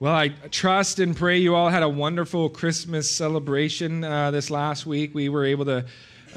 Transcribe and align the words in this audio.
Well, 0.00 0.12
I 0.12 0.30
trust 0.50 0.98
and 0.98 1.16
pray 1.16 1.38
you 1.38 1.54
all 1.54 1.68
had 1.68 1.84
a 1.84 1.88
wonderful 1.88 2.48
Christmas 2.48 3.08
celebration 3.08 4.02
uh, 4.02 4.32
this 4.32 4.50
last 4.50 4.86
week. 4.86 5.14
We 5.14 5.28
were 5.28 5.44
able 5.44 5.64
to 5.66 5.84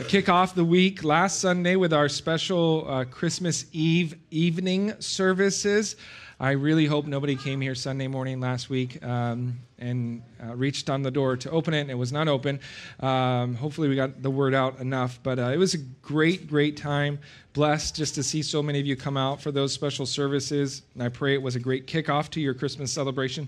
kick 0.07 0.29
off 0.29 0.53
the 0.53 0.63
week 0.63 1.03
last 1.03 1.39
Sunday 1.39 1.75
with 1.75 1.91
our 1.91 2.07
special 2.07 2.85
uh, 2.87 3.05
Christmas 3.05 3.65
Eve 3.71 4.15
evening 4.29 4.93
services. 4.99 5.95
I 6.39 6.51
really 6.51 6.85
hope 6.85 7.07
nobody 7.07 7.35
came 7.35 7.61
here 7.61 7.73
Sunday 7.73 8.07
morning 8.07 8.39
last 8.39 8.69
week 8.69 9.03
um, 9.03 9.57
and 9.79 10.21
uh, 10.43 10.55
reached 10.55 10.87
on 10.87 11.01
the 11.01 11.09
door 11.09 11.35
to 11.35 11.49
open 11.49 11.73
it 11.73 11.81
and 11.81 11.89
it 11.89 11.95
was 11.95 12.11
not 12.11 12.27
open. 12.27 12.59
Um, 12.99 13.55
hopefully, 13.55 13.89
we 13.89 13.95
got 13.95 14.21
the 14.21 14.29
word 14.29 14.53
out 14.53 14.79
enough. 14.79 15.19
But 15.23 15.39
uh, 15.39 15.49
it 15.49 15.57
was 15.57 15.73
a 15.73 15.79
great, 15.79 16.47
great 16.47 16.77
time. 16.77 17.17
Blessed 17.53 17.95
just 17.95 18.13
to 18.15 18.23
see 18.23 18.43
so 18.43 18.61
many 18.61 18.79
of 18.79 18.85
you 18.85 18.95
come 18.95 19.17
out 19.17 19.41
for 19.41 19.51
those 19.51 19.73
special 19.73 20.05
services. 20.05 20.83
And 20.93 21.01
I 21.01 21.09
pray 21.09 21.33
it 21.33 21.41
was 21.41 21.55
a 21.55 21.59
great 21.59 21.87
kickoff 21.87 22.29
to 22.31 22.39
your 22.39 22.53
Christmas 22.53 22.91
celebration. 22.91 23.47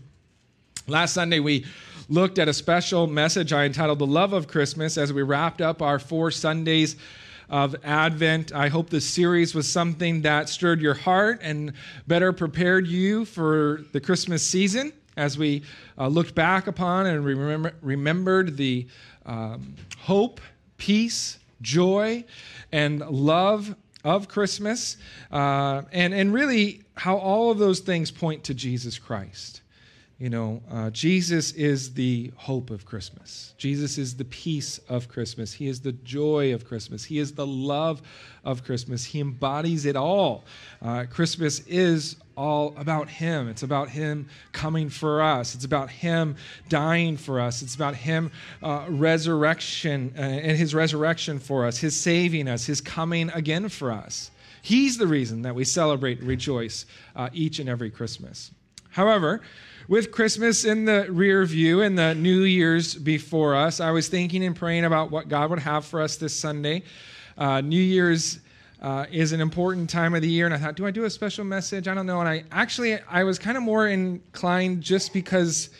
Last 0.87 1.14
Sunday, 1.14 1.39
we 1.39 1.68
looked 2.07 2.39
at 2.39 2.47
a 2.47 2.54
special 2.54 3.06
message 3.06 3.54
I 3.54 3.65
entitled 3.65 4.00
The 4.00 4.07
Love 4.07 4.33
of 4.33 4.47
Christmas 4.47 4.97
as 4.97 5.14
we 5.14 5.21
wrapped 5.21 5.61
up 5.61 5.83
our 5.83 6.00
four 6.00 6.32
Sundays 6.32 6.96
of 7.50 7.76
Advent. 7.84 8.54
I 8.54 8.68
hope 8.70 8.89
this 8.89 9.06
series 9.06 9.56
was 9.56 9.70
something 9.71 10.21
that 10.21 10.50
stirred 10.50 10.82
your 10.82 10.94
heart 10.94 11.39
and 11.42 11.74
better 12.08 12.32
prepared 12.32 12.88
you 12.88 13.25
for 13.25 13.82
the 13.92 14.00
Christmas 14.00 14.46
season 14.46 14.94
as 15.18 15.38
we 15.38 15.64
uh, 15.98 16.08
looked 16.08 16.36
back 16.36 16.68
upon 16.68 17.08
and 17.08 17.25
remember, 17.25 17.74
remembered 17.82 18.56
the 18.56 18.88
um, 19.25 19.75
hope, 19.98 20.39
peace, 20.78 21.39
joy, 21.62 22.24
and 22.72 23.00
love 23.02 23.75
of 24.04 24.28
Christmas, 24.28 24.97
uh, 25.32 25.82
and, 25.92 26.14
and 26.14 26.34
really 26.34 26.84
how 26.96 27.18
all 27.18 27.52
of 27.52 27.58
those 27.58 27.82
things 27.82 28.11
point 28.11 28.46
to 28.46 28.54
Jesus 28.54 28.97
Christ. 28.97 29.61
You 30.19 30.29
know, 30.29 30.61
uh, 30.69 30.89
Jesus 30.89 31.54
is 31.54 31.93
the 31.93 32.33
hope 32.36 32.72
of 32.72 32.85
Christmas. 32.85 33.53
Jesus 33.57 33.97
is 33.97 34.17
the 34.17 34.25
peace 34.25 34.77
of 34.89 35.07
Christmas. 35.07 35.53
He 35.53 35.69
is 35.69 35.80
the 35.80 35.94
joy 35.94 36.53
of 36.53 36.66
Christmas. 36.66 37.05
He 37.05 37.19
is 37.19 37.31
the 37.31 37.47
love 37.47 38.02
of 38.44 38.66
Christmas. 38.66 39.05
He 39.05 39.21
embodies 39.21 39.85
it 39.85 39.95
all. 39.95 40.44
Uh, 40.81 41.05
Christmas 41.09 41.61
is 41.67 42.17
all 42.35 42.73
about 42.75 43.07
Him. 43.07 43.47
It's 43.47 43.63
about 43.63 43.88
Him 43.88 44.27
coming 44.52 44.89
for 44.89 45.21
us. 45.21 45.55
It's 45.55 45.63
about 45.63 45.89
Him 45.89 46.35
dying 46.67 47.16
for 47.16 47.39
us. 47.39 47.61
It's 47.61 47.75
about 47.75 47.95
Him 47.95 48.29
uh, 48.61 48.88
resurrection 48.89 50.13
uh, 50.17 50.22
and 50.22 50.57
His 50.57 50.75
resurrection 50.75 51.39
for 51.39 51.66
us, 51.66 51.77
His 51.77 51.97
saving 51.97 52.49
us, 52.49 52.66
His 52.66 52.81
coming 52.81 53.29
again 53.29 53.69
for 53.69 53.89
us. 53.89 54.31
He's 54.63 54.97
the 54.97 55.07
reason 55.07 55.44
that 55.44 55.55
we 55.55 55.63
celebrate 55.63 56.19
and 56.19 56.27
rejoice 56.27 56.85
uh, 57.16 57.29
each 57.31 57.59
and 57.59 57.69
every 57.69 57.89
Christmas. 57.89 58.51
However, 58.89 59.41
with 59.89 60.11
Christmas 60.11 60.65
in 60.65 60.85
the 60.85 61.07
rear 61.09 61.43
view 61.45 61.81
and 61.81 61.97
the 61.97 62.13
New 62.13 62.43
Year's 62.43 62.93
before 62.93 63.55
us, 63.55 63.79
I 63.79 63.89
was 63.89 64.07
thinking 64.07 64.43
and 64.43 64.55
praying 64.55 64.85
about 64.85 65.09
what 65.09 65.27
God 65.27 65.49
would 65.49 65.57
have 65.57 65.83
for 65.83 65.99
us 65.99 66.15
this 66.15 66.31
Sunday. 66.31 66.83
Uh, 67.35 67.61
New 67.61 67.81
Year's 67.81 68.39
uh, 68.83 69.07
is 69.11 69.31
an 69.31 69.41
important 69.41 69.89
time 69.89 70.13
of 70.13 70.21
the 70.21 70.29
year, 70.29 70.45
and 70.45 70.53
I 70.53 70.59
thought, 70.59 70.75
do 70.75 70.85
I 70.85 70.91
do 70.91 71.05
a 71.05 71.09
special 71.09 71.43
message? 71.43 71.87
I 71.87 71.95
don't 71.95 72.05
know. 72.05 72.19
And 72.19 72.29
I 72.29 72.43
actually, 72.51 72.99
I 73.09 73.23
was 73.23 73.39
kind 73.39 73.57
of 73.57 73.63
more 73.63 73.87
inclined 73.87 74.83
just 74.83 75.11
because 75.11 75.71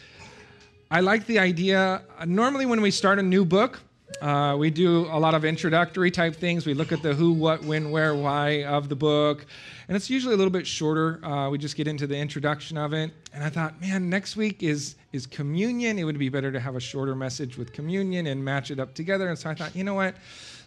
I 0.90 1.02
like 1.02 1.28
the 1.28 1.38
idea. 1.38 2.02
Normally, 2.26 2.66
when 2.66 2.82
we 2.82 2.90
start 2.90 3.20
a 3.20 3.24
new 3.24 3.46
book, 3.46 3.80
uh, 4.22 4.56
we 4.58 4.70
do 4.70 5.06
a 5.12 5.20
lot 5.20 5.34
of 5.34 5.46
introductory 5.46 6.12
type 6.12 6.36
things. 6.36 6.66
We 6.66 6.74
look 6.74 6.92
at 6.92 7.02
the 7.02 7.14
who, 7.14 7.32
what, 7.32 7.64
when, 7.64 7.92
where, 7.92 8.16
why 8.16 8.64
of 8.64 8.90
the 8.90 8.96
book. 8.96 9.46
And 9.88 9.96
it's 9.96 10.10
usually 10.10 10.34
a 10.34 10.38
little 10.38 10.52
bit 10.52 10.68
shorter. 10.68 11.24
Uh, 11.24 11.50
we 11.50 11.58
just 11.58 11.76
get 11.76 11.88
into 11.88 12.06
the 12.06 12.18
introduction 12.18 12.78
of 12.78 12.94
it. 12.94 13.12
And 13.34 13.44
I 13.44 13.50
thought, 13.50 13.80
man, 13.80 14.10
next 14.10 14.36
week 14.36 14.62
is, 14.62 14.96
is 15.14 15.26
communion. 15.26 15.98
It 16.00 16.04
would 16.04 16.20
be 16.20 16.30
better 16.30 16.52
to 16.52 16.60
have 16.60 16.76
a 16.76 16.80
shorter 16.80 17.16
message 17.16 17.58
with 17.58 17.72
communion 17.72 18.28
and 18.28 18.44
match 18.44 18.72
it 18.72 18.80
up 18.80 18.94
together. 18.94 19.30
And 19.30 19.38
so 19.38 19.50
I 19.50 19.56
thought, 19.56 19.76
you 19.76 19.84
know 19.84 19.94
what? 19.94 20.16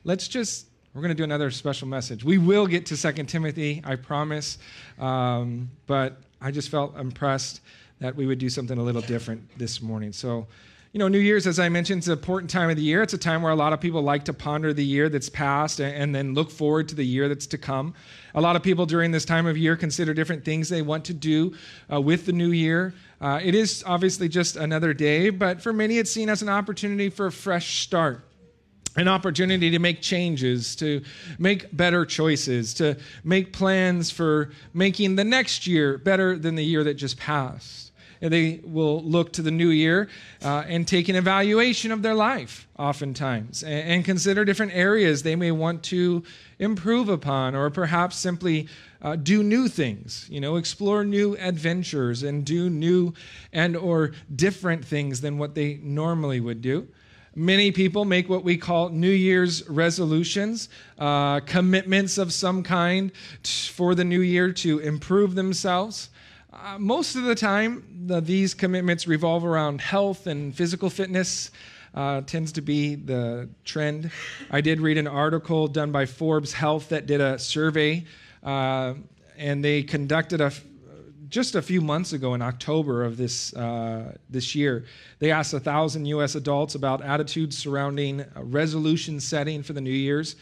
Let's 0.04 0.28
just, 0.28 0.66
we're 0.94 1.02
going 1.02 1.10
to 1.10 1.14
do 1.14 1.24
another 1.24 1.50
special 1.50 1.88
message. 1.88 2.24
We 2.24 2.38
will 2.38 2.66
get 2.66 2.86
to 2.86 2.96
Second 2.96 3.26
Timothy, 3.26 3.82
I 3.84 3.96
promise. 3.96 4.58
Um, 4.98 5.70
but 5.86 6.18
I 6.40 6.50
just 6.50 6.70
felt 6.70 6.96
impressed 6.96 7.60
that 8.00 8.16
we 8.16 8.26
would 8.26 8.38
do 8.38 8.48
something 8.48 8.78
a 8.78 8.82
little 8.82 9.02
different 9.02 9.58
this 9.58 9.82
morning. 9.82 10.12
So, 10.12 10.46
you 10.92 10.98
know, 10.98 11.08
New 11.08 11.20
Year's, 11.20 11.46
as 11.46 11.58
I 11.58 11.70
mentioned, 11.70 12.02
is 12.02 12.08
an 12.08 12.12
important 12.12 12.50
time 12.50 12.68
of 12.68 12.76
the 12.76 12.82
year. 12.82 13.02
It's 13.02 13.14
a 13.14 13.18
time 13.18 13.40
where 13.40 13.50
a 13.50 13.56
lot 13.56 13.72
of 13.72 13.80
people 13.80 14.02
like 14.02 14.26
to 14.26 14.34
ponder 14.34 14.74
the 14.74 14.84
year 14.84 15.08
that's 15.08 15.30
passed 15.30 15.80
and 15.80 16.14
then 16.14 16.34
look 16.34 16.50
forward 16.50 16.88
to 16.88 16.94
the 16.94 17.04
year 17.04 17.30
that's 17.30 17.46
to 17.46 17.58
come. 17.58 17.94
A 18.34 18.42
lot 18.42 18.56
of 18.56 18.62
people 18.62 18.84
during 18.84 19.10
this 19.10 19.24
time 19.24 19.46
of 19.46 19.56
year 19.56 19.74
consider 19.74 20.12
different 20.12 20.44
things 20.44 20.68
they 20.68 20.82
want 20.82 21.06
to 21.06 21.14
do 21.14 21.54
uh, 21.90 21.98
with 21.98 22.26
the 22.26 22.32
new 22.32 22.50
year. 22.50 22.92
Uh, 23.22 23.40
it 23.42 23.54
is 23.54 23.82
obviously 23.86 24.28
just 24.28 24.56
another 24.56 24.92
day, 24.92 25.30
but 25.30 25.62
for 25.62 25.72
many, 25.72 25.96
it's 25.96 26.10
seen 26.10 26.28
as 26.28 26.42
an 26.42 26.50
opportunity 26.50 27.08
for 27.08 27.26
a 27.26 27.32
fresh 27.32 27.82
start 27.82 28.28
an 28.94 29.08
opportunity 29.08 29.70
to 29.70 29.78
make 29.78 30.02
changes, 30.02 30.76
to 30.76 31.02
make 31.38 31.74
better 31.74 32.04
choices, 32.04 32.74
to 32.74 32.94
make 33.24 33.50
plans 33.50 34.10
for 34.10 34.50
making 34.74 35.16
the 35.16 35.24
next 35.24 35.66
year 35.66 35.96
better 35.96 36.36
than 36.36 36.56
the 36.56 36.62
year 36.62 36.84
that 36.84 36.92
just 36.92 37.16
passed 37.16 37.91
they 38.28 38.60
will 38.62 39.02
look 39.02 39.32
to 39.32 39.42
the 39.42 39.50
new 39.50 39.70
year 39.70 40.08
uh, 40.42 40.64
and 40.66 40.86
take 40.86 41.08
an 41.08 41.16
evaluation 41.16 41.90
of 41.90 42.02
their 42.02 42.14
life, 42.14 42.68
oftentimes, 42.78 43.62
and, 43.62 43.88
and, 43.88 44.04
consider 44.04 44.44
different 44.44 44.72
areas 44.74 45.22
they 45.22 45.36
may 45.36 45.50
want 45.50 45.82
to 45.82 46.22
improve 46.58 47.08
upon, 47.08 47.54
or 47.54 47.68
perhaps 47.70 48.16
simply 48.16 48.68
uh, 49.02 49.16
do 49.16 49.42
new 49.42 49.68
things. 49.68 50.26
You 50.30 50.40
know, 50.40 50.56
explore 50.56 51.04
new 51.04 51.36
adventures 51.36 52.22
and 52.22 52.44
do 52.44 52.70
new 52.70 53.12
and 53.52 53.76
or 53.76 54.12
different 54.34 54.84
things 54.84 55.20
than 55.20 55.38
what 55.38 55.54
they 55.54 55.80
normally 55.82 56.40
would 56.40 56.62
do. 56.62 56.86
Many 57.34 57.72
people 57.72 58.04
make 58.04 58.28
what 58.28 58.44
we 58.44 58.58
call 58.58 58.90
New 58.90 59.10
Year's 59.10 59.66
resolutions, 59.68 60.68
uh, 60.98 61.40
commitments 61.40 62.18
of 62.18 62.30
some 62.30 62.62
kind 62.62 63.10
for 63.42 63.94
the 63.94 64.04
new 64.04 64.20
year 64.20 64.52
to 64.52 64.80
improve 64.80 65.34
themselves. 65.34 66.10
Uh, 66.52 66.78
most 66.78 67.16
of 67.16 67.22
the 67.22 67.34
time, 67.34 67.82
the, 68.06 68.20
these 68.20 68.52
commitments 68.52 69.06
revolve 69.06 69.42
around 69.42 69.80
health 69.80 70.26
and 70.26 70.54
physical 70.54 70.90
fitness. 70.90 71.50
Uh, 71.94 72.20
tends 72.22 72.52
to 72.52 72.62
be 72.62 72.94
the 72.94 73.48
trend. 73.64 74.10
I 74.50 74.60
did 74.60 74.80
read 74.80 74.98
an 74.98 75.06
article 75.06 75.66
done 75.66 75.92
by 75.92 76.06
Forbes 76.06 76.52
Health 76.52 76.88
that 76.88 77.06
did 77.06 77.20
a 77.20 77.38
survey, 77.38 78.04
uh, 78.42 78.94
and 79.36 79.62
they 79.62 79.82
conducted 79.82 80.40
a 80.40 80.52
just 81.28 81.54
a 81.54 81.62
few 81.62 81.80
months 81.80 82.12
ago 82.12 82.34
in 82.34 82.42
October 82.42 83.04
of 83.04 83.16
this 83.16 83.54
uh, 83.54 84.14
this 84.30 84.54
year. 84.54 84.84
They 85.18 85.30
asked 85.30 85.52
thousand 85.52 86.06
U.S. 86.06 86.34
adults 86.34 86.74
about 86.74 87.02
attitudes 87.02 87.58
surrounding 87.58 88.24
resolution 88.36 89.20
setting 89.20 89.62
for 89.62 89.74
the 89.74 89.80
New 89.80 89.90
Year's. 89.90 90.36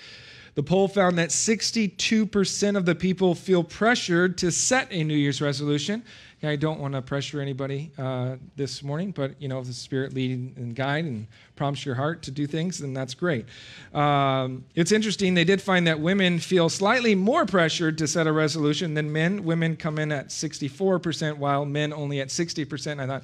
The 0.54 0.62
poll 0.62 0.88
found 0.88 1.18
that 1.18 1.30
62% 1.30 2.76
of 2.76 2.84
the 2.84 2.94
people 2.94 3.34
feel 3.34 3.62
pressured 3.62 4.38
to 4.38 4.50
set 4.50 4.88
a 4.90 5.04
New 5.04 5.14
Year's 5.14 5.40
resolution. 5.40 6.02
I 6.42 6.56
don't 6.56 6.80
want 6.80 6.94
to 6.94 7.02
pressure 7.02 7.40
anybody 7.40 7.90
uh, 7.98 8.36
this 8.56 8.82
morning, 8.82 9.10
but 9.10 9.40
you 9.40 9.48
know, 9.48 9.60
if 9.60 9.66
the 9.66 9.74
Spirit 9.74 10.14
lead 10.14 10.56
and 10.56 10.74
guide 10.74 11.04
and 11.04 11.26
prompts 11.54 11.84
your 11.84 11.94
heart 11.94 12.22
to 12.22 12.30
do 12.30 12.46
things, 12.46 12.78
then 12.78 12.94
that's 12.94 13.12
great. 13.12 13.44
Um, 13.92 14.64
it's 14.74 14.90
interesting, 14.90 15.34
they 15.34 15.44
did 15.44 15.60
find 15.60 15.86
that 15.86 16.00
women 16.00 16.38
feel 16.38 16.70
slightly 16.70 17.14
more 17.14 17.44
pressured 17.44 17.98
to 17.98 18.08
set 18.08 18.26
a 18.26 18.32
resolution 18.32 18.94
than 18.94 19.12
men. 19.12 19.44
Women 19.44 19.76
come 19.76 19.98
in 19.98 20.10
at 20.12 20.28
64%, 20.28 21.36
while 21.36 21.66
men 21.66 21.92
only 21.92 22.20
at 22.20 22.28
60%. 22.28 23.00
I 23.00 23.06
thought, 23.06 23.22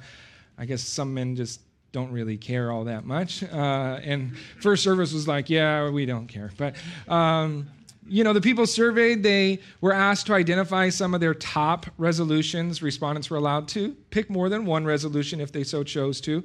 I 0.59 0.65
guess 0.65 0.83
some 0.83 1.13
men 1.13 1.35
just 1.35 1.61
don't 1.91 2.11
really 2.11 2.37
care 2.37 2.71
all 2.71 2.85
that 2.85 3.05
much. 3.05 3.43
Uh, 3.57 3.99
and 4.03 4.37
first 4.61 4.83
service 4.83 5.13
was 5.13 5.27
like, 5.27 5.49
yeah, 5.49 5.89
we 5.89 6.05
don't 6.05 6.27
care. 6.27 6.51
But, 6.57 6.75
um, 7.07 7.67
you 8.07 8.23
know, 8.23 8.33
the 8.33 8.41
people 8.41 8.67
surveyed, 8.67 9.23
they 9.23 9.59
were 9.81 9.93
asked 9.93 10.27
to 10.27 10.33
identify 10.33 10.89
some 10.89 11.15
of 11.15 11.21
their 11.21 11.33
top 11.33 11.87
resolutions. 11.97 12.83
Respondents 12.83 13.29
were 13.29 13.37
allowed 13.37 13.67
to 13.69 13.95
pick 14.11 14.29
more 14.29 14.47
than 14.47 14.65
one 14.65 14.85
resolution 14.85 15.41
if 15.41 15.51
they 15.51 15.63
so 15.63 15.83
chose 15.83 16.21
to. 16.21 16.43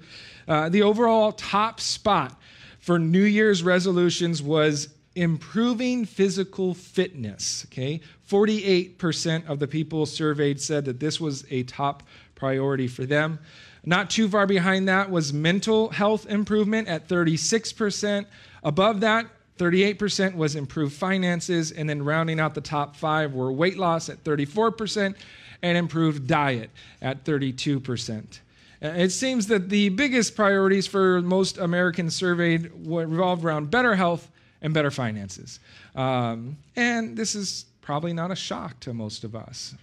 Uh, 0.49 0.69
the 0.71 0.83
overall 0.83 1.33
top 1.33 1.81
spot 1.81 2.41
for 2.79 2.99
New 2.99 3.25
Year's 3.25 3.63
resolutions 3.63 4.43
was 4.43 4.89
improving 5.15 6.05
physical 6.05 6.75
fitness. 6.75 7.67
Okay, 7.69 8.01
48% 8.29 9.47
of 9.49 9.59
the 9.59 9.69
people 9.69 10.07
surveyed 10.07 10.61
said 10.61 10.85
that 10.87 10.99
this 10.99 11.21
was 11.21 11.45
a 11.51 11.63
top 11.65 12.03
priority 12.35 12.89
for 12.89 13.05
them. 13.05 13.39
Not 13.85 14.11
too 14.11 14.29
far 14.29 14.47
behind 14.47 14.89
that 14.89 15.11
was 15.11 15.33
mental 15.33 15.91
health 15.91 16.27
improvement 16.27 16.89
at 16.89 17.09
36%. 17.09 18.27
Above 18.63 19.01
that, 19.01 19.27
38% 19.59 20.35
was 20.35 20.57
improved 20.57 20.95
finances. 20.95 21.73
And 21.73 21.89
then 21.89 22.05
rounding 22.05 22.39
out 22.39 22.55
the 22.55 22.61
top 22.61 22.97
five 22.97 23.35
were 23.35 23.53
weight 23.53 23.79
loss 23.79 24.09
at 24.09 24.23
34% 24.23 25.15
and 25.63 25.79
improved 25.79 26.27
diet 26.27 26.71
at 27.01 27.25
32%. 27.25 28.41
Uh, 28.83 28.89
it 28.89 29.11
seems 29.11 29.47
that 29.47 29.69
the 29.69 29.89
biggest 29.91 30.35
priorities 30.35 30.87
for 30.87 31.23
most 31.23 31.59
Americans 31.59 32.17
surveyed 32.17 32.71
revolved 32.85 33.45
around 33.45 33.71
better 33.71 33.95
health 33.95 34.29
and 34.61 34.75
better 34.75 34.91
finances. 34.91 35.61
Um, 35.95 36.57
and 36.75 37.17
this 37.17 37.35
is 37.35 37.67
probably 37.81 38.13
not 38.13 38.31
a 38.31 38.37
shock 38.37 38.81
to 38.81 38.95
most 38.95 39.25
of 39.25 39.37
us. 39.37 39.75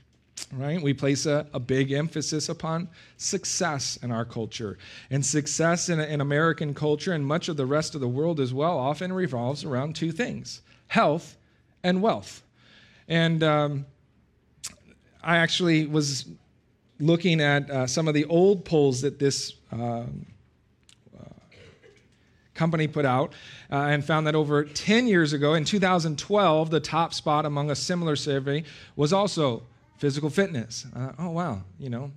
Right? 0.53 0.81
We 0.81 0.93
place 0.93 1.25
a, 1.25 1.47
a 1.53 1.59
big 1.59 1.91
emphasis 1.91 2.49
upon 2.49 2.89
success 3.17 3.97
in 4.01 4.11
our 4.11 4.25
culture. 4.25 4.77
And 5.09 5.25
success 5.25 5.89
in, 5.89 5.99
in 5.99 6.21
American 6.21 6.73
culture 6.73 7.13
and 7.13 7.25
much 7.25 7.49
of 7.49 7.57
the 7.57 7.65
rest 7.65 7.95
of 7.95 8.01
the 8.01 8.07
world 8.07 8.39
as 8.39 8.53
well 8.53 8.77
often 8.77 9.13
revolves 9.13 9.63
around 9.63 9.95
two 9.95 10.11
things 10.11 10.61
health 10.87 11.37
and 11.83 12.01
wealth. 12.01 12.41
And 13.07 13.43
um, 13.43 13.85
I 15.23 15.37
actually 15.37 15.85
was 15.85 16.25
looking 16.99 17.41
at 17.41 17.69
uh, 17.69 17.87
some 17.87 18.07
of 18.07 18.13
the 18.13 18.25
old 18.25 18.65
polls 18.65 19.01
that 19.01 19.19
this. 19.19 19.53
Uh, 19.71 20.03
company 22.59 22.87
put 22.87 23.05
out 23.05 23.33
uh, 23.71 23.77
and 23.77 24.03
found 24.03 24.27
that 24.27 24.35
over 24.35 24.65
10 24.65 25.07
years 25.07 25.31
ago, 25.31 25.53
in 25.53 25.63
2012, 25.63 26.69
the 26.69 26.79
top 26.81 27.13
spot 27.13 27.45
among 27.45 27.71
a 27.71 27.75
similar 27.75 28.17
survey 28.17 28.61
was 28.97 29.13
also 29.13 29.63
physical 29.99 30.29
fitness. 30.29 30.85
Uh, 30.95 31.11
oh, 31.19 31.29
wow, 31.29 31.61
you 31.77 31.89
know, 31.89 32.11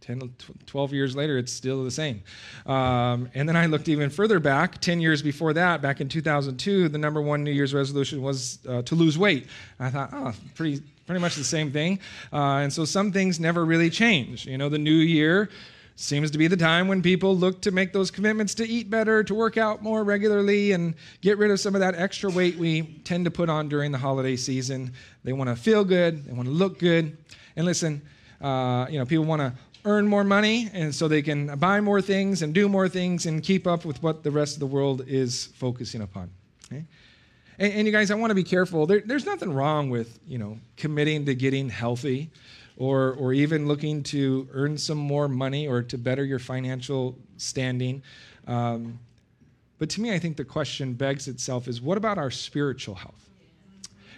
10, 0.00 0.34
12 0.66 0.92
years 0.92 1.16
later, 1.16 1.38
it's 1.38 1.52
still 1.52 1.82
the 1.82 1.90
same. 1.90 2.22
Um, 2.66 3.28
and 3.34 3.48
then 3.48 3.56
I 3.56 3.66
looked 3.66 3.88
even 3.88 4.10
further 4.10 4.38
back, 4.38 4.80
10 4.80 5.00
years 5.00 5.22
before 5.22 5.52
that, 5.54 5.80
back 5.82 6.00
in 6.00 6.08
2002, 6.08 6.88
the 6.88 6.98
number 6.98 7.20
one 7.20 7.42
New 7.42 7.50
Year's 7.50 7.74
resolution 7.74 8.22
was 8.22 8.58
uh, 8.68 8.82
to 8.82 8.94
lose 8.94 9.18
weight. 9.18 9.46
I 9.80 9.90
thought, 9.90 10.10
oh, 10.12 10.32
pretty, 10.54 10.82
pretty 11.06 11.20
much 11.20 11.34
the 11.36 11.44
same 11.44 11.72
thing. 11.72 11.98
Uh, 12.32 12.58
and 12.58 12.72
so 12.72 12.84
some 12.84 13.10
things 13.10 13.40
never 13.40 13.64
really 13.64 13.90
change. 13.90 14.46
You 14.46 14.58
know, 14.58 14.68
the 14.68 14.78
new 14.78 14.92
year 14.92 15.48
seems 15.96 16.30
to 16.30 16.38
be 16.38 16.46
the 16.46 16.56
time 16.56 16.88
when 16.88 17.02
people 17.02 17.34
look 17.34 17.62
to 17.62 17.70
make 17.70 17.92
those 17.92 18.10
commitments 18.10 18.54
to 18.54 18.68
eat 18.68 18.90
better, 18.90 19.24
to 19.24 19.34
work 19.34 19.56
out 19.56 19.82
more 19.82 20.04
regularly, 20.04 20.72
and 20.72 20.94
get 21.22 21.38
rid 21.38 21.50
of 21.50 21.58
some 21.58 21.74
of 21.74 21.80
that 21.80 21.94
extra 21.94 22.30
weight 22.30 22.56
we 22.56 22.82
tend 23.04 23.24
to 23.24 23.30
put 23.30 23.48
on 23.48 23.68
during 23.68 23.90
the 23.90 23.98
holiday 23.98 24.36
season. 24.36 24.92
They 25.24 25.32
want 25.32 25.48
to 25.48 25.56
feel 25.56 25.84
good, 25.84 26.26
they 26.26 26.32
want 26.32 26.46
to 26.46 26.54
look 26.54 26.78
good. 26.78 27.16
And 27.56 27.64
listen, 27.64 28.02
uh, 28.42 28.86
you 28.90 28.98
know, 28.98 29.06
people 29.06 29.24
want 29.24 29.40
to 29.40 29.54
earn 29.86 30.06
more 30.06 30.22
money, 30.22 30.68
and 30.74 30.94
so 30.94 31.08
they 31.08 31.22
can 31.22 31.56
buy 31.58 31.80
more 31.80 32.02
things 32.02 32.42
and 32.42 32.52
do 32.52 32.68
more 32.68 32.88
things 32.90 33.24
and 33.24 33.42
keep 33.42 33.66
up 33.66 33.86
with 33.86 34.02
what 34.02 34.22
the 34.22 34.30
rest 34.30 34.54
of 34.54 34.60
the 34.60 34.66
world 34.66 35.02
is 35.06 35.46
focusing 35.54 36.02
upon. 36.02 36.30
Okay? 36.66 36.84
And, 37.58 37.72
and 37.72 37.86
you 37.86 37.92
guys, 37.92 38.10
I 38.10 38.16
want 38.16 38.32
to 38.32 38.34
be 38.34 38.44
careful. 38.44 38.84
There, 38.86 39.00
there's 39.00 39.24
nothing 39.24 39.50
wrong 39.50 39.88
with 39.88 40.18
you 40.26 40.36
know 40.36 40.58
committing 40.76 41.24
to 41.24 41.34
getting 41.34 41.70
healthy 41.70 42.30
or, 42.76 43.12
or 43.14 43.32
even 43.32 43.66
looking 43.66 44.02
to 44.02 44.48
earn 44.52 44.76
some 44.76 44.98
more 44.98 45.28
money 45.28 45.66
or 45.66 45.82
to 45.82 45.98
better 45.98 46.24
your 46.24 46.38
financial 46.38 47.16
standing. 47.36 48.02
Um, 48.46 48.98
but 49.78 49.90
to 49.90 50.00
me, 50.00 50.12
I 50.12 50.18
think 50.18 50.36
the 50.36 50.44
question 50.44 50.92
begs 50.94 51.28
itself 51.28 51.68
is 51.68 51.80
what 51.80 51.98
about 51.98 52.18
our 52.18 52.30
spiritual 52.30 52.94
health? 52.94 53.28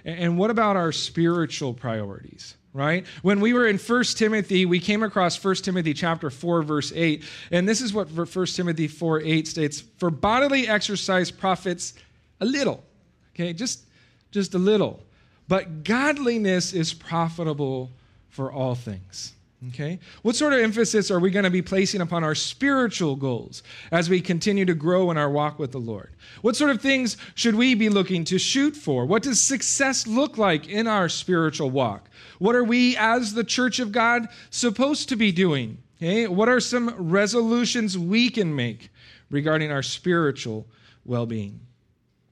And, 0.05 0.19
and 0.19 0.39
what 0.39 0.51
about 0.51 0.77
our 0.77 0.93
spiritual 0.93 1.75
priorities? 1.75 2.55
right 2.75 3.07
when 3.23 3.41
we 3.41 3.53
were 3.53 3.67
in 3.67 3.79
1 3.79 4.05
timothy 4.05 4.67
we 4.67 4.79
came 4.79 5.03
across 5.03 5.43
1 5.43 5.55
timothy 5.57 5.95
chapter 5.95 6.29
4 6.29 6.63
verse 6.63 6.93
8 6.95 7.25
and 7.51 7.69
this 7.69 7.81
is 7.81 7.93
what 7.95 8.11
1 8.11 8.47
timothy 8.47 8.87
4 8.87 9.23
8 9.23 9.49
states 9.49 9.83
for 9.97 10.11
bodily 10.11 10.69
exercise 10.69 11.31
profits 11.31 11.95
a 12.41 12.45
little 12.45 12.85
okay 13.35 13.53
just 13.53 13.85
just 14.31 14.55
a 14.55 14.59
little 14.59 15.03
but 15.49 15.83
godliness 15.83 16.75
is 16.75 16.93
profitable 16.93 17.91
for 18.29 18.53
all 18.53 18.75
things. 18.75 19.35
Okay? 19.69 19.99
What 20.23 20.37
sort 20.37 20.53
of 20.53 20.61
emphasis 20.61 21.11
are 21.11 21.19
we 21.19 21.31
going 21.31 21.45
to 21.45 21.51
be 21.51 21.63
placing 21.63 22.01
upon 22.01 22.23
our 22.23 22.37
spiritual 22.37 23.17
goals 23.17 23.65
as 23.91 24.09
we 24.09 24.21
continue 24.21 24.65
to 24.65 24.75
grow 24.75 25.11
in 25.11 25.19
our 25.19 25.29
walk 25.29 25.59
with 25.59 25.73
the 25.73 25.81
Lord? 25.81 26.15
What 26.43 26.55
sort 26.55 26.71
of 26.71 26.81
things 26.81 27.17
should 27.35 27.57
we 27.57 27.75
be 27.75 27.89
looking 27.89 28.23
to 28.25 28.39
shoot 28.39 28.77
for? 28.77 29.05
What 29.05 29.25
does 29.25 29.43
success 29.43 30.07
look 30.07 30.39
like 30.39 30.69
in 30.69 30.87
our 30.87 31.09
spiritual 31.09 31.71
walk? 31.71 32.09
What 32.39 32.55
are 32.55 32.63
we, 32.63 32.97
as 32.97 33.35
the 33.35 33.43
church 33.43 33.81
of 33.81 33.91
God, 33.91 34.29
supposed 34.51 35.09
to 35.09 35.17
be 35.17 35.33
doing? 35.33 35.79
Okay? 35.97 36.29
What 36.29 36.49
are 36.49 36.61
some 36.61 36.95
resolutions 36.97 37.99
we 37.99 38.31
can 38.31 38.55
make 38.55 38.91
regarding 39.29 39.73
our 39.73 39.83
spiritual 39.83 40.69
well 41.05 41.27
being? 41.27 41.59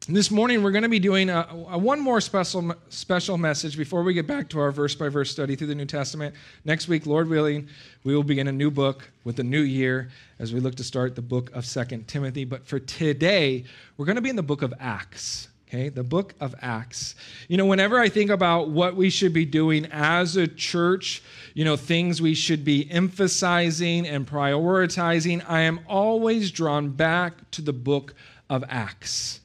This 0.09 0.31
morning, 0.31 0.63
we're 0.63 0.71
going 0.71 0.85
to 0.85 0.89
be 0.89 1.01
doing 1.01 1.31
a, 1.31 1.49
a, 1.69 1.77
one 1.77 1.99
more 1.99 2.21
special, 2.21 2.73
special 2.91 3.37
message 3.37 3.77
before 3.77 4.05
we 4.05 4.15
get 4.15 4.25
back 4.25 4.49
to 4.51 4.61
our 4.61 4.71
verse 4.71 4.95
by 4.95 5.09
verse 5.09 5.33
study 5.33 5.57
through 5.57 5.67
the 5.67 5.75
New 5.75 5.85
Testament. 5.85 6.33
Next 6.65 6.87
week, 6.87 7.07
Lord 7.07 7.29
willing, 7.29 7.67
we 8.05 8.15
will 8.15 8.23
begin 8.23 8.47
a 8.47 8.53
new 8.53 8.71
book 8.71 9.11
with 9.25 9.41
a 9.41 9.43
new 9.43 9.63
year 9.63 10.11
as 10.39 10.55
we 10.55 10.61
look 10.61 10.77
to 10.77 10.85
start 10.85 11.17
the 11.17 11.23
book 11.23 11.51
of 11.57 11.67
Second 11.67 12.07
Timothy. 12.07 12.45
But 12.45 12.69
for 12.69 12.79
today, 12.79 13.65
we're 13.97 14.07
going 14.07 14.15
to 14.15 14.23
be 14.23 14.31
in 14.31 14.37
the 14.37 14.45
book 14.45 14.63
of 14.63 14.73
Acts. 14.79 15.49
Okay, 15.67 15.89
the 15.89 16.05
book 16.05 16.37
of 16.39 16.55
Acts. 16.63 17.17
You 17.49 17.57
know, 17.57 17.67
whenever 17.67 17.99
I 17.99 18.09
think 18.09 18.31
about 18.31 18.69
what 18.69 18.95
we 18.95 19.11
should 19.11 19.33
be 19.33 19.45
doing 19.45 19.87
as 19.87 20.37
a 20.37 20.47
church, 20.47 21.21
you 21.53 21.65
know, 21.65 21.77
things 21.77 22.23
we 22.23 22.35
should 22.35 22.65
be 22.65 22.89
emphasizing 22.93 24.07
and 24.07 24.25
prioritizing, 24.25 25.45
I 25.49 25.63
am 25.63 25.81
always 25.89 26.53
drawn 26.53 26.91
back 26.91 27.51
to 27.51 27.61
the 27.61 27.73
book 27.73 28.15
of 28.49 28.63
Acts. 28.69 29.41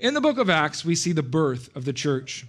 In 0.00 0.14
the 0.14 0.20
book 0.20 0.38
of 0.38 0.48
Acts, 0.48 0.84
we 0.84 0.94
see 0.94 1.12
the 1.12 1.22
birth 1.22 1.74
of 1.76 1.84
the 1.84 1.92
church. 1.92 2.46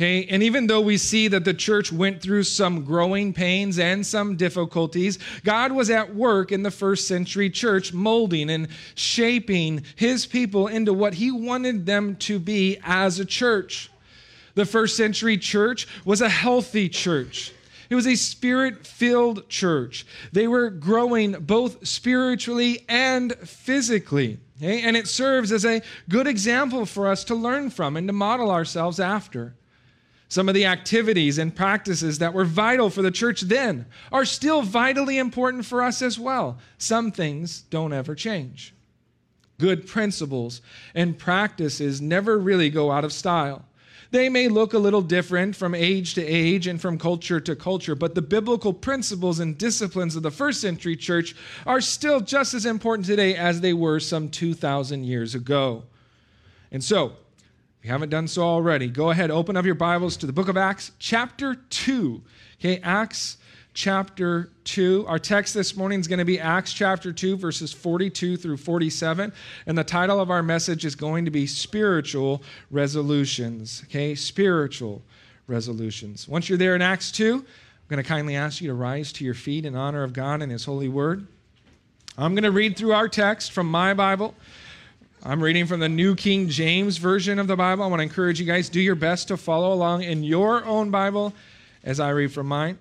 Okay, 0.00 0.24
and 0.26 0.42
even 0.42 0.66
though 0.66 0.80
we 0.80 0.96
see 0.96 1.28
that 1.28 1.44
the 1.44 1.52
church 1.52 1.92
went 1.92 2.22
through 2.22 2.44
some 2.44 2.84
growing 2.84 3.34
pains 3.34 3.78
and 3.78 4.06
some 4.06 4.36
difficulties, 4.36 5.18
God 5.44 5.72
was 5.72 5.90
at 5.90 6.14
work 6.14 6.52
in 6.52 6.62
the 6.62 6.70
first 6.70 7.06
century 7.06 7.50
church, 7.50 7.92
molding 7.92 8.48
and 8.48 8.68
shaping 8.94 9.84
his 9.96 10.24
people 10.24 10.68
into 10.68 10.94
what 10.94 11.14
he 11.14 11.30
wanted 11.30 11.84
them 11.84 12.16
to 12.16 12.38
be 12.38 12.78
as 12.82 13.18
a 13.18 13.26
church. 13.26 13.90
The 14.54 14.64
first 14.64 14.96
century 14.96 15.36
church 15.36 15.86
was 16.06 16.22
a 16.22 16.30
healthy 16.30 16.88
church. 16.88 17.52
It 17.90 17.94
was 17.94 18.06
a 18.06 18.14
spirit 18.14 18.86
filled 18.86 19.48
church. 19.48 20.06
They 20.32 20.48
were 20.48 20.70
growing 20.70 21.32
both 21.32 21.86
spiritually 21.86 22.86
and 22.88 23.34
physically. 23.34 24.38
Okay? 24.60 24.82
And 24.82 24.96
it 24.96 25.08
serves 25.08 25.52
as 25.52 25.64
a 25.64 25.82
good 26.08 26.26
example 26.26 26.84
for 26.86 27.08
us 27.08 27.24
to 27.24 27.34
learn 27.34 27.70
from 27.70 27.96
and 27.96 28.06
to 28.08 28.12
model 28.12 28.50
ourselves 28.50 29.00
after. 29.00 29.54
Some 30.28 30.48
of 30.48 30.54
the 30.54 30.66
activities 30.66 31.38
and 31.38 31.54
practices 31.54 32.18
that 32.18 32.34
were 32.34 32.44
vital 32.44 32.88
for 32.88 33.02
the 33.02 33.10
church 33.10 33.40
then 33.40 33.86
are 34.12 34.24
still 34.24 34.62
vitally 34.62 35.18
important 35.18 35.66
for 35.66 35.82
us 35.82 36.02
as 36.02 36.20
well. 36.20 36.58
Some 36.78 37.10
things 37.10 37.62
don't 37.62 37.92
ever 37.92 38.14
change. 38.14 38.72
Good 39.58 39.88
principles 39.88 40.62
and 40.94 41.18
practices 41.18 42.00
never 42.00 42.38
really 42.38 42.70
go 42.70 42.92
out 42.92 43.04
of 43.04 43.12
style. 43.12 43.64
They 44.10 44.28
may 44.28 44.48
look 44.48 44.74
a 44.74 44.78
little 44.78 45.02
different 45.02 45.54
from 45.54 45.74
age 45.74 46.14
to 46.14 46.24
age 46.24 46.66
and 46.66 46.80
from 46.80 46.98
culture 46.98 47.38
to 47.40 47.54
culture, 47.54 47.94
but 47.94 48.14
the 48.14 48.22
biblical 48.22 48.72
principles 48.72 49.38
and 49.38 49.56
disciplines 49.56 50.16
of 50.16 50.24
the 50.24 50.32
first 50.32 50.60
century 50.60 50.96
church 50.96 51.36
are 51.64 51.80
still 51.80 52.20
just 52.20 52.52
as 52.52 52.66
important 52.66 53.06
today 53.06 53.36
as 53.36 53.60
they 53.60 53.72
were 53.72 54.00
some 54.00 54.28
2,000 54.28 55.04
years 55.04 55.34
ago. 55.34 55.84
And 56.72 56.82
so, 56.82 57.12
if 57.78 57.84
you 57.84 57.92
haven't 57.92 58.10
done 58.10 58.26
so 58.26 58.42
already, 58.42 58.88
go 58.88 59.10
ahead, 59.10 59.30
open 59.30 59.56
up 59.56 59.64
your 59.64 59.76
Bibles 59.76 60.16
to 60.18 60.26
the 60.26 60.32
book 60.32 60.48
of 60.48 60.56
Acts, 60.56 60.90
chapter 60.98 61.54
2. 61.54 62.20
Okay, 62.58 62.80
Acts 62.82 63.38
chapter 63.74 64.50
2. 64.64 65.04
Our 65.06 65.18
text 65.18 65.54
this 65.54 65.76
morning 65.76 66.00
is 66.00 66.08
going 66.08 66.18
to 66.18 66.24
be 66.24 66.40
Acts 66.40 66.72
chapter 66.72 67.12
2, 67.12 67.36
verses 67.36 67.72
42 67.72 68.36
through 68.36 68.56
47. 68.56 69.32
And 69.66 69.78
the 69.78 69.84
title 69.84 70.20
of 70.20 70.30
our 70.30 70.42
message 70.42 70.84
is 70.84 70.94
going 70.94 71.24
to 71.24 71.30
be 71.30 71.46
Spiritual 71.46 72.42
Resolutions. 72.70 73.82
Okay, 73.86 74.14
spiritual 74.14 75.02
resolutions. 75.46 76.28
Once 76.28 76.48
you're 76.48 76.58
there 76.58 76.74
in 76.74 76.82
Acts 76.82 77.10
2, 77.12 77.34
I'm 77.34 77.44
going 77.88 78.02
to 78.02 78.08
kindly 78.08 78.36
ask 78.36 78.60
you 78.60 78.68
to 78.68 78.74
rise 78.74 79.12
to 79.14 79.24
your 79.24 79.34
feet 79.34 79.66
in 79.66 79.74
honor 79.74 80.02
of 80.02 80.12
God 80.12 80.42
and 80.42 80.50
His 80.50 80.64
holy 80.64 80.88
word. 80.88 81.26
I'm 82.16 82.34
going 82.34 82.44
to 82.44 82.50
read 82.50 82.76
through 82.76 82.92
our 82.92 83.08
text 83.08 83.52
from 83.52 83.70
my 83.70 83.94
Bible. 83.94 84.34
I'm 85.22 85.42
reading 85.42 85.66
from 85.66 85.80
the 85.80 85.88
New 85.88 86.14
King 86.14 86.48
James 86.48 86.96
Version 86.96 87.38
of 87.38 87.46
the 87.46 87.56
Bible. 87.56 87.84
I 87.84 87.86
want 87.88 88.00
to 88.00 88.04
encourage 88.04 88.40
you 88.40 88.46
guys, 88.46 88.68
do 88.68 88.80
your 88.80 88.94
best 88.94 89.28
to 89.28 89.36
follow 89.36 89.72
along 89.72 90.02
in 90.02 90.24
your 90.24 90.64
own 90.64 90.90
Bible 90.90 91.34
as 91.84 92.00
I 92.00 92.10
read 92.10 92.32
from 92.32 92.46
mine. 92.46 92.78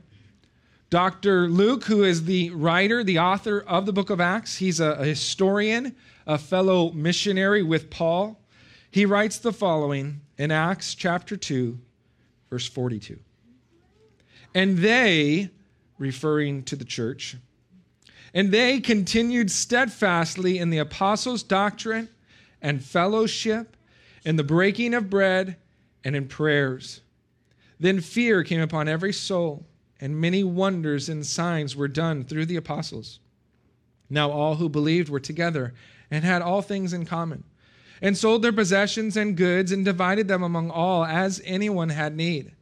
Dr. 0.89 1.48
Luke, 1.48 1.84
who 1.84 2.03
is 2.03 2.25
the 2.25 2.50
writer, 2.50 3.03
the 3.03 3.19
author 3.19 3.60
of 3.62 3.86
the 3.86 3.93
book 3.93 4.10
of 4.10 4.19
Acts, 4.19 4.58
he's 4.58 4.79
a, 4.79 5.03
historian, 5.03 5.96
a 6.25 6.39
fellow 6.39 6.91
missionary 6.91 7.62
with 7.62 7.91
Paul. 7.91 8.41
He 8.89 9.05
writes 9.05 9.38
the 9.38 9.53
following 9.53 10.22
in 10.39 10.50
Acts 10.50 10.96
chapter 10.96 11.38
2, 11.38 11.77
verse 12.50 12.67
42. 12.67 13.19
And 14.55 14.79
they, 14.79 15.51
referring 16.00 16.63
to 16.63 16.75
the 16.75 16.86
church, 16.86 17.38
and 18.34 18.51
they 18.51 18.79
continued 18.79 19.51
steadfastly 19.51 20.58
in 20.58 20.72
the 20.72 20.79
apostles' 20.79 21.43
doctrine 21.43 22.10
and 22.63 22.84
fellowship, 22.84 23.77
in 24.25 24.38
the 24.38 24.43
breaking 24.43 24.96
of 24.96 25.10
bread, 25.10 25.55
and 26.03 26.15
in 26.15 26.27
prayers. 26.27 27.01
Then 27.79 28.01
fear 28.01 28.43
came 28.43 28.60
upon 28.60 28.88
every 28.88 29.13
soul 29.13 29.68
and 29.99 30.19
many 30.19 30.43
wonders 30.43 31.09
and 31.09 31.25
signs 31.25 31.75
were 31.75 31.87
done 31.87 32.23
through 32.23 32.45
the 32.45 32.55
apostles. 32.55 33.19
Now 34.09 34.31
all 34.31 34.55
who 34.55 34.69
believed 34.69 35.09
were 35.09 35.19
together 35.19 35.73
and 36.09 36.23
had 36.23 36.41
all 36.41 36.61
things 36.61 36.93
in 36.93 37.05
common, 37.05 37.43
and 38.01 38.17
sold 38.17 38.41
their 38.41 38.53
possessions 38.53 39.17
and 39.17 39.37
goods 39.37 39.71
and 39.71 39.85
divided 39.85 40.27
them 40.27 40.41
among 40.41 40.71
all 40.71 41.05
as 41.05 41.41
anyone 41.45 41.89
had 41.89 42.15
need. 42.15 42.53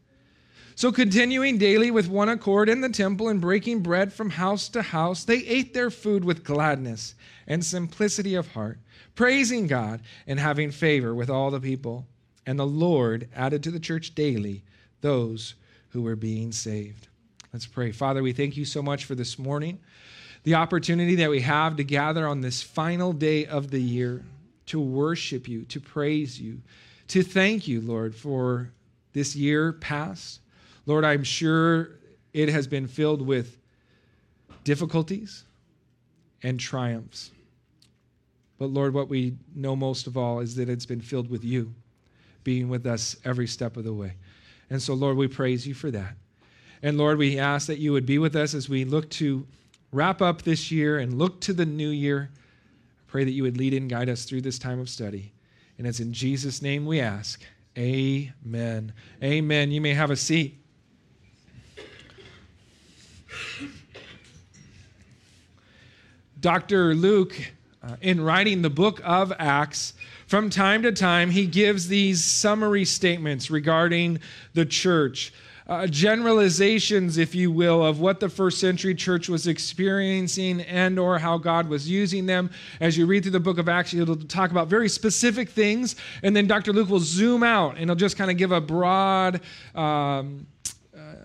So, 0.76 0.92
continuing 0.92 1.58
daily 1.58 1.90
with 1.90 2.08
one 2.08 2.30
accord 2.30 2.70
in 2.70 2.82
the 2.82 2.90
temple 2.90 3.30
and 3.30 3.42
breaking 3.42 3.82
bread 3.82 4.14
from 4.14 4.30
house 4.30 4.70
to 4.70 4.84
house, 4.84 5.24
they 5.24 5.40
ate 5.40 5.74
their 5.74 5.90
food 5.90 6.24
with 6.24 6.44
gladness 6.44 7.16
and 7.48 7.66
simplicity 7.66 8.36
of 8.36 8.52
heart, 8.52 8.78
praising 9.16 9.66
God 9.66 10.02
and 10.28 10.40
having 10.40 10.70
favor 10.70 11.16
with 11.16 11.32
all 11.32 11.50
the 11.50 11.60
people. 11.60 12.06
And 12.46 12.60
the 12.60 12.68
Lord 12.68 13.28
added 13.36 13.64
to 13.64 13.72
the 13.72 13.80
church 13.80 14.14
daily 14.14 14.64
those 15.02 15.56
who 15.90 16.04
were 16.04 16.16
being 16.16 16.52
saved. 16.52 17.07
Let's 17.54 17.66
pray. 17.66 17.92
Father, 17.92 18.22
we 18.22 18.34
thank 18.34 18.58
you 18.58 18.66
so 18.66 18.82
much 18.82 19.06
for 19.06 19.16
this 19.16 19.40
morning, 19.40 19.80
the 20.44 20.56
opportunity 20.56 21.16
that 21.16 21.30
we 21.30 21.42
have 21.42 21.76
to 21.78 21.84
gather 21.84 22.28
on 22.28 22.42
this 22.42 22.62
final 22.62 23.14
day 23.14 23.46
of 23.46 23.72
the 23.72 23.82
year 23.82 24.24
to 24.68 24.80
worship 24.80 25.48
you, 25.48 25.64
to 25.66 25.80
praise 25.80 26.40
you, 26.40 26.62
to 27.08 27.24
thank 27.24 27.68
you, 27.68 27.82
Lord, 27.82 28.16
for 28.16 28.72
this 29.14 29.36
year 29.36 29.74
past 29.74 30.42
Lord, 30.88 31.04
I'm 31.04 31.26
sure 31.26 32.00
it 32.34 32.48
has 32.48 32.66
been 32.66 32.88
filled 32.88 33.22
with 33.22 33.58
difficulties 34.64 35.44
and 36.42 36.58
triumphs. 36.60 37.32
But 38.58 38.68
Lord, 38.68 38.94
what 38.94 39.10
we 39.10 39.36
know 39.54 39.76
most 39.76 40.08
of 40.08 40.18
all 40.18 40.40
is 40.40 40.56
that 40.56 40.70
it's 40.70 40.86
been 40.86 41.02
filled 41.02 41.30
with 41.30 41.44
you 41.44 41.76
being 42.46 42.70
with 42.70 42.88
us 42.88 43.18
every 43.26 43.48
step 43.48 43.76
of 43.76 43.84
the 43.84 43.94
way. 43.94 44.14
And 44.70 44.82
so, 44.82 44.94
Lord, 44.94 45.18
we 45.18 45.28
praise 45.28 45.68
you 45.68 45.74
for 45.74 45.92
that. 45.92 46.16
And 46.82 46.98
Lord, 46.98 47.18
we 47.18 47.40
ask 47.40 47.68
that 47.68 47.80
you 47.80 47.92
would 47.94 48.06
be 48.06 48.18
with 48.18 48.36
us 48.36 48.54
as 48.54 48.70
we 48.70 48.86
look 48.86 49.10
to 49.12 49.46
wrap 49.92 50.22
up 50.22 50.44
this 50.44 50.72
year 50.72 51.00
and 51.00 51.18
look 51.18 51.42
to 51.42 51.54
the 51.54 51.66
new 51.66 51.90
year. 51.90 52.30
I 52.34 53.04
pray 53.08 53.24
that 53.24 53.32
you 53.32 53.44
would 53.44 53.58
lead 53.58 53.74
and 53.74 53.90
guide 53.90 54.10
us 54.10 54.26
through 54.26 54.42
this 54.42 54.60
time 54.60 54.80
of 54.80 54.90
study. 54.90 55.32
And 55.78 55.88
it's 55.88 56.00
in 56.00 56.14
Jesus' 56.14 56.62
name 56.62 56.86
we 56.86 57.00
ask. 57.00 57.42
Amen. 57.78 58.94
Amen. 59.24 59.72
You 59.72 59.82
may 59.82 59.94
have 59.94 60.12
a 60.12 60.16
seat. 60.16 60.64
Dr. 66.40 66.94
Luke, 66.94 67.36
uh, 67.84 67.96
in 68.02 68.22
writing 68.22 68.62
the 68.62 68.70
book 68.70 69.02
of 69.04 69.34
Acts, 69.40 69.94
from 70.28 70.50
time 70.50 70.84
to 70.84 70.92
time, 70.92 71.32
he 71.32 71.48
gives 71.48 71.88
these 71.88 72.24
summary 72.24 72.86
statements 72.86 73.50
regarding 73.50 74.20
the 74.54 74.66
church. 74.66 75.34
Uh, 75.68 75.86
generalizations 75.86 77.18
if 77.18 77.36
you 77.36 77.52
will 77.52 77.86
of 77.86 78.00
what 78.00 78.22
the 78.22 78.30
first 78.30 78.58
century 78.58 78.96
church 78.96 79.28
was 79.28 79.48
experiencing 79.48 80.62
and 80.62 80.98
or 80.98 81.20
how 81.20 81.38
god 81.38 81.68
was 81.68 81.90
using 81.90 82.26
them 82.26 82.50
as 82.80 82.98
you 82.98 83.06
read 83.06 83.22
through 83.22 83.34
the 83.34 83.40
book 83.40 83.58
of 83.58 83.68
acts 83.68 83.94
it'll 83.94 84.16
talk 84.16 84.50
about 84.50 84.70
very 84.70 84.88
specific 84.88 85.50
things 85.50 85.98
and 86.24 86.34
then 86.34 86.48
dr 86.48 86.72
luke 86.72 86.88
will 86.88 87.02
zoom 87.02 87.44
out 87.44 87.76
and 87.78 87.90
he'll 87.90 87.96
just 87.96 88.16
kind 88.16 88.32
of 88.32 88.38
give 88.38 88.54
a 88.54 88.62
broad 88.62 89.42
um, 89.76 90.48
uh, 90.98 91.16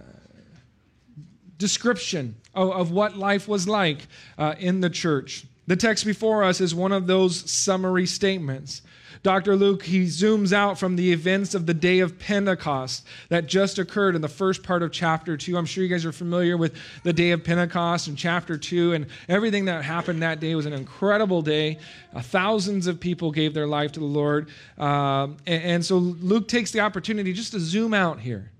description 1.62 2.34
of, 2.54 2.70
of 2.70 2.90
what 2.90 3.16
life 3.16 3.48
was 3.48 3.66
like 3.66 4.06
uh, 4.36 4.54
in 4.58 4.80
the 4.80 4.90
church. 4.90 5.44
The 5.66 5.76
text 5.76 6.04
before 6.04 6.42
us 6.42 6.60
is 6.60 6.74
one 6.74 6.92
of 6.92 7.06
those 7.06 7.50
summary 7.50 8.04
statements. 8.06 8.82
Dr. 9.22 9.54
Luke, 9.54 9.84
he 9.84 10.06
zooms 10.06 10.52
out 10.52 10.80
from 10.80 10.96
the 10.96 11.12
events 11.12 11.54
of 11.54 11.66
the 11.66 11.74
day 11.74 12.00
of 12.00 12.18
Pentecost 12.18 13.06
that 13.28 13.46
just 13.46 13.78
occurred 13.78 14.16
in 14.16 14.20
the 14.20 14.28
first 14.28 14.64
part 14.64 14.82
of 14.82 14.90
chapter 14.90 15.36
2. 15.36 15.56
I'm 15.56 15.64
sure 15.64 15.84
you 15.84 15.88
guys 15.88 16.04
are 16.04 16.12
familiar 16.12 16.56
with 16.56 16.74
the 17.04 17.12
day 17.12 17.30
of 17.30 17.44
Pentecost 17.44 18.08
in 18.08 18.16
chapter 18.16 18.58
2, 18.58 18.94
and 18.94 19.06
everything 19.28 19.66
that 19.66 19.84
happened 19.84 20.22
that 20.22 20.40
day 20.40 20.56
was 20.56 20.66
an 20.66 20.72
incredible 20.72 21.40
day. 21.40 21.78
Uh, 22.12 22.20
thousands 22.20 22.88
of 22.88 22.98
people 22.98 23.30
gave 23.30 23.54
their 23.54 23.68
life 23.68 23.92
to 23.92 24.00
the 24.00 24.06
Lord. 24.06 24.48
Um, 24.76 25.36
and, 25.46 25.62
and, 25.62 25.84
so 25.84 25.98
Luke 25.98 26.48
takes 26.48 26.72
the 26.72 26.80
opportunity 26.80 27.32
just 27.32 27.52
to 27.52 27.60
zoom 27.60 27.94
out 27.94 28.18
here 28.18 28.50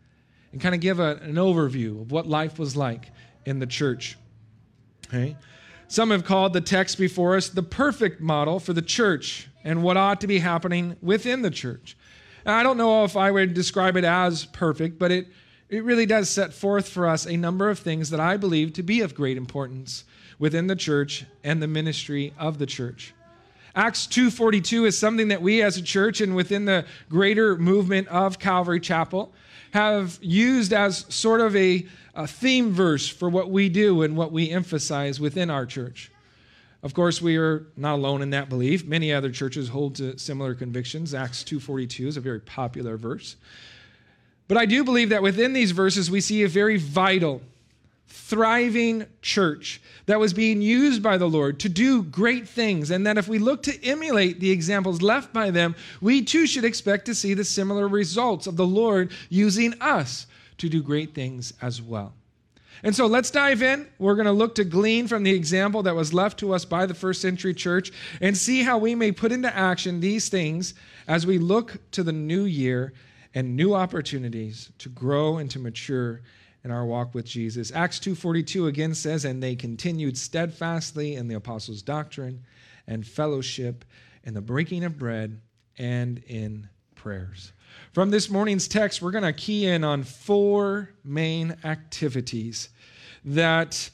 and 0.52 0.60
kind 0.60 0.76
of 0.76 0.80
give 0.80 1.00
a, 1.00 1.16
an 1.22 1.34
overview 1.34 2.02
of 2.02 2.12
what 2.12 2.28
life 2.28 2.60
was 2.60 2.76
like 2.76 3.10
in 3.46 3.58
the 3.58 3.66
church. 3.66 4.16
Okay? 5.08 5.36
Some 5.88 6.10
have 6.10 6.24
called 6.24 6.52
the 6.52 6.60
text 6.60 6.98
before 6.98 7.36
us 7.36 7.48
the 7.48 7.62
perfect 7.64 8.20
model 8.20 8.60
for 8.60 8.72
the 8.72 8.80
church 8.80 9.48
and 9.64 9.82
what 9.82 9.96
ought 9.96 10.20
to 10.20 10.26
be 10.26 10.38
happening 10.38 10.96
within 11.00 11.42
the 11.42 11.50
church. 11.50 11.96
And 12.44 12.54
I 12.54 12.62
don't 12.62 12.76
know 12.76 13.04
if 13.04 13.16
I 13.16 13.30
would 13.30 13.54
describe 13.54 13.96
it 13.96 14.04
as 14.04 14.46
perfect, 14.46 14.98
but 14.98 15.10
it, 15.10 15.28
it 15.68 15.84
really 15.84 16.06
does 16.06 16.28
set 16.28 16.52
forth 16.52 16.88
for 16.88 17.06
us 17.06 17.26
a 17.26 17.36
number 17.36 17.70
of 17.70 17.78
things 17.78 18.10
that 18.10 18.20
I 18.20 18.36
believe 18.36 18.72
to 18.74 18.82
be 18.82 19.00
of 19.00 19.14
great 19.14 19.36
importance 19.36 20.04
within 20.38 20.66
the 20.66 20.76
church 20.76 21.24
and 21.44 21.62
the 21.62 21.68
ministry 21.68 22.32
of 22.38 22.58
the 22.58 22.66
church. 22.66 23.14
Acts 23.74 24.06
2:42 24.06 24.86
is 24.86 24.98
something 24.98 25.28
that 25.28 25.40
we 25.40 25.62
as 25.62 25.78
a 25.78 25.82
church 25.82 26.20
and 26.20 26.36
within 26.36 26.66
the 26.66 26.84
greater 27.08 27.56
movement 27.56 28.06
of 28.08 28.38
Calvary 28.38 28.80
Chapel 28.80 29.32
have 29.72 30.18
used 30.20 30.74
as 30.74 31.06
sort 31.08 31.40
of 31.40 31.56
a, 31.56 31.86
a 32.14 32.26
theme 32.26 32.72
verse 32.72 33.08
for 33.08 33.30
what 33.30 33.50
we 33.50 33.70
do 33.70 34.02
and 34.02 34.14
what 34.14 34.30
we 34.30 34.50
emphasize 34.50 35.18
within 35.18 35.48
our 35.48 35.64
church. 35.64 36.11
Of 36.82 36.94
course, 36.94 37.22
we 37.22 37.36
are 37.36 37.66
not 37.76 37.94
alone 37.94 38.22
in 38.22 38.30
that 38.30 38.48
belief. 38.48 38.84
Many 38.84 39.12
other 39.12 39.30
churches 39.30 39.68
hold 39.68 39.94
to 39.96 40.18
similar 40.18 40.54
convictions. 40.54 41.14
Acts 41.14 41.44
2:42 41.44 42.08
is 42.08 42.16
a 42.16 42.20
very 42.20 42.40
popular 42.40 42.96
verse. 42.96 43.36
But 44.48 44.58
I 44.58 44.66
do 44.66 44.82
believe 44.82 45.10
that 45.10 45.22
within 45.22 45.52
these 45.52 45.70
verses 45.70 46.10
we 46.10 46.20
see 46.20 46.42
a 46.42 46.48
very 46.48 46.76
vital 46.76 47.40
thriving 48.08 49.06
church 49.22 49.80
that 50.06 50.20
was 50.20 50.34
being 50.34 50.60
used 50.60 51.02
by 51.02 51.16
the 51.16 51.28
Lord 51.28 51.60
to 51.60 51.68
do 51.68 52.02
great 52.02 52.48
things. 52.48 52.90
And 52.90 53.06
that 53.06 53.16
if 53.16 53.28
we 53.28 53.38
look 53.38 53.62
to 53.62 53.84
emulate 53.84 54.40
the 54.40 54.50
examples 54.50 55.00
left 55.00 55.32
by 55.32 55.50
them, 55.50 55.76
we 56.00 56.22
too 56.22 56.46
should 56.46 56.64
expect 56.64 57.06
to 57.06 57.14
see 57.14 57.32
the 57.32 57.44
similar 57.44 57.86
results 57.86 58.46
of 58.46 58.56
the 58.56 58.66
Lord 58.66 59.12
using 59.30 59.74
us 59.80 60.26
to 60.58 60.68
do 60.68 60.82
great 60.82 61.14
things 61.14 61.54
as 61.62 61.80
well. 61.80 62.12
And 62.82 62.96
so 62.96 63.06
let's 63.06 63.30
dive 63.30 63.62
in. 63.62 63.86
We're 63.98 64.16
going 64.16 64.26
to 64.26 64.32
look 64.32 64.56
to 64.56 64.64
glean 64.64 65.06
from 65.06 65.22
the 65.22 65.32
example 65.32 65.84
that 65.84 65.94
was 65.94 66.12
left 66.12 66.38
to 66.40 66.52
us 66.52 66.64
by 66.64 66.86
the 66.86 66.94
first 66.94 67.20
century 67.20 67.54
church 67.54 67.92
and 68.20 68.36
see 68.36 68.62
how 68.62 68.78
we 68.78 68.94
may 68.94 69.12
put 69.12 69.30
into 69.30 69.54
action 69.54 70.00
these 70.00 70.28
things 70.28 70.74
as 71.06 71.26
we 71.26 71.38
look 71.38 71.78
to 71.92 72.02
the 72.02 72.12
new 72.12 72.42
year 72.42 72.92
and 73.34 73.56
new 73.56 73.74
opportunities 73.74 74.70
to 74.78 74.88
grow 74.88 75.38
and 75.38 75.50
to 75.50 75.58
mature 75.58 76.22
in 76.64 76.70
our 76.70 76.84
walk 76.84 77.14
with 77.14 77.24
Jesus. 77.24 77.72
Acts 77.72 77.98
2:42 77.98 78.66
again 78.66 78.94
says 78.94 79.24
and 79.24 79.42
they 79.42 79.56
continued 79.56 80.16
steadfastly 80.16 81.14
in 81.14 81.28
the 81.28 81.34
apostles' 81.34 81.82
doctrine 81.82 82.44
and 82.86 83.06
fellowship 83.06 83.84
in 84.24 84.34
the 84.34 84.40
breaking 84.40 84.84
of 84.84 84.98
bread 84.98 85.40
and 85.78 86.18
in 86.26 86.68
prayers. 86.94 87.52
From 87.92 88.10
this 88.10 88.30
morning's 88.30 88.68
text 88.68 89.02
we're 89.02 89.10
going 89.10 89.24
to 89.24 89.32
key 89.32 89.66
in 89.66 89.84
on 89.84 90.02
four 90.02 90.90
main 91.04 91.56
activities 91.64 92.68
that 93.24 93.90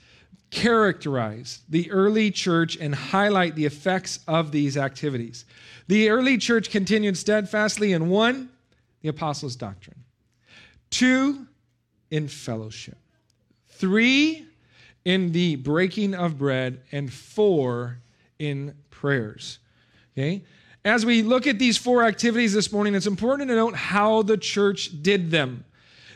characterize 0.51 1.61
the 1.69 1.91
early 1.91 2.31
church 2.31 2.77
and 2.77 2.95
highlight 2.95 3.55
the 3.55 3.67
effects 3.67 4.21
of 4.27 4.51
these 4.53 4.77
activities. 4.77 5.45
The 5.89 6.11
early 6.11 6.39
church 6.39 6.71
continued 6.71 7.17
steadfastly 7.17 7.93
in 7.93 8.09
one, 8.09 8.51
the 9.03 9.09
apostles' 9.09 9.57
doctrine. 9.57 10.05
Two, 10.91 11.47
in 12.11 12.29
fellowship, 12.29 12.97
three 13.69 14.47
in 15.05 15.33
the 15.33 15.57
breaking 15.57 16.15
of 16.15 16.39
bread, 16.39 16.81
and 16.93 17.13
four 17.13 17.99
in 18.39 18.75
prayers. 18.91 19.59
Okay? 20.13 20.43
As 20.89 21.05
we 21.05 21.21
look 21.21 21.47
at 21.47 21.59
these 21.59 21.77
four 21.77 22.03
activities 22.03 22.55
this 22.55 22.73
morning, 22.73 22.95
it's 22.95 23.07
important 23.07 23.51
to 23.51 23.55
note 23.55 23.75
how 23.75 24.23
the 24.23 24.39
church 24.39 25.03
did 25.03 25.31
them. 25.31 25.67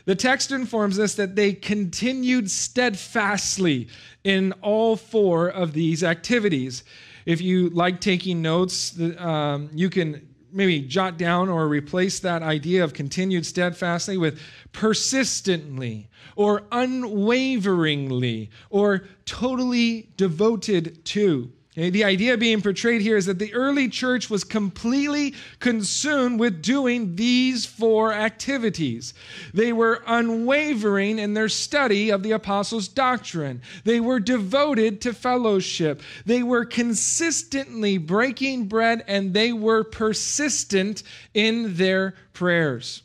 The 0.05 0.15
text 0.15 0.51
informs 0.51 0.97
us 0.97 1.13
that 1.13 1.35
they 1.35 1.53
continued 1.53 2.49
steadfastly 2.49 3.87
in 4.23 4.51
all 4.63 4.95
four 4.95 5.47
of 5.47 5.73
these 5.73 6.03
activities. 6.03 6.83
If 7.27 7.39
you 7.39 7.69
like 7.69 8.01
taking 8.01 8.41
notes, 8.41 8.99
um, 9.19 9.69
you 9.75 9.91
can 9.91 10.27
maybe 10.51 10.81
jot 10.81 11.19
down 11.19 11.49
or 11.49 11.67
replace 11.67 12.19
that 12.21 12.41
idea 12.41 12.83
of 12.83 12.95
continued 12.95 13.45
steadfastly 13.45 14.17
with 14.17 14.41
persistently 14.71 16.09
or 16.35 16.63
unwaveringly 16.71 18.49
or 18.71 19.03
totally 19.25 20.09
devoted 20.17 21.05
to. 21.05 21.51
Okay, 21.75 21.89
the 21.89 22.03
idea 22.03 22.37
being 22.37 22.61
portrayed 22.61 23.01
here 23.01 23.17
is 23.17 23.25
that 23.25 23.39
the 23.39 23.51
early 23.55 23.89
church 23.89 24.29
was 24.29 24.43
completely 24.43 25.33
consumed 25.57 26.39
with 26.39 26.61
doing 26.61 27.15
these 27.15 27.65
four 27.65 28.13
activities. 28.13 29.15
They 29.55 29.73
were 29.73 30.03
unwavering 30.05 31.17
in 31.17 31.33
their 31.33 31.49
study 31.49 32.11
of 32.11 32.21
the 32.21 32.33
apostles' 32.33 32.87
doctrine. 32.87 33.63
They 33.85 33.99
were 33.99 34.19
devoted 34.19 35.01
to 35.01 35.13
fellowship. 35.13 36.03
They 36.27 36.43
were 36.43 36.63
consistently 36.63 37.97
breaking 37.97 38.67
bread 38.67 39.03
and 39.07 39.33
they 39.33 39.51
were 39.51 39.83
persistent 39.83 41.01
in 41.33 41.75
their 41.77 42.13
prayers. 42.33 43.01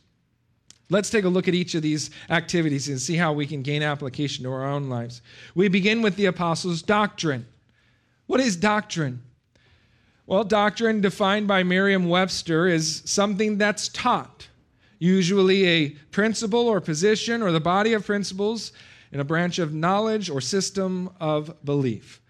Let's 0.90 1.08
take 1.08 1.24
a 1.24 1.30
look 1.30 1.48
at 1.48 1.54
each 1.54 1.74
of 1.74 1.80
these 1.80 2.10
activities 2.28 2.88
and 2.88 3.00
see 3.00 3.16
how 3.16 3.32
we 3.32 3.46
can 3.46 3.62
gain 3.62 3.82
application 3.82 4.44
to 4.44 4.52
our 4.52 4.66
own 4.66 4.90
lives. 4.90 5.22
We 5.54 5.68
begin 5.68 6.02
with 6.02 6.16
the 6.16 6.26
apostles' 6.26 6.82
doctrine. 6.82 7.46
What 8.28 8.40
is 8.40 8.56
doctrine? 8.56 9.22
Well, 10.26 10.44
doctrine, 10.44 11.00
defined 11.00 11.48
by 11.48 11.62
Merriam 11.62 12.10
Webster, 12.10 12.68
is 12.68 13.00
something 13.06 13.56
that's 13.56 13.88
taught, 13.88 14.48
usually 14.98 15.66
a 15.66 15.88
principle 16.10 16.68
or 16.68 16.82
position 16.82 17.40
or 17.40 17.50
the 17.50 17.58
body 17.58 17.94
of 17.94 18.04
principles 18.04 18.72
in 19.10 19.18
a 19.18 19.24
branch 19.24 19.58
of 19.58 19.72
knowledge 19.72 20.28
or 20.28 20.42
system 20.42 21.08
of 21.18 21.64
belief. 21.64 22.20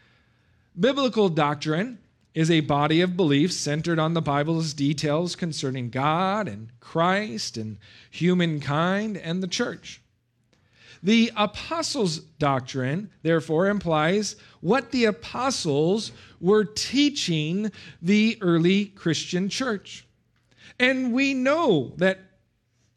Biblical 0.78 1.28
doctrine 1.28 1.98
is 2.32 2.48
a 2.48 2.60
body 2.60 3.00
of 3.00 3.16
beliefs 3.16 3.56
centered 3.56 3.98
on 3.98 4.14
the 4.14 4.22
Bible's 4.22 4.74
details 4.74 5.34
concerning 5.34 5.90
God 5.90 6.46
and 6.46 6.68
Christ 6.78 7.56
and 7.56 7.76
humankind 8.08 9.16
and 9.16 9.42
the 9.42 9.48
church. 9.48 10.00
The 11.02 11.30
apostles' 11.36 12.18
doctrine, 12.18 13.10
therefore, 13.22 13.68
implies 13.68 14.36
what 14.60 14.90
the 14.90 15.04
apostles 15.04 16.12
were 16.40 16.64
teaching 16.64 17.70
the 18.02 18.38
early 18.40 18.86
Christian 18.86 19.48
church. 19.48 20.06
And 20.80 21.12
we 21.12 21.34
know 21.34 21.92
that 21.96 22.20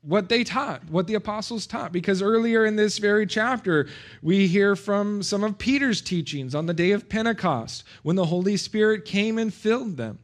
what 0.01 0.29
they 0.29 0.43
taught, 0.43 0.89
what 0.89 1.07
the 1.07 1.13
apostles 1.13 1.67
taught. 1.67 1.91
Because 1.91 2.21
earlier 2.21 2.65
in 2.65 2.75
this 2.75 2.97
very 2.97 3.27
chapter, 3.27 3.87
we 4.21 4.47
hear 4.47 4.75
from 4.75 5.21
some 5.21 5.43
of 5.43 5.57
Peter's 5.57 6.01
teachings 6.01 6.55
on 6.55 6.65
the 6.65 6.73
day 6.73 6.91
of 6.91 7.07
Pentecost 7.07 7.83
when 8.01 8.15
the 8.15 8.25
Holy 8.25 8.57
Spirit 8.57 9.05
came 9.05 9.37
and 9.37 9.53
filled 9.53 9.97
them. 9.97 10.19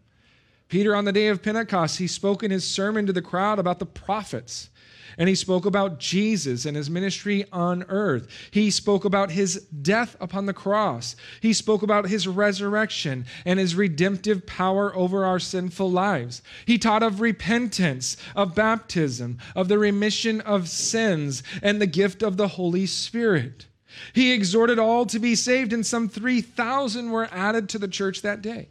Peter, 0.67 0.95
on 0.95 1.05
the 1.05 1.13
day 1.13 1.27
of 1.27 1.41
Pentecost, 1.43 1.99
he 1.99 2.07
spoke 2.07 2.43
in 2.43 2.51
his 2.51 2.67
sermon 2.67 3.05
to 3.05 3.13
the 3.13 3.21
crowd 3.21 3.59
about 3.59 3.79
the 3.79 3.85
prophets 3.85 4.69
and 5.17 5.29
he 5.29 5.35
spoke 5.35 5.65
about 5.65 5.99
Jesus 5.99 6.65
and 6.65 6.75
his 6.75 6.89
ministry 6.89 7.45
on 7.51 7.83
earth. 7.89 8.27
He 8.51 8.69
spoke 8.71 9.05
about 9.05 9.31
his 9.31 9.55
death 9.81 10.15
upon 10.19 10.45
the 10.45 10.53
cross. 10.53 11.15
He 11.41 11.53
spoke 11.53 11.83
about 11.83 12.09
his 12.09 12.27
resurrection 12.27 13.25
and 13.45 13.59
his 13.59 13.75
redemptive 13.75 14.45
power 14.45 14.95
over 14.95 15.25
our 15.25 15.39
sinful 15.39 15.91
lives. 15.91 16.41
He 16.65 16.77
taught 16.77 17.03
of 17.03 17.21
repentance, 17.21 18.17
of 18.35 18.55
baptism, 18.55 19.37
of 19.55 19.67
the 19.67 19.79
remission 19.79 20.41
of 20.41 20.69
sins, 20.69 21.43
and 21.61 21.81
the 21.81 21.87
gift 21.87 22.23
of 22.23 22.37
the 22.37 22.49
Holy 22.49 22.85
Spirit. 22.85 23.67
He 24.13 24.31
exhorted 24.31 24.79
all 24.79 25.05
to 25.07 25.19
be 25.19 25.35
saved, 25.35 25.73
and 25.73 25.85
some 25.85 26.09
3,000 26.09 27.09
were 27.09 27.29
added 27.31 27.69
to 27.69 27.79
the 27.79 27.87
church 27.87 28.21
that 28.21 28.41
day. 28.41 28.69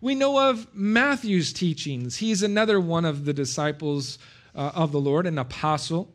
We 0.00 0.14
know 0.14 0.50
of 0.50 0.66
Matthew's 0.74 1.52
teachings. 1.52 2.16
He's 2.16 2.42
another 2.42 2.80
one 2.80 3.04
of 3.04 3.24
the 3.24 3.34
disciples 3.34 4.18
uh, 4.54 4.72
of 4.74 4.92
the 4.92 5.00
Lord, 5.00 5.26
an 5.26 5.38
apostle. 5.38 6.14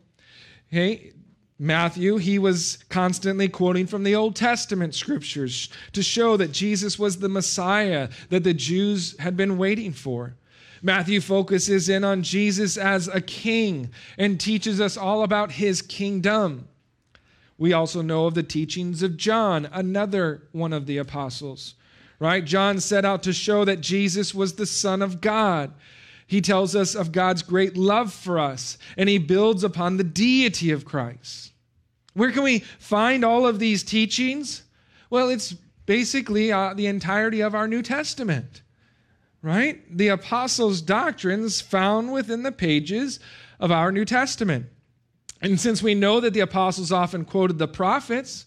Hey, 0.68 1.12
Matthew, 1.58 2.18
he 2.18 2.38
was 2.38 2.78
constantly 2.90 3.48
quoting 3.48 3.86
from 3.86 4.02
the 4.02 4.14
Old 4.14 4.36
Testament 4.36 4.94
scriptures 4.94 5.70
to 5.92 6.02
show 6.02 6.36
that 6.36 6.52
Jesus 6.52 6.98
was 6.98 7.18
the 7.18 7.30
Messiah 7.30 8.10
that 8.28 8.44
the 8.44 8.52
Jews 8.52 9.18
had 9.18 9.36
been 9.36 9.56
waiting 9.56 9.92
for. 9.92 10.36
Matthew 10.82 11.22
focuses 11.22 11.88
in 11.88 12.04
on 12.04 12.22
Jesus 12.22 12.76
as 12.76 13.08
a 13.08 13.22
king 13.22 13.90
and 14.18 14.38
teaches 14.38 14.80
us 14.80 14.98
all 14.98 15.22
about 15.22 15.52
his 15.52 15.80
kingdom. 15.80 16.68
We 17.56 17.72
also 17.72 18.02
know 18.02 18.26
of 18.26 18.34
the 18.34 18.42
teachings 18.42 19.02
of 19.02 19.16
John, 19.16 19.66
another 19.72 20.42
one 20.52 20.74
of 20.74 20.84
the 20.84 20.98
apostles, 20.98 21.74
right? 22.18 22.44
John 22.44 22.80
set 22.80 23.06
out 23.06 23.22
to 23.22 23.32
show 23.32 23.64
that 23.64 23.80
Jesus 23.80 24.34
was 24.34 24.54
the 24.54 24.66
Son 24.66 25.00
of 25.00 25.22
God 25.22 25.72
he 26.26 26.40
tells 26.40 26.74
us 26.74 26.94
of 26.94 27.12
God's 27.12 27.42
great 27.42 27.76
love 27.76 28.12
for 28.12 28.38
us, 28.38 28.78
and 28.96 29.08
he 29.08 29.18
builds 29.18 29.62
upon 29.62 29.96
the 29.96 30.04
deity 30.04 30.70
of 30.70 30.84
Christ. 30.84 31.52
Where 32.14 32.32
can 32.32 32.42
we 32.42 32.60
find 32.78 33.24
all 33.24 33.46
of 33.46 33.58
these 33.58 33.82
teachings? 33.82 34.62
Well, 35.10 35.28
it's 35.28 35.52
basically 35.86 36.50
uh, 36.50 36.74
the 36.74 36.86
entirety 36.86 37.42
of 37.42 37.54
our 37.54 37.68
New 37.68 37.82
Testament, 37.82 38.62
right? 39.42 39.84
The 39.96 40.08
apostles' 40.08 40.80
doctrines 40.80 41.60
found 41.60 42.12
within 42.12 42.42
the 42.42 42.52
pages 42.52 43.20
of 43.60 43.70
our 43.70 43.92
New 43.92 44.04
Testament. 44.04 44.66
And 45.40 45.60
since 45.60 45.82
we 45.82 45.94
know 45.94 46.20
that 46.20 46.32
the 46.32 46.40
apostles 46.40 46.90
often 46.90 47.24
quoted 47.24 47.58
the 47.58 47.68
prophets, 47.68 48.46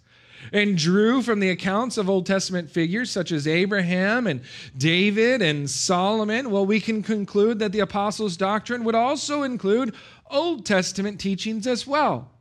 and 0.51 0.77
drew 0.77 1.21
from 1.21 1.39
the 1.39 1.49
accounts 1.49 1.97
of 1.97 2.09
Old 2.09 2.25
Testament 2.25 2.69
figures 2.69 3.11
such 3.11 3.31
as 3.31 3.47
Abraham 3.47 4.27
and 4.27 4.41
David 4.77 5.41
and 5.41 5.69
Solomon, 5.69 6.51
well, 6.51 6.65
we 6.65 6.79
can 6.79 7.03
conclude 7.03 7.59
that 7.59 7.71
the 7.71 7.79
apostles' 7.79 8.37
doctrine 8.37 8.83
would 8.83 8.95
also 8.95 9.43
include 9.43 9.93
Old 10.29 10.65
Testament 10.65 11.19
teachings 11.19 11.67
as 11.67 11.85
well. 11.85 12.31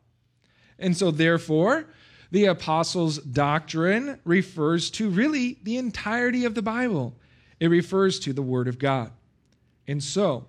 And 0.79 0.97
so, 0.97 1.11
therefore, 1.11 1.87
the 2.31 2.47
apostles' 2.47 3.19
doctrine 3.19 4.21
refers 4.25 4.91
to 4.93 5.09
really 5.09 5.59
the 5.63 5.77
entirety 5.77 6.45
of 6.45 6.55
the 6.55 6.63
Bible, 6.63 7.17
it 7.61 7.69
refers 7.69 8.21
to 8.21 8.33
the 8.33 8.43
Word 8.43 8.69
of 8.69 8.79
God. 8.79 9.11
And 9.87 10.03
so, 10.03 10.47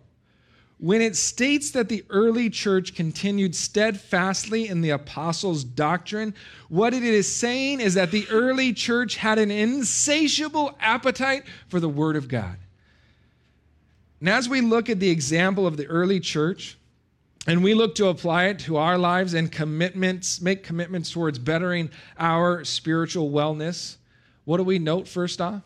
when 0.80 1.02
it 1.02 1.18
states 1.18 1.72
that 1.72 1.90
the 1.90 2.06
early 2.10 2.50
church 2.50 2.96
continued 2.96 3.54
steadfastly 3.54 4.70
in 4.70 4.80
the 4.80 4.92
apostles' 4.92 5.66
doctrine, 5.66 6.34
what 6.70 6.94
it 6.94 7.04
is 7.04 7.34
saying 7.34 7.82
is 7.82 7.96
that 7.96 8.12
the 8.12 8.26
early 8.30 8.72
church 8.72 9.18
had 9.18 9.38
an 9.38 9.52
insatiable 9.52 10.78
appetite 10.80 11.44
for 11.68 11.82
the 11.82 11.90
Word 11.90 12.16
of 12.16 12.30
God. 12.30 12.56
And 14.22 14.30
as 14.30 14.48
we 14.48 14.62
look 14.62 14.90
at 14.90 15.02
the 15.02 15.10
example 15.10 15.68
of 15.68 15.76
the 15.76 15.86
early 15.88 16.22
church, 16.22 16.78
and 17.46 17.62
we 17.62 17.74
look 17.74 17.96
to 17.96 18.08
apply 18.08 18.46
it 18.46 18.60
to 18.60 18.78
our 18.78 18.98
lives 18.98 19.34
and 19.34 19.52
commitments, 19.52 20.40
make 20.42 20.64
commitments 20.64 21.12
towards 21.12 21.40
bettering 21.40 21.90
our 22.18 22.64
spiritual 22.64 23.32
wellness, 23.32 23.98
what 24.46 24.58
do 24.58 24.64
we 24.64 24.80
note 24.80 25.10
first 25.10 25.42
off? 25.42 25.62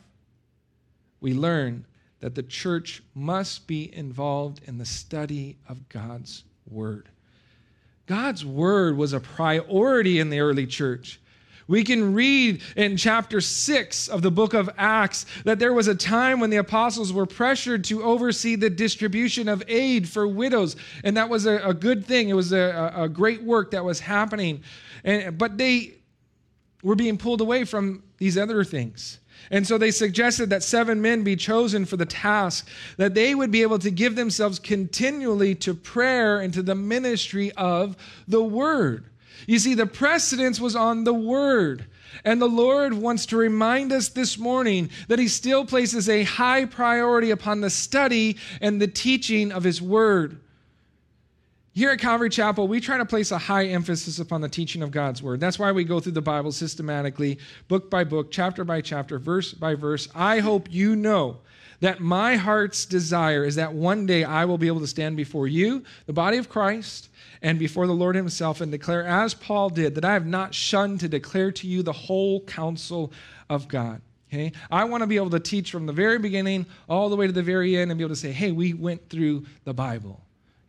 We 1.22 1.34
learn 1.34 1.86
that 2.24 2.36
the 2.36 2.44
church 2.44 3.04
must 3.14 3.68
be 3.68 3.94
involved 3.94 4.62
in 4.66 4.78
the 4.78 4.86
study 4.86 5.58
of 5.68 5.90
God's 5.90 6.46
Word. 6.66 7.10
God's 8.06 8.46
Word 8.46 8.96
was 8.96 9.12
a 9.12 9.20
priority 9.20 10.20
in 10.20 10.30
the 10.30 10.40
early 10.40 10.66
church. 10.66 11.20
We 11.68 11.84
can 11.84 12.14
read 12.14 12.62
in 12.78 12.96
chapter 12.96 13.42
6 13.42 14.08
of 14.08 14.22
the 14.22 14.32
book 14.32 14.54
of 14.54 14.70
Acts 14.78 15.26
that 15.44 15.60
there 15.60 15.74
was 15.74 15.90
a 15.90 15.96
time 15.96 16.40
when 16.40 16.50
the 16.50 16.58
apostles 16.58 17.12
were 17.12 17.26
pressured 17.26 17.84
to 17.86 18.04
oversee 18.04 18.56
the 18.56 18.70
distribution 18.70 19.50
of 19.50 19.62
aid 19.68 20.08
for 20.08 20.26
widows. 20.26 20.78
And 21.04 21.18
that 21.18 21.28
was 21.28 21.46
a, 21.46 21.58
a 21.58 21.74
good 21.74 22.06
thing. 22.06 22.30
It 22.30 22.36
was 22.36 22.54
a, 22.54 22.94
a 22.96 23.10
great 23.10 23.44
work 23.44 23.72
that 23.72 23.84
was 23.84 24.00
happening. 24.00 24.64
And, 25.04 25.38
but 25.38 25.58
they 25.58 25.96
were 26.84 26.96
being 26.96 27.18
pulled 27.18 27.42
away 27.42 27.64
from 27.64 28.04
these 28.18 28.38
other 28.38 28.64
things. 28.64 29.20
And 29.50 29.68
so 29.68 29.78
they 29.78 29.92
suggested 29.92 30.50
that 30.52 30.64
seven 30.64 31.02
men 31.02 31.24
be 31.24 31.36
chosen 31.36 31.86
for 31.86 31.98
the 31.98 32.06
task, 32.06 32.68
that 32.98 33.14
they 33.14 33.34
would 33.34 33.52
be 33.52 33.62
able 33.62 33.80
to 33.80 33.92
give 33.92 34.16
themselves 34.16 34.60
continually 34.60 35.56
to 35.56 35.74
prayer 35.74 36.40
and 36.40 36.54
to 36.54 36.62
the 36.62 36.76
ministry 36.76 37.52
of 37.54 37.98
the 38.28 38.44
word. 38.44 39.06
You 39.48 39.60
see, 39.60 39.74
the 39.74 39.86
precedence 39.86 40.60
was 40.60 40.76
on 40.76 41.04
the 41.04 41.14
word. 41.14 41.86
And 42.24 42.42
the 42.42 42.48
Lord 42.48 42.94
wants 42.94 43.26
to 43.28 43.38
remind 43.38 43.92
us 43.92 44.10
this 44.10 44.38
morning 44.38 44.90
that 45.08 45.20
He 45.20 45.28
still 45.28 45.66
places 45.66 46.08
a 46.08 46.24
high 46.24 46.66
priority 46.66 47.32
upon 47.32 47.62
the 47.62 47.72
study 47.72 48.38
and 48.62 48.80
the 48.80 48.88
teaching 48.88 49.52
of 49.52 49.64
His 49.64 49.82
word. 49.82 50.40
Here 51.76 51.90
at 51.90 52.00
Calvary 52.00 52.30
Chapel, 52.30 52.68
we 52.68 52.80
try 52.80 53.00
to 53.00 53.06
place 53.06 53.32
a 53.32 53.38
high 53.40 53.66
emphasis 53.66 54.20
upon 54.20 54.42
the 54.42 54.48
teaching 54.48 54.84
of 54.84 54.92
God's 54.92 55.24
Word. 55.24 55.40
That's 55.40 55.58
why 55.58 55.72
we 55.72 55.84
go 55.84 56.00
through 56.00 56.12
the 56.12 56.22
Bible 56.22 56.52
systematically, 56.52 57.40
book 57.68 57.90
by 57.90 58.04
book, 58.04 58.30
chapter 58.30 58.64
by 58.64 58.82
chapter, 58.82 59.18
verse 59.18 59.54
by 59.54 59.74
verse. 59.74 60.08
I 60.14 60.38
hope 60.38 60.72
you 60.72 60.96
know 60.96 61.38
that 61.80 62.00
my 62.00 62.36
heart's 62.36 62.86
desire 62.86 63.44
is 63.44 63.56
that 63.56 63.74
one 63.74 64.06
day 64.06 64.24
I 64.24 64.46
will 64.46 64.60
be 64.60 64.68
able 64.68 64.82
to 64.82 64.88
stand 64.88 65.18
before 65.18 65.48
you, 65.48 65.84
the 66.06 66.14
body 66.14 66.38
of 66.38 66.48
Christ, 66.48 67.10
and 67.42 67.58
before 67.58 67.88
the 67.88 67.94
Lord 67.94 68.16
Himself 68.16 68.62
and 68.62 68.72
declare, 68.72 69.04
as 69.04 69.34
Paul 69.34 69.72
did, 69.72 69.96
that 69.96 70.06
I 70.06 70.14
have 70.14 70.28
not 70.28 70.54
shunned 70.54 71.00
to 71.00 71.10
declare 71.10 71.52
to 71.54 71.68
you 71.68 71.82
the 71.82 71.92
whole 71.92 72.42
counsel 72.42 73.12
of 73.50 73.68
God. 73.68 74.00
Okay? 74.32 74.52
I 74.70 74.84
want 74.84 75.02
to 75.02 75.08
be 75.08 75.16
able 75.16 75.32
to 75.32 75.40
teach 75.40 75.72
from 75.72 75.88
the 75.88 75.94
very 75.94 76.20
beginning 76.20 76.68
all 76.88 77.10
the 77.10 77.16
way 77.16 77.26
to 77.26 77.34
the 77.34 77.42
very 77.42 77.76
end 77.76 77.90
and 77.90 77.98
be 77.98 78.04
able 78.04 78.14
to 78.14 78.22
say, 78.22 78.32
hey, 78.32 78.52
we 78.52 78.74
went 78.74 79.10
through 79.10 79.46
the 79.64 79.74
Bible. 79.74 80.23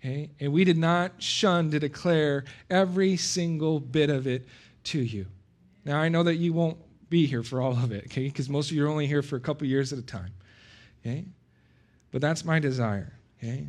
Okay? 0.04 0.30
And 0.38 0.52
we 0.52 0.64
did 0.64 0.76
not 0.76 1.22
shun 1.22 1.70
to 1.70 1.80
declare 1.80 2.44
every 2.68 3.16
single 3.16 3.80
bit 3.80 4.10
of 4.10 4.26
it 4.26 4.46
to 4.84 4.98
you. 4.98 5.26
Now, 5.84 5.98
I 5.98 6.08
know 6.08 6.22
that 6.24 6.36
you 6.36 6.52
won't 6.52 6.78
be 7.08 7.26
here 7.26 7.42
for 7.42 7.60
all 7.60 7.72
of 7.72 7.92
it, 7.92 8.04
okay? 8.06 8.24
Because 8.24 8.48
most 8.48 8.70
of 8.70 8.76
you 8.76 8.84
are 8.84 8.88
only 8.88 9.06
here 9.06 9.22
for 9.22 9.36
a 9.36 9.40
couple 9.40 9.66
years 9.66 9.92
at 9.92 9.98
a 9.98 10.02
time, 10.02 10.32
okay? 11.00 11.24
But 12.10 12.20
that's 12.20 12.44
my 12.44 12.58
desire, 12.58 13.12
okay? 13.38 13.66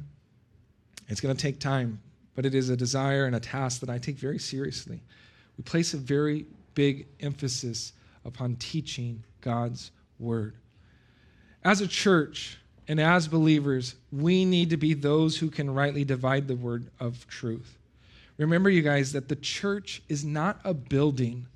It's 1.08 1.22
going 1.22 1.36
to 1.36 1.42
take 1.42 1.60
time, 1.60 2.02
but 2.36 2.46
it 2.46 2.56
is 2.56 2.70
a 2.70 2.78
desire 2.78 3.26
and 3.26 3.36
a 3.36 3.40
task 3.40 3.82
that 3.82 3.90
I 3.90 3.98
take 3.98 4.18
very 4.18 4.40
seriously. 4.40 5.02
We 5.58 5.64
place 5.64 5.94
a 5.94 5.98
very 5.98 6.46
big 6.74 7.08
emphasis 7.20 7.94
upon 8.26 8.56
teaching 8.56 9.24
God's 9.42 9.92
word. 10.20 10.56
As 11.64 11.82
a 11.82 11.88
church, 11.88 12.58
and 12.88 13.00
as 13.00 13.28
believers, 13.28 13.96
we 14.12 14.46
need 14.46 14.70
to 14.70 14.78
be 14.78 14.94
those 14.94 15.38
who 15.38 15.50
can 15.50 15.74
rightly 15.74 16.04
divide 16.04 16.48
the 16.48 16.56
word 16.56 16.88
of 17.00 17.28
truth. 17.28 17.78
Remember, 18.38 18.70
you 18.70 18.82
guys, 18.82 19.14
that 19.14 19.30
the 19.30 19.36
church 19.36 20.02
is 20.10 20.24
not 20.26 20.60
a 20.64 20.74
building, 20.74 21.48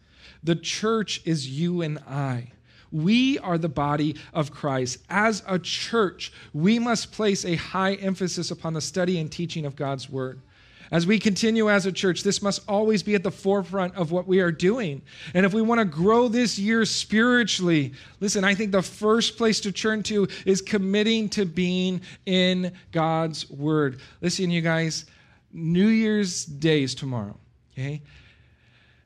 the 0.43 0.55
church 0.55 1.21
is 1.25 1.49
you 1.49 1.81
and 1.81 1.99
I. 2.07 2.51
We 2.91 3.37
are 3.39 3.57
the 3.57 3.69
body 3.69 4.15
of 4.33 4.51
Christ. 4.51 4.99
As 5.09 5.43
a 5.47 5.59
church, 5.59 6.31
we 6.53 6.79
must 6.79 7.11
place 7.11 7.45
a 7.45 7.55
high 7.55 7.93
emphasis 7.95 8.49
upon 8.49 8.73
the 8.73 8.81
study 8.81 9.19
and 9.19 9.31
teaching 9.31 9.65
of 9.65 9.75
God's 9.75 10.09
word. 10.09 10.41
As 10.91 11.05
we 11.05 11.19
continue 11.19 11.69
as 11.69 11.85
a 11.85 11.91
church, 11.91 12.23
this 12.23 12.41
must 12.41 12.61
always 12.67 13.03
be 13.03 13.13
at 13.13 13.21
the 13.21 13.31
forefront 13.31 13.95
of 13.95 14.11
what 14.11 14.27
we 14.27 14.39
are 14.39 14.51
doing. 14.51 15.01
And 15.33 15.45
if 15.45 15.53
we 15.53 15.61
want 15.61 15.79
to 15.79 15.85
grow 15.85 16.27
this 16.27 16.57
year 16.57 16.83
spiritually, 16.85 17.93
listen, 18.19 18.43
I 18.43 18.55
think 18.55 18.71
the 18.71 18.81
first 18.81 19.37
place 19.37 19.59
to 19.61 19.71
turn 19.71 20.01
to 20.03 20.27
is 20.45 20.61
committing 20.61 21.29
to 21.29 21.45
being 21.45 22.01
in 22.25 22.73
God's 22.91 23.49
Word. 23.51 23.99
Listen, 24.21 24.49
you 24.49 24.61
guys, 24.61 25.05
New 25.51 25.87
Year's 25.87 26.45
Day 26.45 26.81
is 26.81 26.95
tomorrow, 26.95 27.37
okay? 27.73 28.01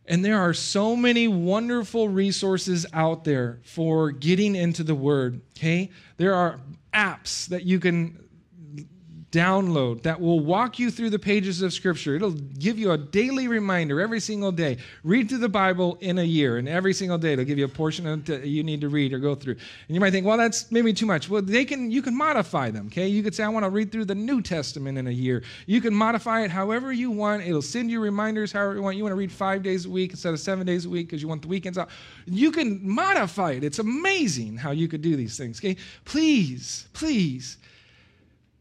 And 0.05 0.23
there 0.23 0.39
are 0.39 0.53
so 0.53 0.95
many 0.95 1.27
wonderful 1.27 2.09
resources 2.09 2.85
out 2.93 3.23
there 3.23 3.59
for 3.63 4.11
getting 4.11 4.55
into 4.55 4.83
the 4.83 4.95
Word, 4.95 5.41
okay? 5.57 5.89
There 6.15 6.33
are 6.33 6.61
apps 6.93 7.47
that 7.47 7.63
you 7.63 7.79
can 7.79 8.22
download 9.33 10.03
that 10.03 10.21
will 10.21 10.39
walk 10.39 10.77
you 10.77 10.91
through 10.91 11.09
the 11.09 11.17
pages 11.17 11.63
of 11.63 11.73
Scripture. 11.73 12.15
It'll 12.15 12.31
give 12.31 12.77
you 12.77 12.91
a 12.91 12.97
daily 12.97 13.47
reminder 13.47 13.99
every 13.99 14.19
single 14.19 14.51
day. 14.51 14.77
Read 15.03 15.27
through 15.27 15.39
the 15.39 15.49
Bible 15.49 15.97
in 16.01 16.19
a 16.19 16.23
year, 16.23 16.57
and 16.57 16.69
every 16.69 16.93
single 16.93 17.17
day 17.17 17.33
it'll 17.33 17.43
give 17.43 17.57
you 17.57 17.65
a 17.65 17.69
portion 17.69 18.23
that 18.25 18.45
you 18.45 18.63
need 18.63 18.79
to 18.81 18.89
read 18.89 19.11
or 19.11 19.17
go 19.17 19.33
through. 19.33 19.53
And 19.53 19.95
you 19.95 19.99
might 19.99 20.11
think, 20.11 20.27
well, 20.27 20.37
that's 20.37 20.71
maybe 20.71 20.93
too 20.93 21.07
much. 21.07 21.29
Well, 21.29 21.41
they 21.41 21.65
can 21.65 21.89
you 21.89 22.03
can 22.03 22.15
modify 22.15 22.69
them. 22.69 22.87
Okay, 22.87 23.07
you 23.07 23.23
could 23.23 23.33
say, 23.33 23.43
I 23.43 23.49
want 23.49 23.65
to 23.65 23.71
read 23.71 23.91
through 23.91 24.05
the 24.05 24.15
New 24.15 24.39
Testament 24.39 24.99
in 24.99 25.07
a 25.07 25.11
year. 25.11 25.41
You 25.65 25.81
can 25.81 25.95
modify 25.95 26.43
it 26.43 26.51
however 26.51 26.93
you 26.93 27.09
want. 27.09 27.41
It'll 27.43 27.63
send 27.63 27.89
you 27.89 27.99
reminders 27.99 28.51
however 28.51 28.75
you 28.75 28.83
want. 28.83 28.97
You 28.97 29.03
want 29.03 29.13
to 29.13 29.17
read 29.17 29.31
five 29.31 29.63
days 29.63 29.85
a 29.85 29.89
week 29.89 30.11
instead 30.11 30.33
of 30.33 30.39
seven 30.39 30.67
days 30.67 30.85
a 30.85 30.89
week 30.89 31.07
because 31.07 31.23
you 31.23 31.27
want 31.27 31.41
the 31.41 31.47
weekends 31.47 31.79
out. 31.79 31.89
You 32.27 32.51
can 32.51 32.79
modify 32.87 33.53
it. 33.53 33.63
It's 33.63 33.79
amazing 33.79 34.57
how 34.57 34.71
you 34.71 34.87
could 34.87 35.01
do 35.01 35.15
these 35.15 35.37
things. 35.37 35.59
Okay, 35.59 35.75
please, 36.05 36.87
please 36.93 37.57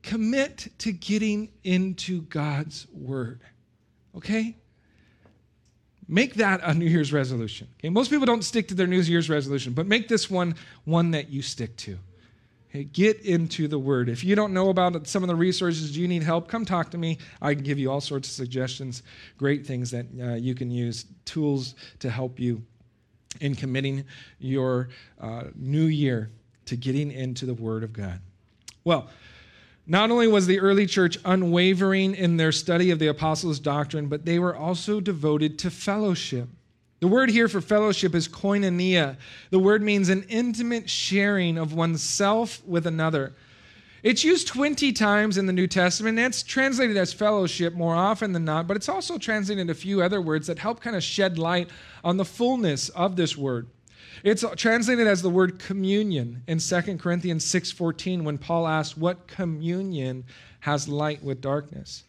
commit 0.03 0.69
to 0.79 0.93
getting 0.93 1.51
into 1.65 2.23
God's 2.23 2.87
word. 2.93 3.41
Okay? 4.17 4.57
Make 6.09 6.35
that 6.35 6.61
a 6.63 6.75
New 6.75 6.87
Year's 6.87 7.13
resolution. 7.13 7.69
Okay? 7.79 7.89
Most 7.89 8.11
people 8.11 8.27
don't 8.27 8.43
stick 8.43 8.69
to 8.69 8.75
their 8.75 8.87
New 8.87 9.01
Year's 9.01 9.31
resolution, 9.31 9.73
but 9.73 9.87
make 9.87 10.09
this 10.09 10.31
one 10.31 10.55
one 10.85 11.13
that 11.13 11.31
you 11.31 11.43
stick 11.43 11.77
to. 11.79 11.99
Get 12.93 13.21
into 13.21 13.69
the 13.69 13.79
word. 13.79 14.09
If 14.09 14.25
you 14.25 14.35
don't 14.35 14.55
know 14.55 14.71
about 14.71 15.07
some 15.07 15.23
of 15.23 15.29
the 15.29 15.35
resources, 15.35 15.97
you 15.97 16.09
need 16.09 16.23
help, 16.23 16.49
come 16.49 16.65
talk 16.65 16.91
to 16.93 16.99
me. 16.99 17.19
I 17.43 17.55
can 17.55 17.63
give 17.65 17.79
you 17.79 17.91
all 17.91 18.01
sorts 18.01 18.29
of 18.29 18.35
suggestions, 18.35 19.03
great 19.37 19.67
things 19.67 19.91
that 19.91 20.07
uh, 20.19 20.35
you 20.37 20.55
can 20.55 20.71
use, 20.71 21.05
tools 21.27 21.75
to 21.99 22.09
help 22.09 22.41
you 22.41 22.63
in 23.41 23.55
committing 23.55 24.05
your 24.39 24.89
uh, 25.21 25.45
new 25.55 25.85
year 25.85 26.31
to 26.65 26.77
getting 26.77 27.13
into 27.13 27.45
the 27.45 27.55
word 27.55 27.85
of 27.85 27.93
God. 27.93 28.21
Well, 28.85 29.09
not 29.87 30.11
only 30.11 30.29
was 30.29 30.47
the 30.47 30.61
early 30.61 30.87
church 30.87 31.19
unwavering 31.25 32.15
in 32.15 32.37
their 32.37 32.53
study 32.53 32.91
of 32.91 32.99
the 32.99 33.09
apostles' 33.09 33.59
doctrine, 33.59 34.07
but 34.07 34.25
they 34.25 34.39
were 34.39 34.55
also 34.55 35.01
devoted 35.01 35.59
to 35.61 35.71
fellowship. 35.71 36.49
The 37.01 37.09
word 37.09 37.31
here 37.31 37.49
for 37.49 37.61
fellowship 37.61 38.15
is 38.15 38.29
koinonia. 38.29 39.17
The 39.51 39.59
word 39.59 39.83
means 39.83 40.09
an 40.09 40.25
intimate 40.29 40.89
sharing 40.89 41.59
of 41.59 41.75
oneself 41.75 42.63
with 42.65 42.87
another. 42.87 43.35
It's 44.05 44.23
used 44.23 44.49
20 44.49 44.93
times 44.93 45.37
in 45.37 45.47
the 45.47 45.53
New 45.53 45.67
Testament. 45.67 46.19
It's 46.19 46.45
translated 46.45 46.97
as 46.97 47.13
fellowship 47.13 47.75
more 47.75 47.95
often 47.95 48.33
than 48.33 48.45
not, 48.45 48.69
but 48.69 48.77
it's 48.77 48.89
also 48.89 49.19
translated 49.19 49.69
a 49.69 49.75
few 49.75 50.01
other 50.01 50.21
words 50.21 50.47
that 50.47 50.61
help 50.61 50.81
kind 50.81 50.95
of 50.95 51.03
shed 51.03 51.39
light 51.39 51.71
on 52.05 52.17
the 52.17 52.25
fullness 52.25 52.89
of 52.91 53.17
this 53.17 53.37
word. 53.37 53.67
It's 54.23 54.45
translated 54.57 55.07
as 55.07 55.23
the 55.23 55.31
word 55.31 55.59
communion 55.59 56.43
in 56.47 56.59
2 56.59 56.99
Corinthians 56.99 57.45
6:14 57.45 58.25
when 58.25 58.39
Paul 58.39 58.69
asks 58.69 58.97
what 58.97 59.27
communion 59.27 60.25
has 60.61 60.89
light 60.89 61.23
with 61.23 61.41
darkness. 61.41 62.05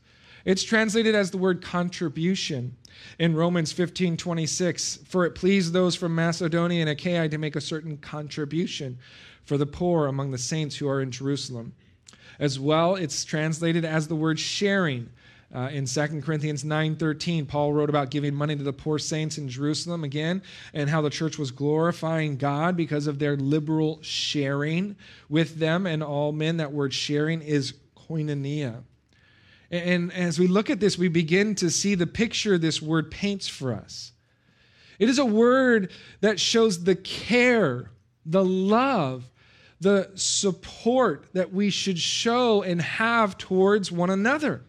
It's 0.46 0.64
translated 0.64 1.16
as 1.16 1.32
the 1.32 1.38
word 1.38 1.62
contribution 1.62 2.76
in 3.18 3.36
Romans 3.36 3.72
15 3.72 4.18
26. 4.18 5.00
For 5.06 5.26
it 5.26 5.36
pleased 5.36 5.74
those 5.74 5.96
from 5.96 6.14
Macedonia 6.14 6.82
and 6.82 6.90
Achaia 6.90 7.30
to 7.30 7.38
make 7.38 7.56
a 7.56 7.62
certain 7.62 7.98
contribution 7.98 8.98
for 9.46 9.58
the 9.58 9.66
poor 9.66 10.08
among 10.08 10.32
the 10.32 10.38
saints 10.38 10.78
who 10.78 10.88
are 10.88 11.02
in 11.02 11.12
Jerusalem. 11.12 11.74
As 12.40 12.60
well, 12.60 12.96
it's 12.96 13.24
translated 13.24 13.86
as 13.86 14.08
the 14.08 14.16
word 14.16 14.40
sharing 14.40 15.10
uh, 15.54 15.70
in 15.72 15.86
2 15.86 16.22
Corinthians 16.22 16.64
9:13, 16.64 17.48
Paul 17.48 17.74
wrote 17.74 17.90
about 17.90 18.10
giving 18.10 18.34
money 18.34 18.56
to 18.56 18.64
the 18.64 18.74
poor 18.74 18.98
saints 18.98 19.38
in 19.38 19.48
Jerusalem 19.48 20.04
again, 20.04 20.42
and 20.74 20.90
how 20.90 21.02
the 21.02 21.12
church 21.12 21.38
was 21.38 21.52
glorifying 21.52 22.38
God 22.38 22.76
because 22.76 23.06
of 23.06 23.20
their 23.20 23.38
liberal 23.38 24.00
sharing 24.02 24.96
with 25.30 25.60
them 25.60 25.86
and 25.86 26.02
all 26.02 26.32
men. 26.32 26.58
That 26.58 26.72
word 26.72 26.94
sharing 26.94 27.42
is 27.42 27.74
koinonia. 27.96 28.84
And 29.70 30.14
as 30.14 30.38
we 30.38 30.48
look 30.48 30.70
at 30.70 30.80
this, 30.80 30.98
we 30.98 31.08
begin 31.08 31.56
to 31.56 31.70
see 31.70 31.96
the 31.96 32.06
picture 32.06 32.58
this 32.58 32.82
word 32.82 33.10
paints 33.10 33.48
for 33.48 33.74
us. 33.74 34.12
It 35.00 35.10
is 35.10 35.18
a 35.18 35.26
word 35.26 35.92
that 36.22 36.40
shows 36.40 36.84
the 36.84 36.96
care, 36.96 37.92
the 38.26 38.46
love, 38.46 39.30
the 39.82 40.12
support 40.16 41.28
that 41.34 41.52
we 41.52 41.70
should 41.70 41.98
show 41.98 42.62
and 42.62 42.82
have 42.82 43.38
towards 43.38 43.92
one 43.92 44.12
another. 44.12 44.64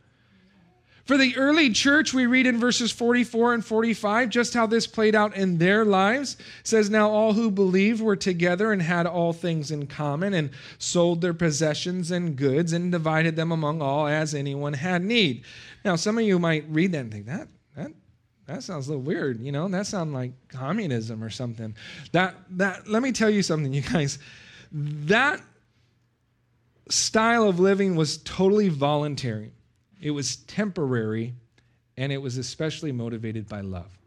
For 1.05 1.19
the 1.19 1.37
early 1.37 1.69
church, 1.69 2.15
we 2.15 2.25
read 2.25 2.47
in 2.47 2.59
verses 2.59 2.91
44 2.91 3.55
and 3.55 3.65
45 3.65 4.31
just 4.31 4.55
how 4.55 4.67
this 4.67 4.87
played 4.87 5.15
out 5.15 5.37
in 5.37 5.59
their 5.59 5.85
lives. 5.85 6.35
It 6.61 6.67
says, 6.67 6.89
Now 6.89 7.11
all 7.11 7.35
who 7.35 7.51
believed 7.51 8.01
were 8.01 8.17
together 8.17 8.73
and 8.73 8.81
had 8.81 9.07
all 9.07 9.35
things 9.35 9.71
in 9.71 9.87
common, 9.87 10.33
and 10.33 10.51
sold 10.79 11.21
their 11.21 11.35
possessions 11.35 12.11
and 12.11 12.37
goods, 12.37 12.73
and 12.73 12.91
divided 12.91 13.37
them 13.37 13.53
among 13.53 13.83
all 13.83 14.07
as 14.07 14.35
anyone 14.35 14.73
had 14.73 15.05
need. 15.05 15.45
Now, 15.85 15.97
some 15.97 16.17
of 16.17 16.25
you 16.25 16.39
might 16.39 16.65
read 16.71 16.93
that 16.93 17.01
and 17.01 17.13
think, 17.13 17.27
that, 17.27 17.49
that, 17.77 17.93
that 18.47 18.63
sounds 18.63 18.89
a 18.89 18.93
little 18.93 19.05
weird, 19.05 19.41
you 19.41 19.53
know, 19.53 19.69
that 19.69 19.87
sounds 19.87 20.15
like 20.15 20.33
communism 20.49 21.23
or 21.23 21.29
something. 21.29 21.77
That, 22.13 22.35
that, 22.53 22.89
let 22.89 23.03
me 23.03 23.13
tell 23.13 23.31
you 23.31 23.43
something, 23.43 23.75
you 23.75 23.83
guys. 23.83 24.19
That 24.73 25.43
style 26.89 27.47
of 27.47 27.61
living 27.61 27.95
was 27.95 28.17
totally 28.19 28.71
voluntary. 28.71 29.53
It 30.05 30.11
was 30.11 30.37
temporary, 30.37 31.33
and 31.97 32.13
it 32.13 32.21
was 32.21 32.37
especially 32.37 32.93
motivated 32.93 33.49
by 33.49 33.63
love. 33.63 33.99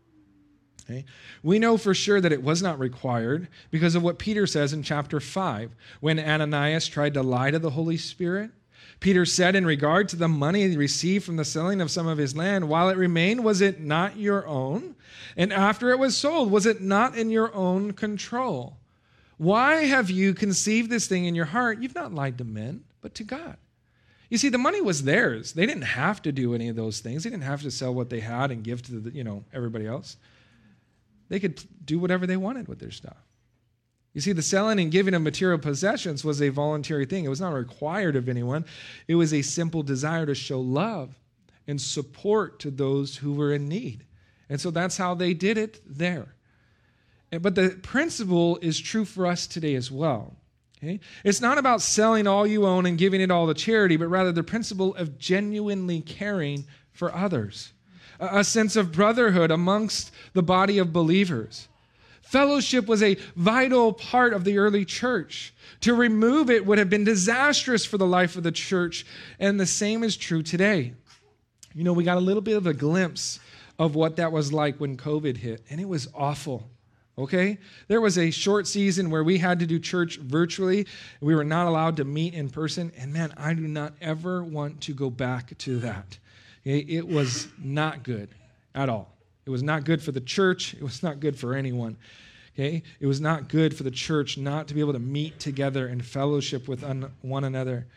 Okay? 0.83 1.05
We 1.41 1.57
know 1.57 1.75
for 1.75 1.95
sure 1.95 2.21
that 2.21 2.31
it 2.31 2.43
was 2.43 2.61
not 2.61 2.77
required 2.77 3.47
because 3.71 3.95
of 3.95 4.03
what 4.03 4.19
Peter 4.19 4.45
says 4.45 4.73
in 4.73 4.83
chapter 4.83 5.19
5 5.19 5.71
when 5.99 6.19
Ananias 6.19 6.87
tried 6.87 7.15
to 7.15 7.23
lie 7.23 7.49
to 7.49 7.57
the 7.57 7.71
Holy 7.71 7.97
Spirit. 7.97 8.51
Peter 8.99 9.25
said, 9.25 9.55
in 9.55 9.65
regard 9.65 10.07
to 10.09 10.15
the 10.15 10.27
money 10.27 10.69
he 10.69 10.77
received 10.77 11.25
from 11.25 11.35
the 11.35 11.43
selling 11.43 11.81
of 11.81 11.89
some 11.89 12.05
of 12.05 12.19
his 12.19 12.35
land, 12.35 12.69
while 12.69 12.89
it 12.89 12.97
remained, 12.97 13.43
was 13.43 13.59
it 13.59 13.79
not 13.79 14.17
your 14.17 14.45
own? 14.45 14.95
And 15.35 15.51
after 15.51 15.89
it 15.89 15.97
was 15.97 16.15
sold, 16.15 16.51
was 16.51 16.67
it 16.67 16.79
not 16.79 17.17
in 17.17 17.31
your 17.31 17.51
own 17.55 17.93
control? 17.93 18.77
Why 19.37 19.85
have 19.85 20.11
you 20.11 20.35
conceived 20.35 20.91
this 20.91 21.07
thing 21.07 21.25
in 21.25 21.33
your 21.33 21.45
heart? 21.45 21.81
You've 21.81 21.95
not 21.95 22.13
lied 22.13 22.37
to 22.37 22.43
men, 22.43 22.83
but 23.01 23.15
to 23.15 23.23
God. 23.23 23.57
You 24.29 24.37
see, 24.37 24.49
the 24.49 24.57
money 24.57 24.81
was 24.81 25.03
theirs. 25.03 25.53
They 25.53 25.65
didn't 25.65 25.83
have 25.83 26.21
to 26.23 26.31
do 26.31 26.53
any 26.53 26.67
of 26.67 26.75
those 26.75 26.99
things. 26.99 27.23
They 27.23 27.29
didn't 27.29 27.43
have 27.43 27.61
to 27.61 27.71
sell 27.71 27.93
what 27.93 28.09
they 28.09 28.19
had 28.19 28.51
and 28.51 28.63
give 28.63 28.81
to 28.83 28.99
the, 28.99 29.11
you 29.11 29.23
know 29.23 29.45
everybody 29.53 29.87
else. 29.87 30.17
They 31.29 31.39
could 31.39 31.61
do 31.83 31.99
whatever 31.99 32.27
they 32.27 32.37
wanted 32.37 32.67
with 32.67 32.79
their 32.79 32.91
stuff. 32.91 33.17
You 34.13 34.21
see, 34.21 34.31
the 34.31 34.41
selling 34.41 34.79
and 34.79 34.91
giving 34.91 35.13
of 35.13 35.21
material 35.21 35.59
possessions 35.59 36.23
was 36.23 36.41
a 36.41 36.49
voluntary 36.49 37.05
thing. 37.05 37.23
It 37.23 37.29
was 37.29 37.41
not 37.41 37.53
required 37.53 38.15
of 38.15 38.27
anyone. 38.27 38.65
It 39.07 39.15
was 39.15 39.33
a 39.33 39.41
simple 39.41 39.83
desire 39.83 40.25
to 40.25 40.33
show 40.33 40.59
love 40.59 41.15
and 41.67 41.79
support 41.79 42.59
to 42.61 42.71
those 42.71 43.17
who 43.17 43.33
were 43.33 43.53
in 43.53 43.67
need. 43.67 44.05
And 44.49 44.59
so 44.59 44.71
that's 44.71 44.97
how 44.97 45.13
they 45.13 45.33
did 45.33 45.57
it 45.57 45.81
there. 45.85 46.33
But 47.29 47.55
the 47.55 47.77
principle 47.83 48.57
is 48.61 48.79
true 48.79 49.05
for 49.05 49.27
us 49.27 49.45
today 49.45 49.75
as 49.75 49.91
well. 49.91 50.35
Okay? 50.87 50.99
It's 51.23 51.41
not 51.41 51.57
about 51.57 51.81
selling 51.81 52.27
all 52.27 52.47
you 52.47 52.65
own 52.65 52.85
and 52.85 52.97
giving 52.97 53.19
it 53.19 53.29
all 53.29 53.47
to 53.47 53.53
charity, 53.53 53.97
but 53.97 54.07
rather 54.07 54.31
the 54.31 54.43
principle 54.43 54.95
of 54.95 55.17
genuinely 55.17 56.01
caring 56.01 56.65
for 56.93 57.13
others, 57.13 57.73
a, 58.19 58.39
a 58.39 58.43
sense 58.43 58.75
of 58.75 58.93
brotherhood 58.93 59.51
amongst 59.51 60.11
the 60.33 60.43
body 60.43 60.77
of 60.77 60.93
believers. 60.93 61.67
Fellowship 62.21 62.87
was 62.87 63.03
a 63.03 63.17
vital 63.35 63.93
part 63.93 64.33
of 64.33 64.43
the 64.43 64.57
early 64.57 64.85
church. 64.85 65.53
To 65.81 65.93
remove 65.93 66.49
it 66.49 66.65
would 66.65 66.77
have 66.77 66.89
been 66.89 67.03
disastrous 67.03 67.85
for 67.85 67.97
the 67.97 68.07
life 68.07 68.35
of 68.35 68.43
the 68.43 68.51
church, 68.51 69.05
and 69.39 69.59
the 69.59 69.65
same 69.65 70.03
is 70.03 70.15
true 70.15 70.41
today. 70.41 70.93
You 71.73 71.83
know, 71.83 71.93
we 71.93 72.03
got 72.03 72.17
a 72.17 72.21
little 72.21 72.41
bit 72.41 72.57
of 72.57 72.65
a 72.65 72.73
glimpse 72.73 73.39
of 73.77 73.93
what 73.93 74.15
that 74.15 74.31
was 74.31 74.51
like 74.51 74.77
when 74.77 74.97
COVID 74.97 75.37
hit, 75.37 75.63
and 75.69 75.79
it 75.79 75.87
was 75.87 76.07
awful 76.15 76.69
okay? 77.17 77.57
There 77.87 78.01
was 78.01 78.17
a 78.17 78.31
short 78.31 78.67
season 78.67 79.09
where 79.09 79.23
we 79.23 79.37
had 79.37 79.59
to 79.59 79.65
do 79.65 79.79
church 79.79 80.17
virtually. 80.17 80.87
We 81.21 81.35
were 81.35 81.43
not 81.43 81.67
allowed 81.67 81.97
to 81.97 82.05
meet 82.05 82.33
in 82.33 82.49
person. 82.49 82.91
And 82.97 83.11
man, 83.11 83.33
I 83.37 83.53
do 83.53 83.67
not 83.67 83.93
ever 84.01 84.43
want 84.43 84.81
to 84.81 84.93
go 84.93 85.09
back 85.09 85.57
to 85.57 85.79
that. 85.79 86.17
It 86.63 87.07
was 87.07 87.47
not 87.57 88.03
good 88.03 88.29
at 88.75 88.89
all. 88.89 89.13
It 89.45 89.49
was 89.49 89.63
not 89.63 89.85
good 89.85 90.01
for 90.01 90.11
the 90.11 90.19
church. 90.19 90.73
It 90.73 90.83
was 90.83 91.01
not 91.01 91.19
good 91.19 91.39
for 91.39 91.53
anyone. 91.53 91.95
Okay? 92.53 92.83
It 92.99 93.07
was 93.07 93.21
not 93.21 93.47
good 93.47 93.75
for 93.75 93.83
the 93.83 93.91
church 93.91 94.37
not 94.37 94.67
to 94.67 94.73
be 94.73 94.81
able 94.81 94.93
to 94.93 94.99
meet 94.99 95.39
together 95.39 95.87
and 95.87 96.05
fellowship 96.05 96.67
with 96.67 96.83
one 97.21 97.43
another. 97.45 97.87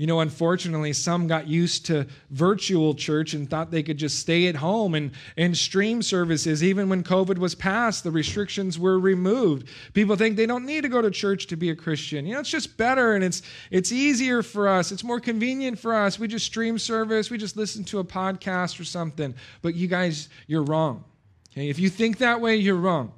You 0.00 0.06
know, 0.06 0.20
unfortunately, 0.20 0.94
some 0.94 1.26
got 1.26 1.46
used 1.46 1.84
to 1.84 2.06
virtual 2.30 2.94
church 2.94 3.34
and 3.34 3.50
thought 3.50 3.70
they 3.70 3.82
could 3.82 3.98
just 3.98 4.18
stay 4.18 4.46
at 4.46 4.56
home 4.56 4.94
and, 4.94 5.10
and 5.36 5.54
stream 5.54 6.00
services. 6.00 6.64
Even 6.64 6.88
when 6.88 7.04
COVID 7.04 7.36
was 7.36 7.54
passed, 7.54 8.02
the 8.02 8.10
restrictions 8.10 8.78
were 8.78 8.98
removed. 8.98 9.68
People 9.92 10.16
think 10.16 10.38
they 10.38 10.46
don't 10.46 10.64
need 10.64 10.84
to 10.84 10.88
go 10.88 11.02
to 11.02 11.10
church 11.10 11.48
to 11.48 11.56
be 11.56 11.68
a 11.68 11.76
Christian. 11.76 12.24
You 12.24 12.32
know, 12.32 12.40
it's 12.40 12.48
just 12.48 12.78
better 12.78 13.12
and 13.12 13.22
it's 13.22 13.42
it's 13.70 13.92
easier 13.92 14.42
for 14.42 14.68
us. 14.68 14.90
It's 14.90 15.04
more 15.04 15.20
convenient 15.20 15.78
for 15.78 15.94
us. 15.94 16.18
We 16.18 16.28
just 16.28 16.46
stream 16.46 16.78
service, 16.78 17.30
we 17.30 17.36
just 17.36 17.58
listen 17.58 17.84
to 17.84 17.98
a 17.98 18.04
podcast 18.04 18.80
or 18.80 18.84
something. 18.84 19.34
But 19.60 19.74
you 19.74 19.86
guys, 19.86 20.30
you're 20.46 20.64
wrong. 20.64 21.04
Okay? 21.52 21.68
If 21.68 21.78
you 21.78 21.90
think 21.90 22.16
that 22.16 22.40
way, 22.40 22.56
you're 22.56 22.74
wrong. 22.74 23.12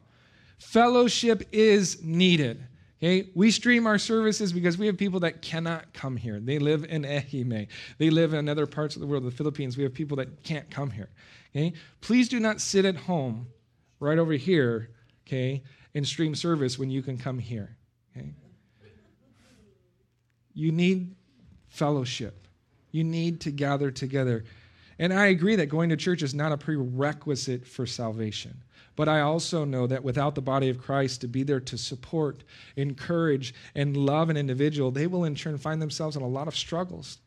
Fellowship 0.59 1.47
is 1.53 2.03
needed. 2.03 2.67
Okay, 3.03 3.31
we 3.35 3.51
stream 3.51 3.89
our 3.89 3.99
services 3.99 4.53
because 4.53 4.79
we 4.79 4.87
have 4.87 4.97
people 4.97 5.19
that 5.21 5.43
cannot 5.43 5.93
come 5.93 6.17
here. 6.17 6.39
They 6.39 6.61
live 6.61 6.85
in 6.85 7.03
Ehime. 7.03 7.67
They 7.99 8.11
live 8.11 8.33
in 8.33 8.49
other 8.49 8.65
parts 8.65 8.95
of 8.95 9.01
the 9.01 9.09
world, 9.09 9.25
the 9.25 9.33
Philippines. 9.33 9.77
We 9.77 9.83
have 9.83 9.93
people 9.93 10.17
that 10.19 10.45
can't 10.45 10.71
come 10.71 10.89
here. 10.89 11.11
Okay, 11.55 11.73
please 12.01 12.29
do 12.29 12.39
not 12.39 12.61
sit 12.61 12.85
at 12.85 12.95
home 12.95 13.49
right 13.99 14.19
over 14.19 14.35
here, 14.35 14.91
okay, 15.27 15.65
and 15.97 16.07
stream 16.07 16.37
service 16.37 16.79
when 16.79 16.91
you 16.91 17.03
can 17.03 17.19
come 17.19 17.41
here. 17.41 17.77
Okay, 18.17 18.31
you 20.55 20.71
need 20.71 21.17
fellowship. 21.67 22.47
You 22.93 23.03
need 23.03 23.41
to 23.41 23.51
gather 23.51 23.91
together. 23.91 24.45
And 25.01 25.13
I 25.13 25.27
agree 25.27 25.57
that 25.57 25.67
going 25.67 25.89
to 25.91 25.97
church 25.97 26.23
is 26.23 26.35
not 26.35 26.53
a 26.53 26.57
prerequisite 26.57 27.67
for 27.67 27.85
salvation. 27.85 28.63
But 28.95 29.09
I 29.09 29.21
also 29.21 29.65
know 29.65 29.87
that 29.87 30.05
without 30.05 30.35
the 30.35 30.43
body 30.43 30.69
of 30.69 30.79
Christ 30.79 31.23
to 31.23 31.29
be 31.29 31.43
there 31.43 31.61
to 31.61 31.79
support, 31.79 32.45
encourage, 32.77 33.55
and 33.75 33.97
love 33.97 34.29
an 34.29 34.37
individual, 34.37 34.91
they 34.91 35.07
will 35.07 35.25
in 35.25 35.35
turn 35.35 35.57
find 35.59 35.81
themselves 35.81 36.17
in 36.17 36.23
a 36.23 36.29
lot 36.29 36.49
of 36.49 36.57
struggles. 36.57 37.19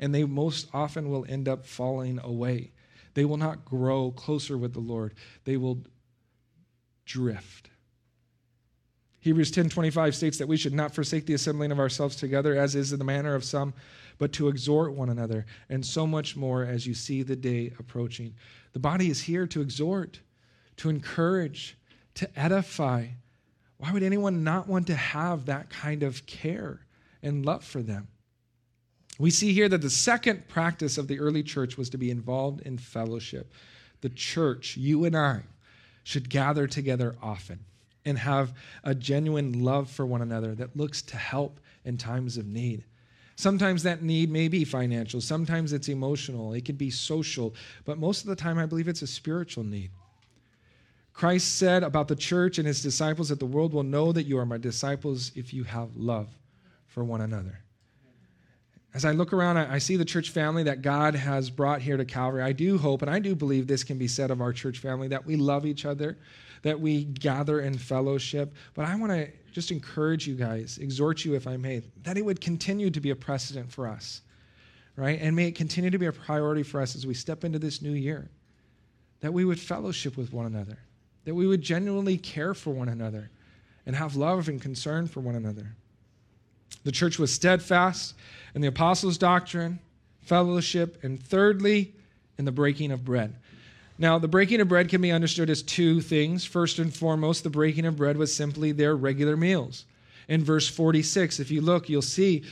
And 0.00 0.14
they 0.14 0.24
most 0.24 0.68
often 0.72 1.10
will 1.10 1.26
end 1.28 1.48
up 1.48 1.64
falling 1.64 2.18
away. 2.22 2.72
They 3.14 3.24
will 3.24 3.36
not 3.36 3.64
grow 3.64 4.10
closer 4.10 4.56
with 4.58 4.72
the 4.72 4.80
Lord, 4.80 5.14
they 5.44 5.56
will 5.56 5.84
drift. 7.04 7.70
Hebrews 9.20 9.50
10:25 9.50 10.14
states 10.14 10.38
that 10.38 10.48
we 10.48 10.56
should 10.56 10.72
not 10.72 10.94
forsake 10.94 11.26
the 11.26 11.34
assembling 11.34 11.72
of 11.72 11.78
ourselves 11.78 12.16
together 12.16 12.56
as 12.56 12.74
is 12.74 12.92
in 12.92 12.98
the 12.98 13.04
manner 13.04 13.34
of 13.34 13.44
some 13.44 13.74
but 14.16 14.32
to 14.32 14.48
exhort 14.48 14.94
one 14.94 15.10
another 15.10 15.44
and 15.68 15.84
so 15.84 16.06
much 16.06 16.36
more 16.36 16.64
as 16.64 16.86
you 16.86 16.94
see 16.94 17.22
the 17.22 17.36
day 17.36 17.72
approaching. 17.78 18.34
The 18.72 18.78
body 18.78 19.10
is 19.10 19.22
here 19.22 19.46
to 19.48 19.60
exhort 19.60 20.20
to 20.80 20.88
encourage, 20.88 21.76
to 22.14 22.28
edify. 22.38 23.06
Why 23.76 23.92
would 23.92 24.02
anyone 24.02 24.44
not 24.44 24.66
want 24.66 24.86
to 24.86 24.94
have 24.94 25.44
that 25.44 25.68
kind 25.68 26.02
of 26.02 26.24
care 26.24 26.80
and 27.22 27.44
love 27.44 27.64
for 27.64 27.82
them? 27.82 28.08
We 29.18 29.30
see 29.30 29.52
here 29.52 29.68
that 29.68 29.82
the 29.82 29.90
second 29.90 30.48
practice 30.48 30.96
of 30.96 31.06
the 31.06 31.20
early 31.20 31.42
church 31.42 31.76
was 31.76 31.90
to 31.90 31.98
be 31.98 32.10
involved 32.10 32.62
in 32.62 32.78
fellowship. 32.78 33.52
The 34.00 34.08
church, 34.08 34.78
you 34.78 35.04
and 35.04 35.14
I, 35.14 35.42
should 36.02 36.30
gather 36.30 36.66
together 36.66 37.14
often 37.22 37.58
and 38.06 38.16
have 38.16 38.54
a 38.82 38.94
genuine 38.94 39.62
love 39.62 39.90
for 39.90 40.06
one 40.06 40.22
another 40.22 40.54
that 40.54 40.74
looks 40.74 41.02
to 41.02 41.18
help 41.18 41.60
in 41.84 41.98
times 41.98 42.38
of 42.38 42.46
need. 42.46 42.84
Sometimes 43.36 43.82
that 43.82 44.02
need 44.02 44.30
may 44.30 44.48
be 44.48 44.64
financial, 44.64 45.20
sometimes 45.20 45.74
it's 45.74 45.88
emotional, 45.88 46.54
it 46.54 46.64
can 46.64 46.76
be 46.76 46.90
social, 46.90 47.54
but 47.84 47.98
most 47.98 48.22
of 48.22 48.28
the 48.28 48.36
time 48.36 48.58
I 48.58 48.64
believe 48.64 48.88
it's 48.88 49.02
a 49.02 49.06
spiritual 49.06 49.64
need. 49.64 49.90
Christ 51.20 51.58
said 51.58 51.82
about 51.82 52.08
the 52.08 52.16
church 52.16 52.56
and 52.56 52.66
his 52.66 52.82
disciples 52.82 53.28
that 53.28 53.38
the 53.38 53.44
world 53.44 53.74
will 53.74 53.82
know 53.82 54.10
that 54.10 54.22
you 54.22 54.38
are 54.38 54.46
my 54.46 54.56
disciples 54.56 55.32
if 55.34 55.52
you 55.52 55.64
have 55.64 55.94
love 55.94 56.30
for 56.86 57.04
one 57.04 57.20
another. 57.20 57.60
As 58.94 59.04
I 59.04 59.12
look 59.12 59.34
around, 59.34 59.58
I 59.58 59.80
see 59.80 59.96
the 59.96 60.04
church 60.06 60.30
family 60.30 60.62
that 60.62 60.80
God 60.80 61.14
has 61.14 61.50
brought 61.50 61.82
here 61.82 61.98
to 61.98 62.06
Calvary. 62.06 62.40
I 62.40 62.52
do 62.52 62.78
hope 62.78 63.02
and 63.02 63.10
I 63.10 63.18
do 63.18 63.34
believe 63.34 63.66
this 63.66 63.84
can 63.84 63.98
be 63.98 64.08
said 64.08 64.30
of 64.30 64.40
our 64.40 64.50
church 64.54 64.78
family 64.78 65.08
that 65.08 65.26
we 65.26 65.36
love 65.36 65.66
each 65.66 65.84
other, 65.84 66.16
that 66.62 66.80
we 66.80 67.04
gather 67.04 67.60
in 67.60 67.76
fellowship. 67.76 68.54
But 68.72 68.86
I 68.86 68.94
want 68.94 69.12
to 69.12 69.28
just 69.52 69.70
encourage 69.70 70.26
you 70.26 70.36
guys, 70.36 70.78
exhort 70.78 71.22
you, 71.26 71.34
if 71.34 71.46
I 71.46 71.58
may, 71.58 71.82
that 72.04 72.16
it 72.16 72.24
would 72.24 72.40
continue 72.40 72.88
to 72.88 73.00
be 73.00 73.10
a 73.10 73.16
precedent 73.16 73.70
for 73.70 73.86
us, 73.86 74.22
right? 74.96 75.18
And 75.20 75.36
may 75.36 75.48
it 75.48 75.54
continue 75.54 75.90
to 75.90 75.98
be 75.98 76.06
a 76.06 76.12
priority 76.12 76.62
for 76.62 76.80
us 76.80 76.96
as 76.96 77.06
we 77.06 77.12
step 77.12 77.44
into 77.44 77.58
this 77.58 77.82
new 77.82 77.92
year, 77.92 78.30
that 79.20 79.34
we 79.34 79.44
would 79.44 79.60
fellowship 79.60 80.16
with 80.16 80.32
one 80.32 80.46
another 80.46 80.78
that 81.24 81.34
we 81.34 81.46
would 81.46 81.62
genuinely 81.62 82.16
care 82.16 82.54
for 82.54 82.70
one 82.70 82.88
another 82.88 83.30
and 83.86 83.96
have 83.96 84.16
love 84.16 84.48
and 84.48 84.60
concern 84.60 85.06
for 85.06 85.20
one 85.20 85.34
another. 85.34 85.74
The 86.84 86.92
church 86.92 87.18
was 87.18 87.32
steadfast 87.32 88.14
in 88.54 88.60
the 88.60 88.68
apostles' 88.68 89.18
doctrine, 89.18 89.80
fellowship, 90.22 91.02
and 91.02 91.22
thirdly, 91.22 91.94
in 92.38 92.44
the 92.44 92.52
breaking 92.52 92.90
of 92.90 93.04
bread. 93.04 93.36
Now, 93.98 94.18
the 94.18 94.28
breaking 94.28 94.60
of 94.60 94.68
bread 94.68 94.88
can 94.88 95.02
be 95.02 95.12
understood 95.12 95.50
as 95.50 95.62
two 95.62 96.00
things. 96.00 96.44
First 96.44 96.78
and 96.78 96.94
foremost, 96.94 97.44
the 97.44 97.50
breaking 97.50 97.84
of 97.84 97.96
bread 97.96 98.16
was 98.16 98.34
simply 98.34 98.72
their 98.72 98.96
regular 98.96 99.36
meals. 99.36 99.84
In 100.26 100.42
verse 100.42 100.68
46, 100.68 101.38
if 101.38 101.50
you 101.50 101.60
look, 101.60 101.88
you'll 101.88 102.00
see 102.00 102.44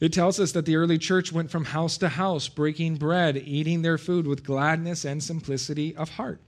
it 0.00 0.12
tells 0.12 0.40
us 0.40 0.50
that 0.52 0.66
the 0.66 0.74
early 0.74 0.98
church 0.98 1.32
went 1.32 1.48
from 1.48 1.64
house 1.64 1.96
to 1.98 2.08
house, 2.08 2.48
breaking 2.48 2.96
bread, 2.96 3.36
eating 3.36 3.82
their 3.82 3.96
food 3.96 4.26
with 4.26 4.42
gladness 4.42 5.04
and 5.04 5.22
simplicity 5.22 5.94
of 5.94 6.10
heart. 6.10 6.40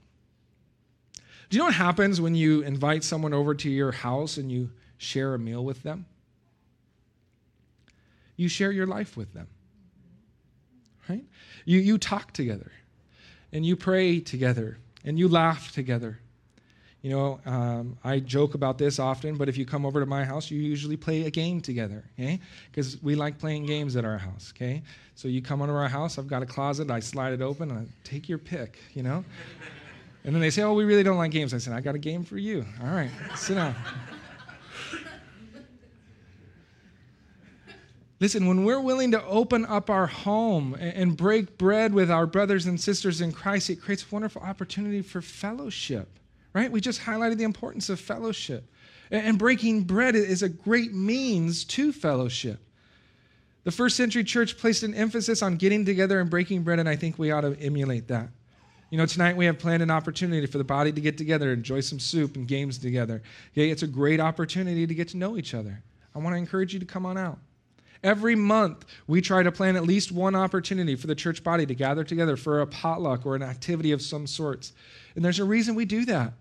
Do 1.55 1.59
you 1.59 1.63
know 1.63 1.67
what 1.67 1.75
happens 1.75 2.19
when 2.19 2.35
you 2.35 2.63
invite 2.63 3.01
someone 3.01 3.33
over 3.33 3.55
to 3.55 3.69
your 3.69 3.93
house 3.93 4.35
and 4.35 4.51
you 4.51 4.71
share 4.97 5.33
a 5.33 5.39
meal 5.39 5.63
with 5.63 5.83
them? 5.83 6.05
You 8.35 8.49
share 8.49 8.73
your 8.73 8.85
life 8.85 9.15
with 9.15 9.33
them. 9.33 9.47
Right? 11.07 11.23
You, 11.63 11.79
you 11.79 11.97
talk 11.97 12.33
together 12.33 12.73
and 13.53 13.65
you 13.65 13.77
pray 13.77 14.19
together 14.19 14.79
and 15.05 15.17
you 15.17 15.29
laugh 15.29 15.71
together. 15.71 16.19
You 17.01 17.11
know, 17.11 17.39
um, 17.45 17.97
I 18.03 18.19
joke 18.19 18.55
about 18.55 18.77
this 18.77 18.99
often, 18.99 19.37
but 19.37 19.47
if 19.47 19.57
you 19.57 19.65
come 19.65 19.85
over 19.85 20.01
to 20.01 20.05
my 20.05 20.25
house, 20.25 20.51
you 20.51 20.59
usually 20.59 20.97
play 20.97 21.23
a 21.23 21.31
game 21.31 21.61
together, 21.61 22.03
okay? 22.19 22.41
Because 22.69 23.01
we 23.01 23.15
like 23.15 23.37
playing 23.37 23.65
games 23.65 23.95
at 23.95 24.03
our 24.03 24.17
house, 24.17 24.51
okay? 24.53 24.83
So 25.13 25.29
you 25.29 25.41
come 25.41 25.61
over 25.61 25.77
our 25.77 25.87
house, 25.87 26.17
I've 26.17 26.27
got 26.27 26.43
a 26.43 26.45
closet, 26.45 26.91
I 26.91 26.99
slide 26.99 27.31
it 27.31 27.41
open, 27.41 27.71
and 27.71 27.79
I 27.79 27.85
take 28.03 28.27
your 28.27 28.39
pick, 28.39 28.77
you 28.93 29.03
know? 29.03 29.23
And 30.25 30.33
then 30.33 30.41
they 30.41 30.49
say, 30.49 30.63
Oh, 30.63 30.73
we 30.73 30.83
really 30.83 31.03
don't 31.03 31.17
like 31.17 31.31
games. 31.31 31.53
I 31.53 31.59
said, 31.59 31.73
I 31.73 31.81
got 31.81 31.93
a 31.93 31.99
game 31.99 32.23
for 32.23 32.37
you. 32.37 32.65
All 32.81 32.89
right, 32.89 33.11
sit 33.35 33.55
down. 33.55 33.75
Listen, 38.19 38.47
when 38.47 38.63
we're 38.63 38.79
willing 38.79 39.11
to 39.11 39.23
open 39.25 39.65
up 39.65 39.89
our 39.89 40.07
home 40.07 40.73
and 40.79 41.15
break 41.15 41.57
bread 41.57 41.93
with 41.93 42.09
our 42.09 42.25
brothers 42.25 42.65
and 42.65 42.79
sisters 42.79 43.21
in 43.21 43.31
Christ, 43.33 43.69
it 43.69 43.75
creates 43.75 44.03
a 44.03 44.07
wonderful 44.09 44.41
opportunity 44.41 45.01
for 45.01 45.21
fellowship, 45.21 46.07
right? 46.53 46.71
We 46.71 46.81
just 46.81 47.01
highlighted 47.01 47.37
the 47.37 47.43
importance 47.43 47.89
of 47.89 47.99
fellowship. 47.99 48.71
And 49.11 49.37
breaking 49.37 49.83
bread 49.83 50.15
is 50.15 50.41
a 50.41 50.49
great 50.49 50.93
means 50.93 51.65
to 51.65 51.91
fellowship. 51.91 52.59
The 53.65 53.71
first 53.71 53.97
century 53.97 54.23
church 54.23 54.57
placed 54.57 54.81
an 54.81 54.95
emphasis 54.95 55.43
on 55.43 55.57
getting 55.57 55.85
together 55.85 56.19
and 56.19 56.29
breaking 56.29 56.63
bread, 56.63 56.79
and 56.79 56.87
I 56.89 56.95
think 56.95 57.19
we 57.19 57.31
ought 57.31 57.41
to 57.41 57.59
emulate 57.59 58.07
that. 58.07 58.29
You 58.95 58.99
know, 58.99 59.05
tonight 59.05 59.35
we 59.35 59.45
have 59.47 59.59
planned 59.59 59.83
an 59.83 59.91
opportunity 59.91 60.47
for 60.47 60.57
the 60.57 60.63
body 60.63 60.93
to 60.93 61.01
get 61.01 61.17
together, 61.17 61.51
enjoy 61.51 61.81
some 61.81 61.99
soup 61.99 62.37
and 62.37 62.47
games 62.47 62.77
together. 62.77 63.21
Okay, 63.51 63.69
it's 63.69 63.83
a 63.83 63.87
great 63.87 64.21
opportunity 64.21 64.87
to 64.87 64.95
get 64.95 65.09
to 65.09 65.17
know 65.17 65.35
each 65.35 65.53
other. 65.53 65.83
I 66.15 66.19
want 66.19 66.33
to 66.33 66.37
encourage 66.37 66.73
you 66.73 66.79
to 66.79 66.85
come 66.85 67.05
on 67.05 67.17
out. 67.17 67.37
Every 68.05 68.35
month, 68.35 68.85
we 69.05 69.19
try 69.19 69.43
to 69.43 69.51
plan 69.51 69.75
at 69.75 69.83
least 69.83 70.13
one 70.13 70.33
opportunity 70.33 70.95
for 70.95 71.07
the 71.07 71.15
church 71.15 71.43
body 71.43 71.65
to 71.65 71.75
gather 71.75 72.05
together 72.05 72.37
for 72.37 72.61
a 72.61 72.67
potluck 72.67 73.25
or 73.25 73.35
an 73.35 73.43
activity 73.43 73.91
of 73.91 74.01
some 74.01 74.25
sorts. 74.25 74.71
And 75.17 75.25
there's 75.25 75.39
a 75.39 75.43
reason 75.43 75.75
we 75.75 75.83
do 75.83 76.05
that. 76.05 76.31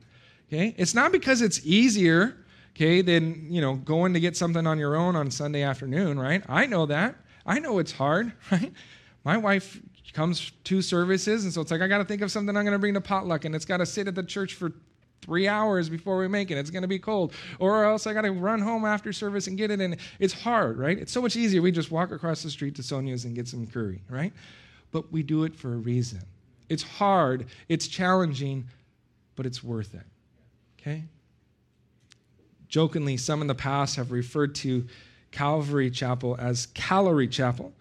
Okay? 0.46 0.76
It's 0.78 0.94
not 0.94 1.10
because 1.10 1.42
it's 1.42 1.60
easier, 1.66 2.36
okay, 2.76 3.02
than, 3.02 3.52
you 3.52 3.62
know, 3.62 3.74
going 3.74 4.14
to 4.14 4.20
get 4.20 4.36
something 4.36 4.64
on 4.64 4.78
your 4.78 4.94
own 4.94 5.16
on 5.16 5.28
Sunday 5.32 5.62
afternoon, 5.62 6.20
right? 6.20 6.44
I 6.48 6.66
know 6.66 6.86
that. 6.86 7.16
I 7.44 7.58
know 7.58 7.80
it's 7.80 7.90
hard, 7.90 8.32
right? 8.52 8.72
My 9.24 9.38
wife 9.38 9.80
comes 10.14 10.52
two 10.62 10.80
services, 10.80 11.44
and 11.44 11.52
so 11.52 11.60
it's 11.60 11.70
like 11.70 11.82
I 11.82 11.88
got 11.88 11.98
to 11.98 12.04
think 12.04 12.22
of 12.22 12.30
something 12.30 12.56
I'm 12.56 12.64
going 12.64 12.72
to 12.72 12.78
bring 12.78 12.94
to 12.94 13.00
potluck, 13.00 13.44
and 13.44 13.54
it's 13.54 13.64
got 13.64 13.78
to 13.78 13.86
sit 13.86 14.08
at 14.08 14.14
the 14.14 14.22
church 14.22 14.54
for 14.54 14.72
three 15.20 15.48
hours 15.48 15.88
before 15.88 16.18
we 16.18 16.28
make 16.28 16.50
it. 16.50 16.58
It's 16.58 16.70
going 16.70 16.82
to 16.82 16.88
be 16.88 16.98
cold, 16.98 17.32
or 17.58 17.84
else 17.84 18.06
I 18.06 18.12
got 18.12 18.22
to 18.22 18.30
run 18.30 18.60
home 18.60 18.84
after 18.84 19.12
service 19.12 19.46
and 19.46 19.58
get 19.58 19.70
it. 19.70 19.80
And 19.80 19.96
it's 20.18 20.32
hard, 20.32 20.78
right? 20.78 20.98
It's 20.98 21.12
so 21.12 21.20
much 21.20 21.36
easier. 21.36 21.62
We 21.62 21.72
just 21.72 21.90
walk 21.90 22.12
across 22.12 22.42
the 22.42 22.50
street 22.50 22.76
to 22.76 22.82
Sonia's 22.82 23.24
and 23.24 23.34
get 23.34 23.48
some 23.48 23.66
curry, 23.66 24.02
right? 24.08 24.32
But 24.92 25.10
we 25.10 25.22
do 25.22 25.44
it 25.44 25.56
for 25.56 25.72
a 25.72 25.76
reason. 25.76 26.20
It's 26.68 26.82
hard. 26.82 27.46
It's 27.68 27.88
challenging, 27.88 28.64
but 29.34 29.46
it's 29.46 29.64
worth 29.64 29.94
it. 29.94 30.06
Okay. 30.80 31.04
Jokingly, 32.68 33.16
some 33.16 33.40
in 33.40 33.46
the 33.46 33.54
past 33.54 33.96
have 33.96 34.12
referred 34.12 34.54
to 34.56 34.86
Calvary 35.34 35.90
Chapel 35.90 36.36
as 36.38 36.66
Calorie 36.66 37.26
Chapel 37.26 37.72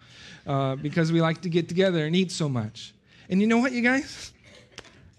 uh, 0.46 0.74
because 0.74 1.12
we 1.12 1.20
like 1.20 1.40
to 1.42 1.48
get 1.48 1.68
together 1.68 2.04
and 2.04 2.14
eat 2.14 2.32
so 2.32 2.48
much. 2.48 2.92
And 3.28 3.40
you 3.40 3.46
know 3.46 3.58
what, 3.58 3.72
you 3.72 3.80
guys? 3.80 4.32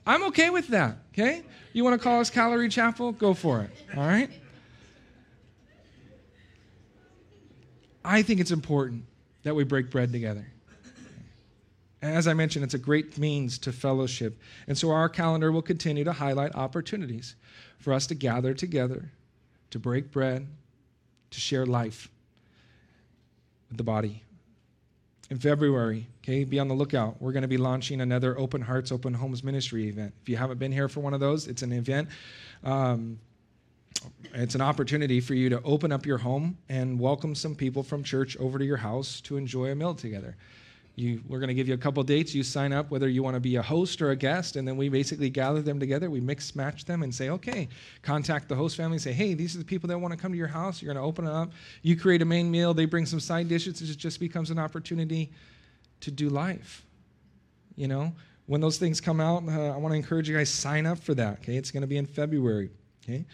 I'm 0.05 0.21
okay 0.25 0.49
with 0.49 0.67
that, 0.67 0.97
okay? 1.13 1.43
You 1.71 1.83
want 1.83 1.99
to 1.99 2.03
call 2.03 2.19
us 2.19 2.29
Calorie 2.29 2.69
Chapel? 2.69 3.13
Go 3.13 3.33
for 3.33 3.61
it, 3.61 3.71
all 3.97 4.05
right? 4.05 4.29
I 8.03 8.21
think 8.21 8.39
it's 8.39 8.51
important 8.51 9.05
that 9.43 9.55
we 9.55 9.63
break 9.63 9.89
bread 9.89 10.11
together. 10.11 10.45
As 12.01 12.27
I 12.27 12.33
mentioned, 12.33 12.65
it's 12.65 12.75
a 12.75 12.79
great 12.79 13.17
means 13.17 13.57
to 13.59 13.71
fellowship. 13.71 14.37
And 14.67 14.77
so 14.77 14.91
our 14.91 15.09
calendar 15.09 15.51
will 15.51 15.63
continue 15.63 16.03
to 16.03 16.11
highlight 16.11 16.53
opportunities 16.53 17.35
for 17.79 17.93
us 17.93 18.05
to 18.07 18.15
gather 18.15 18.53
together, 18.53 19.11
to 19.71 19.79
break 19.79 20.11
bread, 20.11 20.45
to 21.31 21.39
share 21.39 21.65
life 21.65 22.09
the 23.77 23.83
body. 23.83 24.23
In 25.29 25.39
February, 25.39 26.07
okay, 26.23 26.43
be 26.43 26.59
on 26.59 26.67
the 26.67 26.75
lookout. 26.75 27.19
We're 27.19 27.31
going 27.31 27.41
to 27.41 27.47
be 27.47 27.57
launching 27.57 28.01
another 28.01 28.37
Open 28.37 28.61
Hearts, 28.61 28.91
Open 28.91 29.13
Homes 29.13 29.43
ministry 29.43 29.87
event. 29.87 30.13
If 30.21 30.29
you 30.29 30.37
haven't 30.37 30.59
been 30.59 30.71
here 30.71 30.87
for 30.87 30.99
one 30.99 31.15
of 31.15 31.19
those, 31.19 31.47
it's 31.47 31.63
an 31.63 31.71
event. 31.71 32.09
Um, 32.63 33.19
it's 34.33 34.53
an 34.53 34.61
opportunity 34.61 35.19
for 35.19 35.33
you 35.33 35.49
to 35.49 35.61
open 35.63 35.91
up 35.91 36.05
your 36.05 36.19
home 36.19 36.57
and 36.69 36.99
welcome 36.99 37.33
some 37.33 37.55
people 37.55 37.81
from 37.81 38.03
church 38.03 38.37
over 38.37 38.59
to 38.59 38.65
your 38.65 38.77
house 38.77 39.19
to 39.21 39.37
enjoy 39.37 39.71
a 39.71 39.75
meal 39.75 39.95
together. 39.95 40.35
You, 40.97 41.21
we're 41.27 41.39
going 41.39 41.49
to 41.49 41.53
give 41.53 41.67
you 41.67 41.73
a 41.73 41.77
couple 41.77 42.01
dates. 42.03 42.33
You 42.33 42.41
sign 42.41 42.71
up 42.71 42.89
whether 42.89 43.09
you 43.09 43.21
want 43.21 43.33
to 43.33 43.41
be 43.41 43.57
a 43.57 43.61
host 43.61 44.01
or 44.01 44.11
a 44.11 44.15
guest, 44.15 44.55
and 44.55 44.65
then 44.65 44.77
we 44.77 44.87
basically 44.87 45.29
gather 45.29 45.61
them 45.61 45.77
together. 45.77 46.09
We 46.09 46.21
mix 46.21 46.55
match 46.55 46.85
them 46.85 47.03
and 47.03 47.13
say, 47.13 47.29
okay, 47.29 47.67
contact 48.01 48.47
the 48.47 48.55
host 48.55 48.77
family 48.77 48.95
and 48.95 49.01
say, 49.01 49.11
hey, 49.11 49.33
these 49.33 49.55
are 49.55 49.59
the 49.59 49.65
people 49.65 49.89
that 49.89 49.99
want 49.99 50.13
to 50.13 50.17
come 50.17 50.31
to 50.31 50.37
your 50.37 50.47
house. 50.47 50.81
You're 50.81 50.93
going 50.93 51.03
to 51.03 51.07
open 51.07 51.27
it 51.27 51.31
up. 51.31 51.51
You 51.81 51.97
create 51.97 52.21
a 52.21 52.25
main 52.25 52.49
meal. 52.49 52.73
They 52.73 52.85
bring 52.85 53.05
some 53.05 53.19
side 53.19 53.49
dishes. 53.49 53.81
It 53.81 53.97
just 53.97 54.21
becomes 54.21 54.51
an 54.51 54.59
opportunity 54.59 55.31
to 55.99 56.11
do 56.11 56.29
life. 56.29 56.85
You 57.75 57.89
know, 57.89 58.13
when 58.45 58.61
those 58.61 58.77
things 58.77 59.01
come 59.01 59.19
out, 59.19 59.43
uh, 59.49 59.71
I 59.71 59.77
want 59.77 59.91
to 59.91 59.97
encourage 59.97 60.29
you 60.29 60.37
guys 60.37 60.49
sign 60.49 60.85
up 60.85 60.99
for 60.99 61.13
that. 61.15 61.39
Okay, 61.39 61.57
it's 61.57 61.71
going 61.71 61.81
to 61.81 61.87
be 61.87 61.97
in 61.97 62.05
February. 62.05 62.69
Okay. 63.03 63.25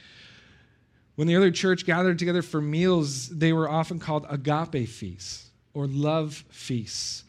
When 1.15 1.27
the 1.27 1.35
early 1.35 1.51
church 1.51 1.85
gathered 1.85 2.17
together 2.17 2.41
for 2.41 2.59
meals, 2.59 3.29
they 3.29 3.53
were 3.53 3.69
often 3.69 3.99
called 3.99 4.25
agape 4.29 4.87
feasts 4.87 5.49
or 5.75 5.85
love 5.85 6.43
feasts. 6.49 7.25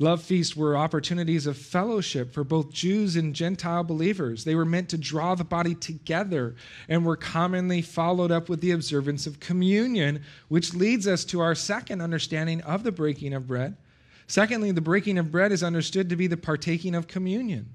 Love 0.00 0.22
feasts 0.22 0.56
were 0.56 0.76
opportunities 0.76 1.46
of 1.46 1.56
fellowship 1.56 2.32
for 2.32 2.42
both 2.42 2.72
Jews 2.72 3.14
and 3.14 3.32
Gentile 3.32 3.84
believers. 3.84 4.42
They 4.42 4.56
were 4.56 4.64
meant 4.64 4.88
to 4.88 4.98
draw 4.98 5.36
the 5.36 5.44
body 5.44 5.74
together 5.74 6.56
and 6.88 7.06
were 7.06 7.16
commonly 7.16 7.80
followed 7.80 8.32
up 8.32 8.48
with 8.48 8.60
the 8.60 8.72
observance 8.72 9.26
of 9.26 9.38
communion, 9.38 10.22
which 10.48 10.74
leads 10.74 11.06
us 11.06 11.24
to 11.26 11.40
our 11.40 11.54
second 11.54 12.00
understanding 12.00 12.60
of 12.62 12.82
the 12.82 12.90
breaking 12.90 13.34
of 13.34 13.46
bread. 13.46 13.76
Secondly, 14.26 14.72
the 14.72 14.80
breaking 14.80 15.16
of 15.16 15.30
bread 15.30 15.52
is 15.52 15.62
understood 15.62 16.08
to 16.08 16.16
be 16.16 16.26
the 16.26 16.36
partaking 16.36 16.96
of 16.96 17.06
communion. 17.06 17.70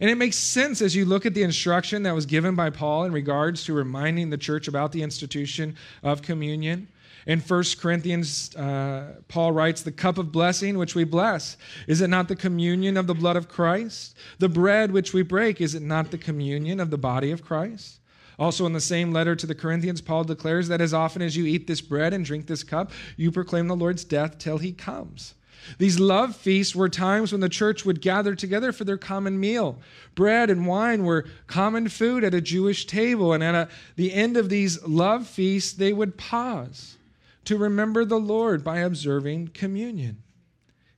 And 0.00 0.10
it 0.10 0.16
makes 0.16 0.36
sense 0.36 0.82
as 0.82 0.96
you 0.96 1.04
look 1.04 1.24
at 1.24 1.34
the 1.34 1.44
instruction 1.44 2.02
that 2.02 2.14
was 2.14 2.26
given 2.26 2.56
by 2.56 2.70
Paul 2.70 3.04
in 3.04 3.12
regards 3.12 3.64
to 3.64 3.72
reminding 3.72 4.30
the 4.30 4.38
church 4.38 4.66
about 4.66 4.90
the 4.90 5.02
institution 5.02 5.76
of 6.02 6.20
communion. 6.20 6.88
In 7.26 7.40
1 7.40 7.64
Corinthians, 7.80 8.54
uh, 8.54 9.14
Paul 9.28 9.52
writes, 9.52 9.82
The 9.82 9.92
cup 9.92 10.18
of 10.18 10.30
blessing 10.30 10.76
which 10.76 10.94
we 10.94 11.04
bless, 11.04 11.56
is 11.86 12.02
it 12.02 12.08
not 12.08 12.28
the 12.28 12.36
communion 12.36 12.98
of 12.98 13.06
the 13.06 13.14
blood 13.14 13.36
of 13.36 13.48
Christ? 13.48 14.16
The 14.38 14.48
bread 14.48 14.92
which 14.92 15.14
we 15.14 15.22
break, 15.22 15.60
is 15.60 15.74
it 15.74 15.82
not 15.82 16.10
the 16.10 16.18
communion 16.18 16.80
of 16.80 16.90
the 16.90 16.98
body 16.98 17.30
of 17.30 17.42
Christ? 17.42 18.00
Also, 18.38 18.66
in 18.66 18.72
the 18.72 18.80
same 18.80 19.12
letter 19.12 19.34
to 19.36 19.46
the 19.46 19.54
Corinthians, 19.54 20.00
Paul 20.00 20.24
declares 20.24 20.68
that 20.68 20.80
as 20.80 20.92
often 20.92 21.22
as 21.22 21.36
you 21.36 21.46
eat 21.46 21.66
this 21.66 21.80
bread 21.80 22.12
and 22.12 22.24
drink 22.24 22.46
this 22.46 22.64
cup, 22.64 22.90
you 23.16 23.30
proclaim 23.30 23.68
the 23.68 23.76
Lord's 23.76 24.04
death 24.04 24.38
till 24.38 24.58
he 24.58 24.72
comes. 24.72 25.34
These 25.78 25.98
love 25.98 26.36
feasts 26.36 26.74
were 26.74 26.90
times 26.90 27.32
when 27.32 27.40
the 27.40 27.48
church 27.48 27.86
would 27.86 28.02
gather 28.02 28.34
together 28.34 28.70
for 28.70 28.84
their 28.84 28.98
common 28.98 29.40
meal. 29.40 29.78
Bread 30.14 30.50
and 30.50 30.66
wine 30.66 31.04
were 31.04 31.24
common 31.46 31.88
food 31.88 32.22
at 32.22 32.34
a 32.34 32.40
Jewish 32.42 32.86
table, 32.86 33.32
and 33.32 33.42
at 33.42 33.54
a, 33.54 33.68
the 33.96 34.12
end 34.12 34.36
of 34.36 34.50
these 34.50 34.82
love 34.86 35.26
feasts, 35.26 35.72
they 35.72 35.94
would 35.94 36.18
pause 36.18 36.98
to 37.44 37.58
remember 37.58 38.04
the 38.04 38.18
Lord 38.18 38.64
by 38.64 38.78
observing 38.78 39.48
communion. 39.48 40.22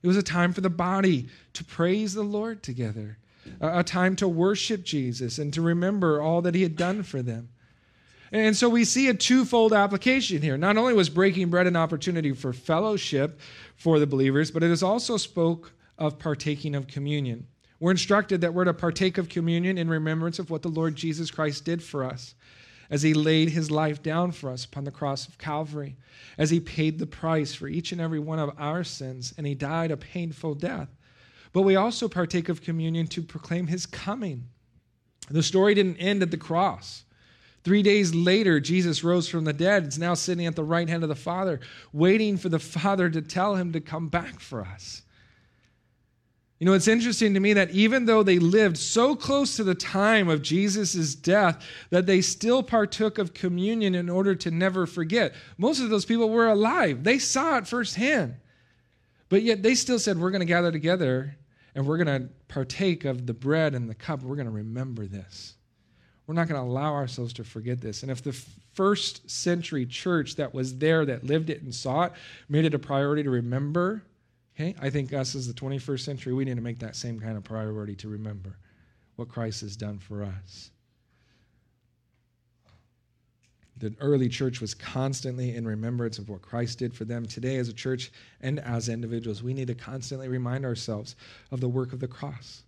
It 0.01 0.07
was 0.07 0.17
a 0.17 0.23
time 0.23 0.53
for 0.53 0.61
the 0.61 0.69
body 0.69 1.27
to 1.53 1.63
praise 1.63 2.13
the 2.13 2.23
Lord 2.23 2.63
together, 2.63 3.17
a 3.59 3.83
time 3.83 4.15
to 4.17 4.27
worship 4.27 4.83
Jesus 4.83 5.37
and 5.37 5.53
to 5.53 5.61
remember 5.61 6.21
all 6.21 6.41
that 6.43 6.55
he 6.55 6.63
had 6.63 6.75
done 6.75 7.03
for 7.03 7.21
them. 7.21 7.49
And 8.31 8.55
so 8.55 8.67
we 8.67 8.83
see 8.83 9.07
a 9.07 9.13
twofold 9.13 9.73
application 9.73 10.41
here. 10.41 10.57
Not 10.57 10.77
only 10.77 10.93
was 10.93 11.09
breaking 11.09 11.49
bread 11.49 11.67
an 11.67 11.75
opportunity 11.75 12.33
for 12.33 12.51
fellowship 12.51 13.39
for 13.75 13.99
the 13.99 14.07
believers, 14.07 14.51
but 14.51 14.63
it 14.63 14.71
is 14.71 14.83
also 14.83 15.17
spoke 15.17 15.71
of 15.97 16.19
partaking 16.19 16.75
of 16.75 16.87
communion. 16.87 17.47
We're 17.79 17.91
instructed 17.91 18.41
that 18.41 18.53
we're 18.53 18.65
to 18.65 18.73
partake 18.73 19.17
of 19.17 19.29
communion 19.29 19.77
in 19.77 19.89
remembrance 19.89 20.39
of 20.39 20.49
what 20.49 20.61
the 20.61 20.67
Lord 20.67 20.95
Jesus 20.95 21.31
Christ 21.31 21.63
did 21.63 21.81
for 21.81 22.03
us 22.03 22.35
as 22.89 23.01
he 23.01 23.13
laid 23.13 23.49
his 23.49 23.69
life 23.69 24.01
down 24.01 24.31
for 24.31 24.49
us 24.49 24.65
upon 24.65 24.83
the 24.83 24.91
cross 24.91 25.27
of 25.27 25.37
Calvary, 25.37 25.95
as 26.37 26.49
he 26.49 26.59
paid 26.59 26.99
the 26.99 27.05
price 27.05 27.53
for 27.53 27.67
each 27.67 27.91
and 27.91 27.99
every 27.99 28.19
one 28.19 28.39
of 28.39 28.51
our 28.57 28.83
sins, 28.83 29.33
and 29.37 29.45
he 29.45 29.55
died 29.55 29.91
a 29.91 29.97
painful 29.97 30.55
death. 30.55 30.89
But 31.53 31.63
we 31.63 31.75
also 31.75 32.07
partake 32.07 32.49
of 32.49 32.61
communion 32.61 33.07
to 33.07 33.21
proclaim 33.21 33.67
his 33.67 33.85
coming. 33.85 34.49
The 35.29 35.43
story 35.43 35.73
didn't 35.73 35.97
end 35.97 36.21
at 36.21 36.31
the 36.31 36.37
cross. 36.37 37.03
Three 37.63 37.81
days 37.83 38.15
later, 38.15 38.59
Jesus 38.59 39.03
rose 39.03 39.27
from 39.27 39.43
the 39.43 39.51
dead. 39.51 39.85
It's 39.85 39.97
now 39.97 40.13
sitting 40.13 40.45
at 40.45 40.55
the 40.55 40.63
right 40.63 40.87
hand 40.87 41.03
of 41.03 41.09
the 41.09 41.15
Father, 41.15 41.59
waiting 41.91 42.37
for 42.37 42.47
the 42.47 42.59
Father 42.59 43.09
to 43.09 43.21
tell 43.21 43.55
him 43.55 43.73
to 43.73 43.81
come 43.81 44.07
back 44.07 44.39
for 44.39 44.61
us. 44.61 45.01
You 46.59 46.65
know, 46.65 46.73
it's 46.73 46.87
interesting 46.87 47.35
to 47.35 47.39
me 47.39 47.53
that 47.53 47.69
even 47.71 48.05
though 48.05 48.23
they 48.23 48.39
lived 48.39 48.77
so 48.77 49.15
close 49.15 49.55
to 49.57 49.63
the 49.63 49.75
time 49.75 50.27
of 50.27 50.41
Jesus' 50.41 51.13
death, 51.13 51.63
that 51.91 52.07
they 52.07 52.21
still 52.21 52.63
partook 52.63 53.19
of 53.19 53.33
communion 53.33 53.93
in 53.93 54.09
order 54.09 54.33
to 54.35 54.49
never 54.49 54.87
forget. 54.87 55.35
Most 55.59 55.81
of 55.81 55.89
those 55.89 56.05
people 56.05 56.29
were 56.29 56.47
alive, 56.47 57.03
they 57.03 57.19
saw 57.19 57.57
it 57.57 57.67
firsthand. 57.67 58.35
But 59.29 59.43
yet 59.43 59.61
they 59.61 59.75
still 59.75 59.99
said, 59.99 60.17
We're 60.17 60.31
going 60.31 60.39
to 60.39 60.45
gather 60.45 60.71
together 60.71 61.37
and 61.75 61.85
we're 61.85 62.03
going 62.03 62.21
to 62.21 62.29
partake 62.47 63.05
of 63.05 63.27
the 63.27 63.35
bread 63.35 63.75
and 63.75 63.87
the 63.87 63.93
cup. 63.93 64.23
We're 64.23 64.35
going 64.35 64.47
to 64.47 64.51
remember 64.51 65.05
this. 65.05 65.53
We're 66.25 66.33
not 66.33 66.47
going 66.47 66.59
to 66.59 66.67
allow 66.67 66.93
ourselves 66.93 67.33
to 67.33 67.43
forget 67.43 67.79
this. 67.79 68.01
And 68.01 68.11
if 68.11 68.23
the 68.23 68.33
first 68.73 69.29
century 69.29 69.85
church 69.85 70.35
that 70.37 70.53
was 70.53 70.77
there, 70.77 71.05
that 71.05 71.23
lived 71.23 71.51
it 71.51 71.61
and 71.61 71.73
saw 71.73 72.05
it, 72.05 72.13
made 72.49 72.65
it 72.65 72.73
a 72.73 72.79
priority 72.79 73.23
to 73.23 73.29
remember, 73.29 74.03
Okay? 74.59 74.73
I 74.81 74.89
think 74.89 75.13
us 75.13 75.35
as 75.35 75.47
the 75.47 75.53
21st 75.53 75.99
century, 75.99 76.33
we 76.33 76.43
need 76.43 76.55
to 76.55 76.61
make 76.61 76.79
that 76.79 76.95
same 76.95 77.19
kind 77.19 77.37
of 77.37 77.43
priority 77.43 77.95
to 77.97 78.09
remember 78.09 78.57
what 79.15 79.29
Christ 79.29 79.61
has 79.61 79.77
done 79.77 79.99
for 79.99 80.23
us. 80.23 80.71
The 83.79 83.93
early 83.99 84.27
church 84.27 84.59
was 84.59 84.73
constantly 84.73 85.55
in 85.55 85.67
remembrance 85.67 86.17
of 86.17 86.29
what 86.29 86.41
Christ 86.41 86.79
did 86.79 86.95
for 86.95 87.05
them. 87.05 87.27
Today, 87.27 87.57
as 87.57 87.69
a 87.69 87.73
church 87.73 88.11
and 88.41 88.59
as 88.59 88.89
individuals, 88.89 89.43
we 89.43 89.53
need 89.53 89.67
to 89.67 89.75
constantly 89.75 90.27
remind 90.27 90.65
ourselves 90.65 91.15
of 91.51 91.61
the 91.61 91.69
work 91.69 91.93
of 91.93 91.99
the 91.99 92.07
cross, 92.07 92.63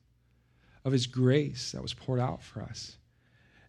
of 0.85 0.91
His 0.91 1.07
grace 1.07 1.71
that 1.71 1.81
was 1.81 1.95
poured 1.95 2.19
out 2.19 2.43
for 2.43 2.61
us. 2.61 2.97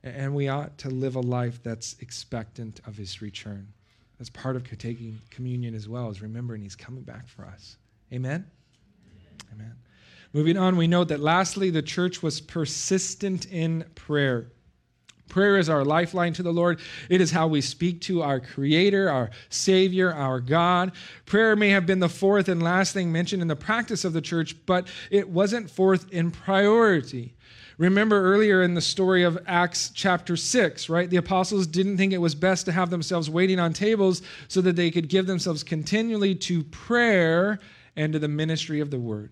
And 0.02 0.34
we 0.34 0.48
ought 0.48 0.76
to 0.78 0.90
live 0.90 1.16
a 1.16 1.20
life 1.20 1.62
that's 1.62 1.96
expectant 2.00 2.82
of 2.86 2.98
His 2.98 3.22
return. 3.22 3.72
That's 4.18 4.28
part 4.28 4.56
of 4.56 4.68
taking 4.78 5.18
communion 5.30 5.74
as 5.74 5.88
well, 5.88 6.10
is 6.10 6.20
remembering 6.20 6.60
He's 6.60 6.76
coming 6.76 7.04
back 7.04 7.26
for 7.26 7.46
us. 7.46 7.78
Amen? 8.12 8.46
Amen. 9.52 9.74
Moving 10.32 10.56
on, 10.56 10.76
we 10.76 10.86
note 10.86 11.08
that 11.08 11.20
lastly, 11.20 11.70
the 11.70 11.82
church 11.82 12.22
was 12.22 12.40
persistent 12.40 13.46
in 13.46 13.84
prayer. 13.94 14.50
Prayer 15.28 15.58
is 15.58 15.68
our 15.68 15.84
lifeline 15.84 16.32
to 16.34 16.42
the 16.42 16.52
Lord. 16.52 16.80
It 17.08 17.20
is 17.20 17.30
how 17.30 17.46
we 17.46 17.60
speak 17.60 18.00
to 18.02 18.22
our 18.22 18.40
Creator, 18.40 19.08
our 19.08 19.30
Savior, 19.48 20.12
our 20.12 20.40
God. 20.40 20.92
Prayer 21.24 21.54
may 21.54 21.70
have 21.70 21.86
been 21.86 22.00
the 22.00 22.08
fourth 22.08 22.48
and 22.48 22.62
last 22.62 22.92
thing 22.92 23.12
mentioned 23.12 23.40
in 23.40 23.48
the 23.48 23.56
practice 23.56 24.04
of 24.04 24.12
the 24.12 24.20
church, 24.20 24.56
but 24.66 24.88
it 25.10 25.28
wasn't 25.28 25.70
fourth 25.70 26.12
in 26.12 26.32
priority. 26.32 27.34
Remember 27.78 28.22
earlier 28.22 28.62
in 28.62 28.74
the 28.74 28.80
story 28.80 29.22
of 29.22 29.38
Acts 29.46 29.90
chapter 29.94 30.36
6, 30.36 30.90
right? 30.90 31.08
The 31.08 31.16
apostles 31.16 31.66
didn't 31.66 31.96
think 31.96 32.12
it 32.12 32.18
was 32.18 32.34
best 32.34 32.66
to 32.66 32.72
have 32.72 32.90
themselves 32.90 33.30
waiting 33.30 33.58
on 33.58 33.72
tables 33.72 34.20
so 34.48 34.60
that 34.60 34.76
they 34.76 34.90
could 34.90 35.08
give 35.08 35.26
themselves 35.26 35.62
continually 35.62 36.34
to 36.34 36.64
prayer 36.64 37.58
and 37.96 38.12
to 38.12 38.18
the 38.18 38.28
ministry 38.28 38.80
of 38.80 38.90
the 38.90 38.98
word. 38.98 39.30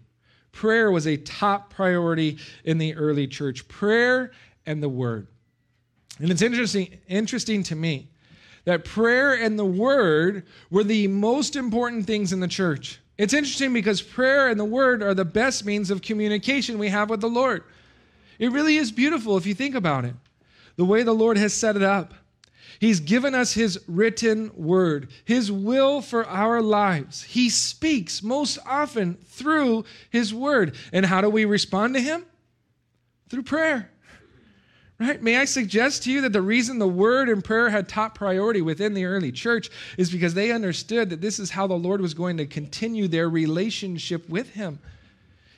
Prayer 0.53 0.91
was 0.91 1.07
a 1.07 1.17
top 1.17 1.73
priority 1.73 2.39
in 2.65 2.79
the 2.79 2.95
early 2.95 3.27
church. 3.27 3.69
Prayer 3.69 4.33
and 4.67 4.83
the 4.83 4.89
word. 4.89 5.29
And 6.19 6.31
it's 6.31 6.43
interesting, 6.43 6.99
interesting 7.07 7.63
to 7.65 7.77
me 7.77 8.09
that 8.65 8.85
prayer 8.85 9.35
and 9.35 9.59
the 9.59 9.65
word 9.65 10.45
were 10.71 10.85
the 10.85 11.07
most 11.09 11.57
important 11.57 12.07
things 12.07 12.33
in 12.33 12.41
the 12.41 12.49
church. 12.49 13.01
It's 13.17 13.33
interesting 13.33 13.73
because 13.73 14.03
prayer 14.03 14.49
and 14.49 14.59
the 14.61 14.65
word 14.65 15.03
are 15.03 15.15
the 15.15 15.25
best 15.25 15.65
means 15.65 15.91
of 15.91 16.03
communication 16.03 16.79
we 16.79 16.89
have 16.89 17.11
with 17.11 17.21
the 17.21 17.29
Lord. 17.29 17.65
It 18.39 18.53
really 18.53 18.77
is 18.77 18.93
beautiful 18.93 19.37
if 19.37 19.47
you 19.47 19.55
think 19.55 19.75
about 19.75 20.05
it. 20.05 20.15
The 20.77 20.85
way 20.85 21.03
the 21.03 21.15
Lord 21.15 21.39
has 21.39 21.53
set 21.53 21.77
it 21.77 21.83
up. 21.83 22.15
He's 22.81 23.01
given 23.01 23.35
us 23.35 23.53
His 23.53 23.81
written 23.89 24.51
word, 24.55 25.09
His 25.25 25.51
will 25.51 26.01
for 26.01 26.27
our 26.27 26.63
lives. 26.63 27.23
He 27.23 27.49
speaks 27.51 28.23
most 28.23 28.59
often 28.65 29.15
through 29.27 29.85
His 30.11 30.33
word. 30.33 30.75
And 30.93 31.05
how 31.05 31.21
do 31.21 31.29
we 31.29 31.45
respond 31.45 31.95
to 31.95 32.01
Him? 32.01 32.25
Through 33.29 33.43
prayer. 33.43 33.91
Right? 35.01 35.23
May 35.23 35.37
I 35.37 35.45
suggest 35.45 36.05
to 36.05 36.13
you 36.13 36.23
that 36.23 36.33
the 36.33 36.43
reason 36.43 36.81
the 36.81 36.89
word 36.89 37.29
and 37.29 37.45
prayer 37.45 37.71
had 37.71 37.89
top 37.89 38.17
priority 38.17 38.63
within 38.63 38.95
the 38.95 39.05
early 39.05 39.31
church 39.31 39.71
is 39.97 40.11
because 40.11 40.35
they 40.35 40.51
understood 40.51 41.11
that 41.11 41.21
this 41.21 41.39
is 41.39 41.51
how 41.51 41.69
the 41.69 41.75
Lord 41.75 42.01
was 42.01 42.15
going 42.15 42.37
to 42.39 42.47
continue 42.47 43.07
their 43.07 43.29
relationship 43.29 44.29
with 44.29 44.51
Him. 44.51 44.81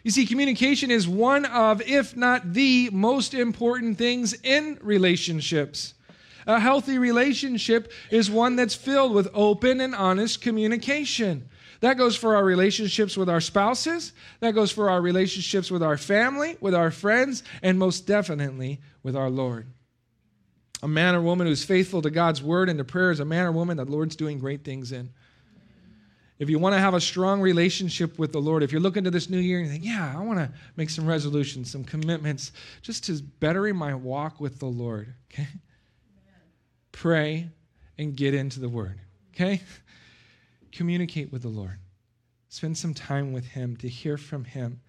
You 0.02 0.10
see, 0.10 0.26
communication 0.26 0.90
is 0.90 1.08
one 1.08 1.46
of, 1.46 1.80
if 1.82 2.16
not 2.16 2.52
the 2.52 2.90
most 2.92 3.32
important 3.32 3.96
things 3.98 4.34
in 4.42 4.78
relationships. 4.82 5.94
A 6.50 6.58
healthy 6.58 6.98
relationship 6.98 7.92
is 8.10 8.28
one 8.28 8.56
that's 8.56 8.74
filled 8.74 9.14
with 9.14 9.28
open 9.32 9.80
and 9.80 9.94
honest 9.94 10.40
communication. 10.42 11.48
That 11.78 11.96
goes 11.96 12.16
for 12.16 12.34
our 12.34 12.44
relationships 12.44 13.16
with 13.16 13.30
our 13.30 13.40
spouses, 13.40 14.12
that 14.40 14.52
goes 14.52 14.72
for 14.72 14.90
our 14.90 15.00
relationships 15.00 15.70
with 15.70 15.80
our 15.80 15.96
family, 15.96 16.56
with 16.60 16.74
our 16.74 16.90
friends, 16.90 17.44
and 17.62 17.78
most 17.78 18.04
definitely 18.04 18.80
with 19.04 19.14
our 19.14 19.30
Lord. 19.30 19.68
A 20.82 20.88
man 20.88 21.14
or 21.14 21.22
woman 21.22 21.46
who's 21.46 21.62
faithful 21.62 22.02
to 22.02 22.10
God's 22.10 22.42
word 22.42 22.68
and 22.68 22.78
to 22.78 22.84
prayer 22.84 23.12
is 23.12 23.20
a 23.20 23.24
man 23.24 23.46
or 23.46 23.52
woman 23.52 23.76
that 23.76 23.84
the 23.84 23.92
Lord's 23.92 24.16
doing 24.16 24.40
great 24.40 24.64
things 24.64 24.90
in. 24.90 25.10
If 26.40 26.50
you 26.50 26.58
want 26.58 26.74
to 26.74 26.80
have 26.80 26.94
a 26.94 27.00
strong 27.00 27.40
relationship 27.40 28.18
with 28.18 28.32
the 28.32 28.40
Lord, 28.40 28.64
if 28.64 28.72
you're 28.72 28.80
looking 28.80 29.04
to 29.04 29.10
this 29.12 29.30
new 29.30 29.38
year 29.38 29.58
and 29.58 29.68
you 29.68 29.72
think, 29.72 29.84
yeah, 29.84 30.12
I 30.16 30.20
want 30.20 30.40
to 30.40 30.50
make 30.74 30.90
some 30.90 31.06
resolutions, 31.06 31.70
some 31.70 31.84
commitments, 31.84 32.50
just 32.82 33.04
to 33.04 33.22
bettering 33.38 33.76
my 33.76 33.94
walk 33.94 34.40
with 34.40 34.58
the 34.58 34.66
Lord, 34.66 35.14
okay? 35.32 35.46
Pray 36.92 37.48
and 37.98 38.16
get 38.16 38.34
into 38.34 38.60
the 38.60 38.68
Word, 38.68 39.00
okay? 39.34 39.62
Communicate 40.72 41.32
with 41.32 41.42
the 41.42 41.48
Lord. 41.48 41.78
Spend 42.48 42.76
some 42.76 42.94
time 42.94 43.32
with 43.32 43.46
Him 43.46 43.76
to 43.78 43.88
hear 43.88 44.16
from 44.16 44.44
Him. 44.44 44.80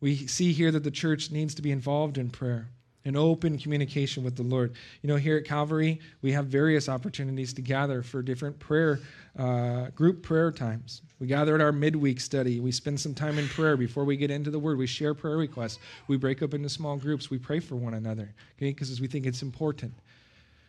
We 0.00 0.26
see 0.26 0.52
here 0.52 0.70
that 0.70 0.82
the 0.82 0.90
church 0.90 1.30
needs 1.30 1.54
to 1.54 1.62
be 1.62 1.70
involved 1.70 2.18
in 2.18 2.30
prayer 2.30 2.68
and 3.04 3.16
open 3.16 3.58
communication 3.58 4.22
with 4.22 4.36
the 4.36 4.42
Lord. 4.42 4.74
You 5.02 5.08
know, 5.08 5.16
here 5.16 5.36
at 5.36 5.44
Calvary, 5.44 6.00
we 6.22 6.32
have 6.32 6.46
various 6.46 6.88
opportunities 6.88 7.52
to 7.54 7.62
gather 7.62 8.02
for 8.02 8.22
different 8.22 8.58
prayer, 8.58 9.00
uh, 9.38 9.86
group 9.90 10.22
prayer 10.22 10.52
times. 10.52 11.02
We 11.22 11.28
gather 11.28 11.54
at 11.54 11.60
our 11.60 11.70
midweek 11.70 12.18
study. 12.18 12.58
We 12.58 12.72
spend 12.72 12.98
some 12.98 13.14
time 13.14 13.38
in 13.38 13.46
prayer 13.46 13.76
before 13.76 14.02
we 14.02 14.16
get 14.16 14.32
into 14.32 14.50
the 14.50 14.58
Word. 14.58 14.76
We 14.76 14.88
share 14.88 15.14
prayer 15.14 15.36
requests. 15.36 15.78
We 16.08 16.16
break 16.16 16.42
up 16.42 16.52
into 16.52 16.68
small 16.68 16.96
groups. 16.96 17.30
We 17.30 17.38
pray 17.38 17.60
for 17.60 17.76
one 17.76 17.94
another, 17.94 18.34
okay, 18.58 18.70
because 18.70 19.00
we 19.00 19.06
think 19.06 19.26
it's 19.26 19.40
important. 19.40 19.94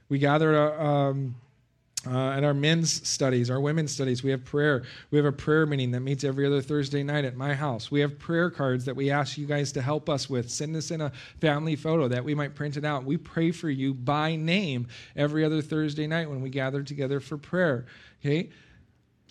We 0.10 0.20
gather 0.20 0.54
at 0.54 0.60
our, 0.60 1.10
um, 1.10 1.36
uh, 2.06 2.34
at 2.34 2.44
our 2.44 2.54
men's 2.54 3.08
studies, 3.08 3.50
our 3.50 3.60
women's 3.60 3.94
studies, 3.94 4.22
we 4.22 4.30
have 4.30 4.46
prayer. 4.46 4.84
We 5.10 5.18
have 5.18 5.26
a 5.26 5.32
prayer 5.32 5.66
meeting 5.66 5.90
that 5.90 6.02
meets 6.02 6.24
every 6.24 6.46
other 6.46 6.62
Thursday 6.62 7.02
night 7.02 7.26
at 7.26 7.36
my 7.36 7.56
house. 7.56 7.90
We 7.90 8.02
have 8.02 8.20
prayer 8.20 8.52
cards 8.52 8.86
that 8.86 8.96
we 8.96 9.10
ask 9.10 9.40
you 9.40 9.48
guys 9.48 9.72
to 9.72 9.82
help 9.82 10.08
us 10.08 10.30
with. 10.30 10.52
Send 10.52 10.76
us 10.76 10.92
in 10.92 11.02
a 11.02 11.12
family 11.42 11.76
photo 11.76 12.08
that 12.10 12.24
we 12.24 12.36
might 12.36 12.54
print 12.54 12.78
it 12.78 12.86
out. 12.86 13.06
We 13.06 13.18
pray 13.18 13.50
for 13.50 13.72
you 13.72 13.96
by 13.96 14.36
name 14.36 14.86
every 15.16 15.44
other 15.44 15.64
Thursday 15.64 16.06
night 16.06 16.30
when 16.30 16.44
we 16.44 16.52
gather 16.52 16.84
together 16.84 17.20
for 17.20 17.40
prayer. 17.40 17.88
Okay? 18.24 18.52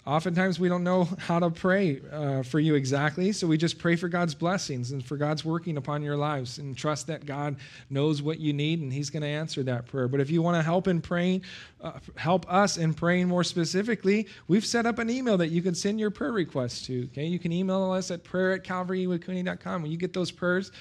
Oftentimes, 0.05 0.59
we 0.59 0.69
don't 0.69 0.83
know 0.83 1.05
how 1.17 1.39
to 1.39 1.49
pray 1.49 2.01
uh, 2.11 2.43
for 2.43 2.59
you 2.59 2.75
exactly, 2.75 3.31
so 3.31 3.47
we 3.47 3.57
just 3.57 3.79
pray 3.79 3.95
for 3.95 4.09
God's 4.09 4.35
blessings 4.35 4.91
and 4.91 5.05
for 5.05 5.17
God's 5.17 5.45
working 5.45 5.77
upon 5.77 6.03
your 6.03 6.17
lives 6.17 6.59
and 6.59 6.77
trust 6.77 7.07
that 7.07 7.25
God 7.25 7.55
knows 7.89 8.21
what 8.21 8.41
you 8.41 8.53
need 8.53 8.81
and 8.81 8.93
He's 8.93 9.11
going 9.11 9.23
to 9.23 9.29
answer 9.29 9.63
that 9.63 9.87
prayer. 9.87 10.09
But 10.09 10.21
if 10.21 10.29
you 10.29 10.43
want 10.43 10.57
to 10.57 10.63
help 10.63 10.89
in 10.89 11.01
praying, 11.01 11.43
uh, 11.81 11.93
help 12.17 12.53
us 12.53 12.79
in 12.79 12.95
praying 12.95 13.29
more 13.29 13.45
specifically, 13.45 14.27
we've 14.49 14.67
set 14.67 14.87
up 14.87 14.99
an 14.99 15.09
email 15.09 15.39
that 15.39 15.51
you 15.51 15.63
can 15.63 15.75
send 15.75 16.01
your 16.01 16.11
prayer 16.11 16.33
requests 16.33 16.85
to. 16.87 17.05
Okay, 17.05 17.27
you 17.27 17.39
can 17.39 17.53
email 17.53 17.93
us 17.93 18.11
at 18.11 18.25
prayer 18.25 18.55
at 18.55 18.65
calvaryiwakuni.com. 18.65 19.83
When 19.83 19.91
you 19.93 19.99
get 19.99 20.13
those 20.13 20.33
prayers 20.33 20.73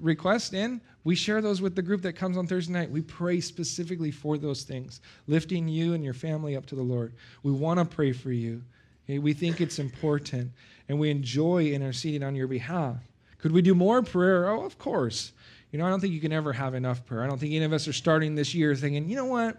requests 0.00 0.54
in, 0.54 0.80
we 1.04 1.14
share 1.14 1.40
those 1.40 1.60
with 1.60 1.76
the 1.76 1.82
group 1.82 2.02
that 2.02 2.14
comes 2.14 2.36
on 2.36 2.46
Thursday 2.46 2.72
night. 2.72 2.90
We 2.90 3.02
pray 3.02 3.40
specifically 3.40 4.10
for 4.10 4.38
those 4.38 4.62
things, 4.62 5.00
lifting 5.26 5.68
you 5.68 5.94
and 5.94 6.02
your 6.02 6.14
family 6.14 6.56
up 6.56 6.66
to 6.66 6.74
the 6.74 6.82
Lord. 6.82 7.14
We 7.42 7.52
want 7.52 7.78
to 7.78 7.84
pray 7.84 8.12
for 8.12 8.32
you. 8.32 8.62
We 9.06 9.34
think 9.34 9.60
it's 9.60 9.78
important, 9.78 10.50
and 10.88 10.98
we 10.98 11.10
enjoy 11.10 11.66
interceding 11.66 12.22
on 12.22 12.34
your 12.34 12.46
behalf. 12.46 12.96
Could 13.38 13.52
we 13.52 13.60
do 13.60 13.74
more 13.74 14.02
prayer? 14.02 14.48
Oh, 14.48 14.64
of 14.64 14.78
course. 14.78 15.32
You 15.70 15.78
know, 15.78 15.86
I 15.86 15.90
don't 15.90 16.00
think 16.00 16.14
you 16.14 16.20
can 16.20 16.32
ever 16.32 16.54
have 16.54 16.74
enough 16.74 17.04
prayer. 17.04 17.22
I 17.22 17.26
don't 17.26 17.38
think 17.38 17.52
any 17.52 17.64
of 17.64 17.72
us 17.74 17.86
are 17.86 17.92
starting 17.92 18.34
this 18.34 18.54
year 18.54 18.74
thinking, 18.74 19.08
you 19.10 19.16
know 19.16 19.26
what? 19.26 19.58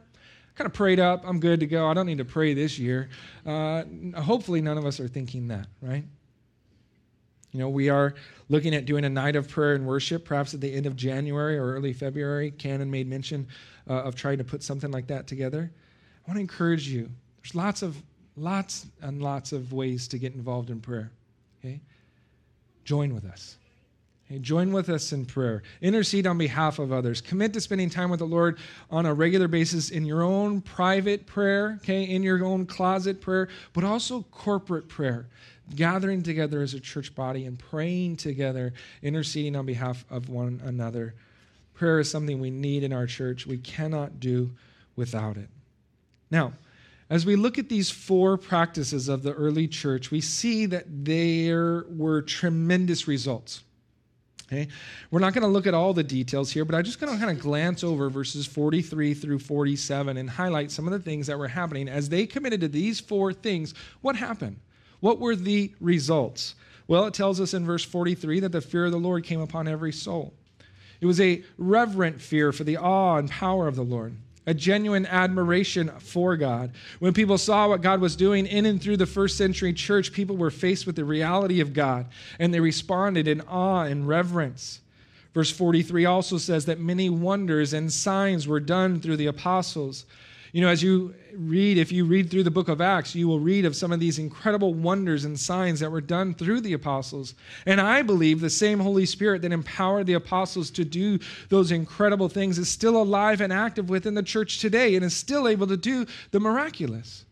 kind 0.55 0.65
of 0.65 0.73
prayed 0.73 0.99
up. 0.99 1.23
I'm 1.25 1.39
good 1.39 1.59
to 1.59 1.67
go. 1.67 1.87
I 1.87 1.93
don't 1.93 2.05
need 2.05 2.19
to 2.19 2.25
pray 2.25 2.53
this 2.53 2.79
year. 2.79 3.09
Uh, 3.45 3.83
hopefully, 4.15 4.61
none 4.61 4.77
of 4.77 4.85
us 4.85 4.99
are 4.99 5.07
thinking 5.07 5.49
that, 5.49 5.67
right? 5.81 6.05
You 7.55 7.61
know, 7.61 7.69
we 7.69 7.87
are 7.87 8.15
looking 8.49 8.75
at 8.75 8.85
doing 8.85 9.05
a 9.05 9.09
night 9.09 9.37
of 9.37 9.47
prayer 9.47 9.75
and 9.75 9.87
worship, 9.87 10.25
perhaps 10.25 10.53
at 10.53 10.59
the 10.59 10.73
end 10.73 10.85
of 10.85 10.97
January 10.97 11.57
or 11.57 11.73
early 11.73 11.93
February. 11.93 12.51
Canon 12.51 12.91
made 12.91 13.07
mention 13.07 13.47
uh, 13.89 13.93
of 13.93 14.13
trying 14.13 14.39
to 14.39 14.43
put 14.43 14.61
something 14.61 14.91
like 14.91 15.07
that 15.07 15.25
together. 15.25 15.71
I 15.71 16.29
want 16.29 16.35
to 16.35 16.41
encourage 16.41 16.89
you. 16.89 17.09
There's 17.37 17.55
lots 17.55 17.81
of 17.81 17.95
lots 18.35 18.87
and 19.01 19.21
lots 19.21 19.53
of 19.53 19.71
ways 19.71 20.09
to 20.09 20.17
get 20.17 20.33
involved 20.33 20.69
in 20.69 20.81
prayer. 20.81 21.13
Okay? 21.59 21.79
Join 22.83 23.15
with 23.15 23.23
us. 23.23 23.55
Okay, 24.27 24.39
join 24.39 24.73
with 24.73 24.89
us 24.89 25.13
in 25.13 25.25
prayer. 25.25 25.63
Intercede 25.81 26.27
on 26.27 26.37
behalf 26.37 26.77
of 26.77 26.91
others. 26.91 27.21
Commit 27.21 27.53
to 27.53 27.61
spending 27.61 27.89
time 27.89 28.09
with 28.09 28.19
the 28.19 28.25
Lord 28.25 28.57
on 28.91 29.05
a 29.05 29.13
regular 29.13 29.47
basis 29.47 29.91
in 29.91 30.03
your 30.03 30.23
own 30.23 30.59
private 30.59 31.25
prayer, 31.25 31.79
okay, 31.81 32.03
in 32.03 32.21
your 32.21 32.43
own 32.43 32.65
closet 32.65 33.21
prayer, 33.21 33.47
but 33.71 33.85
also 33.85 34.23
corporate 34.23 34.89
prayer 34.89 35.27
gathering 35.73 36.21
together 36.21 36.61
as 36.61 36.73
a 36.73 36.79
church 36.79 37.15
body 37.15 37.45
and 37.45 37.57
praying 37.57 38.17
together, 38.17 38.73
interceding 39.01 39.55
on 39.55 39.65
behalf 39.65 40.05
of 40.09 40.29
one 40.29 40.61
another. 40.63 41.15
Prayer 41.73 41.99
is 41.99 42.09
something 42.09 42.39
we 42.39 42.51
need 42.51 42.83
in 42.83 42.93
our 42.93 43.07
church. 43.07 43.47
We 43.47 43.57
cannot 43.57 44.19
do 44.19 44.51
without 44.95 45.37
it. 45.37 45.49
Now, 46.29 46.53
as 47.09 47.25
we 47.25 47.35
look 47.35 47.59
at 47.59 47.69
these 47.69 47.91
four 47.91 48.37
practices 48.37 49.09
of 49.09 49.23
the 49.23 49.33
early 49.33 49.67
church, 49.67 50.09
we 50.09 50.21
see 50.21 50.65
that 50.67 50.85
there 50.87 51.85
were 51.89 52.21
tremendous 52.21 53.07
results. 53.07 53.63
Okay? 54.47 54.67
We're 55.11 55.19
not 55.19 55.33
going 55.33 55.43
to 55.43 55.47
look 55.47 55.67
at 55.67 55.73
all 55.73 55.93
the 55.93 56.03
details 56.03 56.51
here, 56.51 56.65
but 56.65 56.75
I'm 56.75 56.83
just 56.83 56.99
going 56.99 57.13
to 57.13 57.23
kind 57.23 57.35
of 57.35 57.43
glance 57.43 57.83
over 57.83 58.09
verses 58.09 58.45
43 58.45 59.13
through 59.13 59.39
47 59.39 60.17
and 60.17 60.29
highlight 60.29 60.71
some 60.71 60.87
of 60.87 60.93
the 60.93 60.99
things 60.99 61.27
that 61.27 61.37
were 61.37 61.47
happening. 61.47 61.87
As 61.89 62.09
they 62.09 62.25
committed 62.25 62.61
to 62.61 62.67
these 62.67 62.99
four 62.99 63.33
things, 63.33 63.73
what 64.01 64.15
happened? 64.15 64.59
What 65.05 65.19
were 65.19 65.35
the 65.35 65.71
results? 65.79 66.55
Well, 66.87 67.05
it 67.05 67.13
tells 67.13 67.39
us 67.39 67.53
in 67.53 67.63
verse 67.63 67.85
43 67.85 68.39
that 68.39 68.51
the 68.51 68.59
fear 68.59 68.85
of 68.85 68.91
the 68.91 68.97
Lord 68.97 69.23
came 69.23 69.39
upon 69.39 69.67
every 69.67 69.91
soul. 69.91 70.33
It 70.99 71.05
was 71.05 71.21
a 71.21 71.43
reverent 71.59 72.19
fear 72.19 72.51
for 72.51 72.63
the 72.63 72.77
awe 72.77 73.17
and 73.17 73.29
power 73.29 73.67
of 73.67 73.75
the 73.75 73.83
Lord, 73.83 74.15
a 74.47 74.55
genuine 74.55 75.05
admiration 75.05 75.91
for 75.99 76.35
God. 76.35 76.71
When 76.97 77.13
people 77.13 77.37
saw 77.37 77.69
what 77.69 77.83
God 77.83 78.01
was 78.01 78.15
doing 78.15 78.47
in 78.47 78.65
and 78.65 78.81
through 78.81 78.97
the 78.97 79.05
first 79.05 79.37
century 79.37 79.73
church, 79.73 80.11
people 80.11 80.37
were 80.37 80.49
faced 80.49 80.87
with 80.87 80.95
the 80.95 81.05
reality 81.05 81.59
of 81.59 81.71
God 81.71 82.07
and 82.39 82.51
they 82.51 82.59
responded 82.59 83.27
in 83.27 83.41
awe 83.41 83.83
and 83.83 84.07
reverence. 84.07 84.79
Verse 85.35 85.51
43 85.51 86.05
also 86.05 86.39
says 86.39 86.65
that 86.65 86.79
many 86.79 87.11
wonders 87.11 87.73
and 87.73 87.93
signs 87.93 88.47
were 88.47 88.59
done 88.59 88.99
through 88.99 89.17
the 89.17 89.27
apostles. 89.27 90.07
You 90.55 90.61
know, 90.61 90.69
as 90.69 90.81
you 90.81 91.13
read, 91.33 91.77
if 91.77 91.91
you 91.91 92.05
read 92.05 92.31
through 92.31 92.43
the 92.43 92.49
book 92.49 92.69
of 92.69 92.79
Acts, 92.79 93.13
you 93.13 93.27
will 93.27 93.41
read 93.41 93.65
of 93.65 93.75
some 93.75 93.91
of 93.91 93.99
these 93.99 94.19
incredible 94.19 94.73
wonders 94.73 95.25
and 95.25 95.37
signs 95.37 95.81
that 95.81 95.91
were 95.91 95.99
done 95.99 96.33
through 96.33 96.61
the 96.61 96.71
apostles. 96.71 97.35
And 97.65 97.81
I 97.81 98.03
believe 98.03 98.39
the 98.39 98.49
same 98.49 98.79
Holy 98.79 99.05
Spirit 99.05 99.41
that 99.41 99.51
empowered 99.51 100.05
the 100.05 100.13
apostles 100.13 100.71
to 100.71 100.85
do 100.85 101.19
those 101.49 101.73
incredible 101.73 102.29
things 102.29 102.57
is 102.57 102.69
still 102.69 102.95
alive 102.95 103.41
and 103.41 103.51
active 103.51 103.89
within 103.89 104.13
the 104.13 104.23
church 104.23 104.59
today 104.59 104.95
and 104.95 105.03
is 105.03 105.13
still 105.13 105.45
able 105.45 105.67
to 105.67 105.75
do 105.75 106.05
the 106.31 106.39
miraculous. 106.39 107.25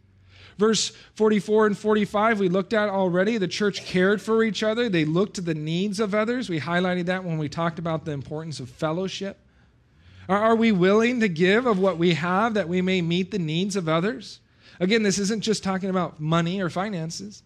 Verse 0.58 0.90
44 1.14 1.68
and 1.68 1.78
45, 1.78 2.42
we 2.42 2.50
looked 2.50 2.74
at 2.74 2.90
already. 2.90 3.38
The 3.38 3.48
church 3.48 3.86
cared 3.86 4.22
for 4.22 4.44
each 4.44 4.64
other, 4.64 4.90
they 4.90 5.06
looked 5.06 5.36
to 5.36 5.42
the 5.42 5.56
needs 5.56 6.02
of 6.02 6.14
others. 6.14 6.50
We 6.50 6.60
highlighted 6.60 7.06
that 7.06 7.24
when 7.24 7.38
we 7.38 7.48
talked 7.48 7.80
about 7.80 8.04
the 8.04 8.12
importance 8.12 8.60
of 8.60 8.70
fellowship. 8.70 9.38
Are 10.30 10.56
we 10.56 10.72
willing 10.72 11.20
to 11.20 11.28
give 11.28 11.66
of 11.66 11.80
what 11.80 11.98
we 11.98 12.14
have 12.14 12.54
that 12.54 12.70
we 12.70 12.82
may 12.82 13.02
meet 13.02 13.32
the 13.32 13.40
needs 13.40 13.76
of 13.76 13.90
others? 13.90 14.40
Again, 14.80 15.04
this 15.04 15.20
isn't 15.20 15.42
just 15.42 15.64
talking 15.64 15.90
about 15.90 16.20
money 16.20 16.62
or 16.62 16.70
finances. 16.70 17.44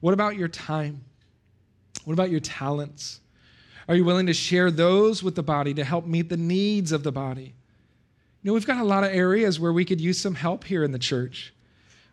What 0.00 0.14
about 0.14 0.36
your 0.36 0.48
time? 0.48 1.04
What 2.04 2.12
about 2.12 2.30
your 2.30 2.40
talents? 2.40 3.20
Are 3.88 3.94
you 3.94 4.04
willing 4.04 4.26
to 4.26 4.34
share 4.34 4.70
those 4.70 5.22
with 5.22 5.36
the 5.36 5.42
body 5.42 5.72
to 5.74 5.84
help 5.84 6.06
meet 6.06 6.28
the 6.28 6.36
needs 6.36 6.92
of 6.92 7.02
the 7.02 7.12
body? 7.12 7.54
You 8.42 8.50
know, 8.50 8.54
we've 8.54 8.66
got 8.66 8.80
a 8.80 8.84
lot 8.84 9.04
of 9.04 9.10
areas 9.10 9.58
where 9.58 9.72
we 9.72 9.84
could 9.84 10.00
use 10.00 10.20
some 10.20 10.34
help 10.34 10.64
here 10.64 10.84
in 10.84 10.92
the 10.92 10.98
church. 10.98 11.54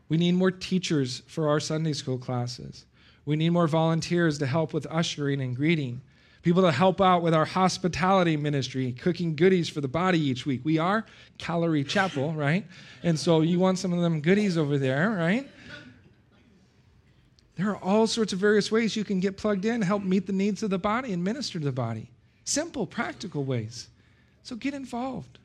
We 0.10 0.18
need 0.18 0.36
more 0.36 0.52
teachers 0.52 1.24
for 1.28 1.50
our 1.50 1.60
Sunday 1.60 1.94
school 1.94 2.18
classes. 2.18 2.86
We 3.26 3.36
need 3.36 3.50
more 3.50 3.68
volunteers 3.68 4.38
to 4.40 4.46
help 4.46 4.74
with 4.74 4.86
ushering 4.90 5.42
and 5.42 5.56
greeting 5.56 6.02
people 6.44 6.62
to 6.62 6.72
help 6.72 7.02
out 7.02 7.24
with 7.24 7.34
our 7.34 7.46
hospitality 7.46 8.38
ministry, 8.38 8.92
cooking 8.92 9.36
goodies 9.36 9.70
for 9.70 9.82
the 9.82 9.88
body 9.88 10.20
each 10.20 10.46
week. 10.46 10.62
We 10.64 10.78
are 10.78 11.06
Calorie 11.40 11.84
Chapel, 11.84 12.34
right? 12.36 12.66
And 13.02 13.18
so 13.18 13.42
you 13.42 13.60
want 13.60 13.80
some 13.80 13.94
of 13.94 14.02
them 14.02 14.22
goodies 14.22 14.58
over 14.58 14.78
there, 14.78 15.10
right? 15.12 15.50
There 17.56 17.70
are 17.70 17.78
all 17.78 18.08
sorts 18.08 18.34
of 18.34 18.40
various 18.40 18.72
ways 18.72 18.96
you 18.96 19.04
can 19.04 19.20
get 19.20 19.38
plugged 19.38 19.66
in, 19.66 19.82
help 19.82 20.04
meet 20.04 20.28
the 20.28 20.34
needs 20.34 20.64
of 20.64 20.70
the 20.70 20.80
body, 20.80 21.14
and 21.14 21.24
minister 21.24 21.60
to 21.60 21.66
the 21.66 21.72
body. 21.72 22.10
Simple, 22.46 22.86
practical 22.86 23.44
ways. 23.44 23.88
So 24.44 24.56
get 24.56 24.74
involved. 24.74 25.40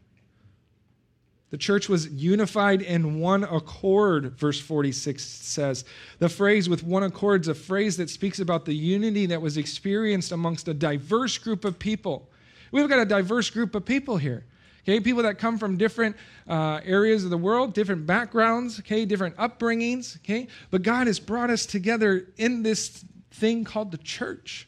The 1.50 1.56
church 1.56 1.88
was 1.88 2.08
unified 2.08 2.82
in 2.82 3.20
one 3.20 3.42
accord, 3.44 4.38
verse 4.38 4.60
46 4.60 5.22
says. 5.22 5.84
The 6.18 6.28
phrase 6.28 6.68
with 6.68 6.82
one 6.82 7.02
accord 7.02 7.42
is 7.42 7.48
a 7.48 7.54
phrase 7.54 7.96
that 7.96 8.10
speaks 8.10 8.38
about 8.38 8.66
the 8.66 8.74
unity 8.74 9.24
that 9.26 9.40
was 9.40 9.56
experienced 9.56 10.30
amongst 10.30 10.68
a 10.68 10.74
diverse 10.74 11.38
group 11.38 11.64
of 11.64 11.78
people. 11.78 12.28
We've 12.70 12.88
got 12.88 12.98
a 12.98 13.06
diverse 13.06 13.48
group 13.48 13.74
of 13.74 13.86
people 13.86 14.18
here. 14.18 14.44
Okay, 14.82 15.00
people 15.00 15.22
that 15.22 15.38
come 15.38 15.58
from 15.58 15.76
different 15.76 16.16
uh, 16.46 16.80
areas 16.84 17.24
of 17.24 17.30
the 17.30 17.38
world, 17.38 17.74
different 17.74 18.06
backgrounds, 18.06 18.78
okay, 18.80 19.04
different 19.04 19.36
upbringings, 19.36 20.16
okay. 20.18 20.48
But 20.70 20.82
God 20.82 21.06
has 21.06 21.18
brought 21.18 21.50
us 21.50 21.66
together 21.66 22.28
in 22.36 22.62
this 22.62 23.04
thing 23.32 23.64
called 23.64 23.90
the 23.90 23.98
church. 23.98 24.66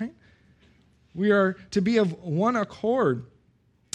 Right? 0.00 0.12
We 1.14 1.30
are 1.30 1.54
to 1.70 1.80
be 1.80 1.98
of 1.98 2.20
one 2.20 2.56
accord. 2.56 3.26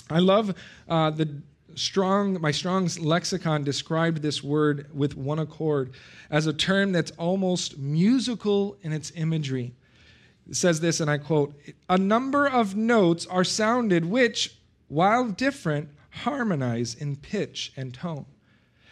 I 0.09 0.19
love 0.19 0.55
uh, 0.87 1.09
the 1.09 1.41
strong 1.75 2.39
my 2.41 2.51
strong's 2.51 2.99
lexicon 2.99 3.63
described 3.63 4.21
this 4.21 4.43
word 4.43 4.87
with 4.93 5.17
one 5.17 5.39
accord 5.39 5.93
as 6.29 6.47
a 6.47 6.53
term 6.53 6.91
that's 6.91 7.11
almost 7.11 7.77
musical 7.77 8.77
in 8.81 8.91
its 8.91 9.11
imagery. 9.15 9.73
It 10.49 10.55
says 10.55 10.79
this 10.79 10.99
and 10.99 11.09
i 11.09 11.17
quote 11.17 11.53
a 11.89 11.97
number 11.97 12.47
of 12.47 12.75
notes 12.75 13.25
are 13.25 13.43
sounded 13.43 14.05
which 14.05 14.55
while 14.87 15.27
different 15.29 15.89
harmonize 16.09 16.95
in 16.95 17.15
pitch 17.15 17.73
and 17.75 17.93
tone. 17.93 18.25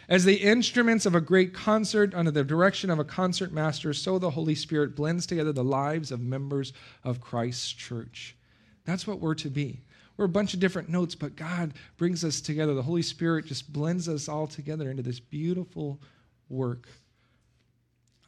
As 0.08 0.24
the 0.24 0.36
instruments 0.36 1.06
of 1.06 1.14
a 1.14 1.20
great 1.20 1.54
concert 1.54 2.14
under 2.14 2.30
the 2.30 2.44
direction 2.44 2.90
of 2.90 2.98
a 2.98 3.04
concert 3.04 3.52
master 3.52 3.92
so 3.92 4.18
the 4.18 4.30
holy 4.30 4.54
spirit 4.54 4.96
blends 4.96 5.26
together 5.26 5.52
the 5.52 5.64
lives 5.64 6.10
of 6.10 6.20
members 6.20 6.72
of 7.04 7.20
christ's 7.20 7.72
church. 7.72 8.34
That's 8.84 9.06
what 9.06 9.20
we're 9.20 9.34
to 9.36 9.50
be 9.50 9.82
we're 10.16 10.26
a 10.26 10.28
bunch 10.28 10.54
of 10.54 10.60
different 10.60 10.88
notes, 10.88 11.14
but 11.14 11.36
God 11.36 11.74
brings 11.96 12.24
us 12.24 12.40
together. 12.40 12.74
The 12.74 12.82
Holy 12.82 13.02
Spirit 13.02 13.46
just 13.46 13.72
blends 13.72 14.08
us 14.08 14.28
all 14.28 14.46
together 14.46 14.90
into 14.90 15.02
this 15.02 15.20
beautiful 15.20 16.00
work. 16.48 16.88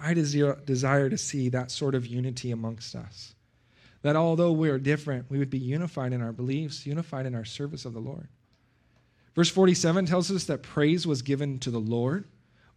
I 0.00 0.14
desire 0.14 1.08
to 1.08 1.18
see 1.18 1.48
that 1.50 1.70
sort 1.70 1.94
of 1.94 2.06
unity 2.06 2.50
amongst 2.50 2.94
us. 2.94 3.34
That 4.02 4.16
although 4.16 4.52
we 4.52 4.68
are 4.68 4.78
different, 4.78 5.30
we 5.30 5.38
would 5.38 5.50
be 5.50 5.58
unified 5.58 6.12
in 6.12 6.20
our 6.20 6.32
beliefs, 6.32 6.84
unified 6.84 7.26
in 7.26 7.34
our 7.34 7.44
service 7.44 7.84
of 7.84 7.94
the 7.94 8.00
Lord. 8.00 8.28
Verse 9.34 9.48
47 9.50 10.06
tells 10.06 10.30
us 10.30 10.44
that 10.44 10.62
praise 10.62 11.06
was 11.06 11.22
given 11.22 11.58
to 11.60 11.70
the 11.70 11.80
Lord. 11.80 12.24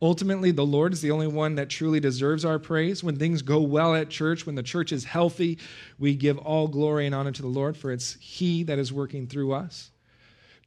Ultimately, 0.02 0.52
the 0.52 0.66
Lord 0.66 0.94
is 0.94 1.02
the 1.02 1.12
only 1.12 1.28
one 1.28 1.56
that 1.56 1.70
truly 1.70 2.00
deserves 2.00 2.46
our 2.46 2.60
praise. 2.60 3.04
When 3.04 3.18
things 3.18 3.42
go 3.42 3.60
well 3.62 3.96
at 3.96 4.10
church, 4.10 4.46
when 4.46 4.56
the 4.56 4.62
church 4.62 4.92
is 4.92 5.04
healthy, 5.04 5.58
we 5.98 6.16
give 6.16 6.38
all 6.38 6.68
glory 6.68 7.08
and 7.08 7.16
honor 7.16 7.32
to 7.32 7.42
the 7.42 7.48
Lord, 7.48 7.76
for 7.76 7.92
it's 7.92 8.16
He 8.20 8.64
that 8.64 8.78
is 8.78 8.94
working 8.94 9.26
through 9.26 9.54
us. 9.54 9.90